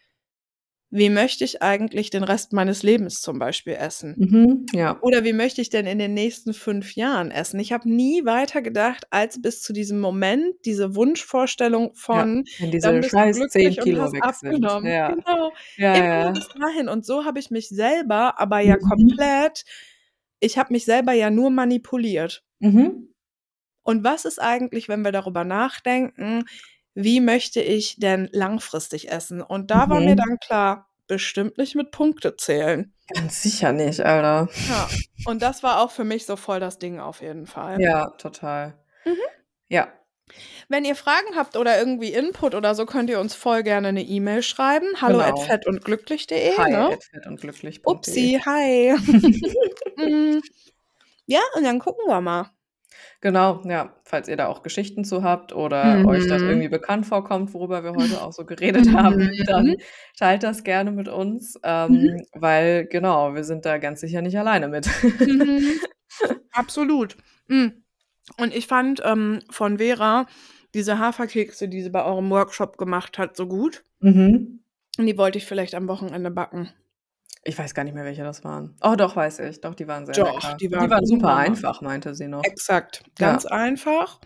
[0.95, 4.15] wie möchte ich eigentlich den Rest meines Lebens zum Beispiel essen?
[4.17, 4.65] Mhm.
[4.73, 4.97] Ja.
[5.01, 7.59] Oder wie möchte ich denn in den nächsten fünf Jahren essen?
[7.59, 11.91] Ich habe nie weiter gedacht, als bis zu diesem Moment, diese Wunschvorstellung Ja.
[11.95, 14.53] von, dann diese du scheiß 10 glücklich und Kilo weg sind.
[14.55, 14.91] abgenommen.
[14.91, 15.11] Ja.
[15.11, 15.51] Genau.
[15.75, 16.31] Ja, ja.
[16.31, 16.87] bis dahin.
[16.87, 18.79] Und so habe ich mich selber, aber ja Mhm.
[18.89, 19.65] komplett,
[20.39, 22.43] ich habe mich selber ja nur manipuliert.
[22.59, 23.09] Mhm.
[23.83, 26.45] Und was ist eigentlich, wenn wir darüber nachdenken,
[26.95, 29.41] wie möchte ich denn langfristig essen?
[29.41, 30.17] Und da war mir Mhm.
[30.17, 32.93] dann klar, bestimmt nicht mit Punkte zählen.
[33.13, 34.49] Ganz sicher nicht, Alter.
[34.67, 34.89] Ja.
[35.25, 37.79] Und das war auch für mich so voll das Ding auf jeden Fall.
[37.79, 38.73] Ja, total.
[39.05, 39.17] Mhm.
[39.69, 39.89] Ja.
[40.69, 44.01] Wenn ihr Fragen habt oder irgendwie Input oder so, könnt ihr uns voll gerne eine
[44.01, 44.87] E-Mail schreiben.
[44.99, 45.41] Hallo at Genau.
[45.45, 46.57] fettundglücklich.de.
[46.57, 46.89] Hi, Ne?
[46.93, 47.83] at fettundglücklich.de.
[47.85, 48.95] Upsi, hi.
[49.97, 50.41] Mm,
[51.27, 52.49] ja, und dann gucken wir mal.
[53.21, 53.95] Genau, ja.
[54.03, 56.49] Falls ihr da auch Geschichten zu habt oder euch das Mhm.
[56.49, 59.77] irgendwie bekannt vorkommt, worüber wir heute auch so geredet haben, dann Mhm.
[60.17, 61.61] teilt das gerne mit uns, Mhm.
[61.63, 64.87] ähm, weil genau, wir sind da ganz sicher nicht alleine mit.
[65.19, 65.79] Mhm.
[66.51, 67.17] Absolut.
[67.47, 67.67] Mm.
[68.37, 70.25] Und ich fand ähm, von Vera
[70.73, 73.83] diese Haferkekse, die sie bei eurem Workshop gemacht hat, so gut.
[73.99, 74.59] Mhm.
[74.97, 76.69] Und die wollte ich vielleicht am Wochenende backen.
[77.47, 78.75] Ich weiß gar nicht mehr, welche das waren.
[78.81, 79.61] Oh, doch, weiß ich.
[79.61, 80.57] Doch, die waren sehr Doch, lecker.
[80.59, 81.45] die waren super unnormal.
[81.45, 82.43] einfach, meinte sie noch.
[82.43, 83.03] Exakt.
[83.19, 83.29] Ja.
[83.29, 84.19] Ganz einfach.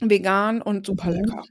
[0.00, 1.12] Vegan und super Mhm.
[1.16, 1.42] lecker.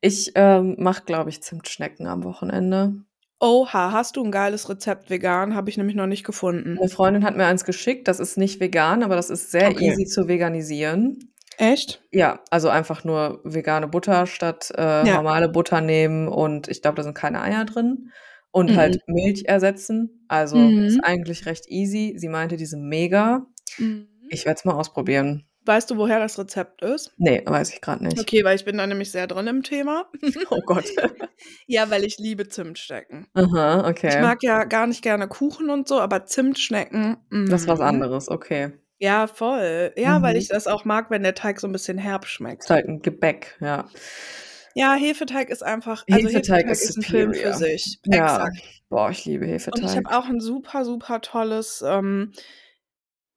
[0.00, 2.94] Ich ähm, mache, glaube ich, Zimtschnecken am Wochenende.
[3.40, 5.54] Oha, hast du ein geiles Rezept vegan?
[5.54, 6.78] Habe ich nämlich noch nicht gefunden.
[6.78, 8.06] Eine Freundin hat mir eins geschickt.
[8.08, 9.88] Das ist nicht vegan, aber das ist sehr Okay.
[9.90, 11.32] easy zu veganisieren.
[11.58, 12.02] Echt?
[12.10, 15.14] Ja, also einfach nur vegane Butter statt äh, Ja.
[15.16, 18.10] normale Butter nehmen und ich glaube, da sind keine Eier drin.
[18.52, 18.76] Und Mhm.
[18.76, 20.24] halt Milch ersetzen.
[20.28, 20.84] Also Mhm.
[20.84, 22.14] ist eigentlich recht easy.
[22.16, 23.46] Sie meinte, die sind mega.
[23.78, 24.06] Mhm.
[24.28, 25.44] Ich werde es mal ausprobieren.
[25.64, 27.12] Weißt du, woher das Rezept ist?
[27.18, 28.18] Nee, weiß ich gerade nicht.
[28.18, 30.10] Okay, weil ich bin da nämlich sehr drin im Thema.
[30.50, 30.84] Oh Gott.
[31.66, 33.26] ja, weil ich liebe Zimtschnecken.
[33.34, 34.20] Aha, Ich okay.
[34.20, 37.16] mag ja gar nicht gerne Kuchen und so, aber Zimtschnecken.
[37.48, 37.84] Das ist was mhm.
[37.86, 38.72] anderes, okay.
[38.98, 39.92] Ja, voll.
[39.96, 40.40] Ja, weil Mhm.
[40.40, 42.64] ich das auch mag, wenn der Teig so ein bisschen herb schmeckt.
[42.64, 43.88] Ist halt ein Gebäck, ja.
[44.74, 46.34] Ja, Hefeteig ist einfach, also Hefeteig
[46.66, 47.98] Hefeteig ist ist ein Film für sich.
[48.06, 48.46] Ja.
[48.46, 48.82] Exakt.
[48.88, 49.96] Boah, ich liebe Und ich Hefeteig.
[50.06, 52.32] habe auch ein super, super tolles ähm,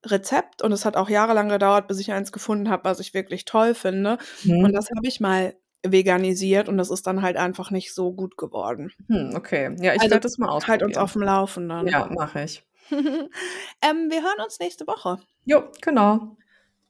[0.05, 3.45] Rezept und es hat auch jahrelang gedauert, bis ich eins gefunden habe, was ich wirklich
[3.45, 4.17] toll finde.
[4.45, 4.73] Und Mhm.
[4.73, 8.91] das habe ich mal veganisiert und das ist dann halt einfach nicht so gut geworden.
[9.07, 9.75] Hm, okay.
[9.79, 10.97] Ja, ich Also werde das mal halt uns ausprobieren.
[11.03, 11.87] auf dem Laufenden.
[11.87, 12.63] Ja, mache ich.
[12.91, 15.17] ähm, wir hören uns nächste Woche.
[15.45, 16.37] Jo, genau.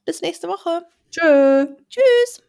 [0.04, 0.82] Bis nächste Woche.
[1.10, 1.66] Tschö.
[1.88, 2.42] Tschüss.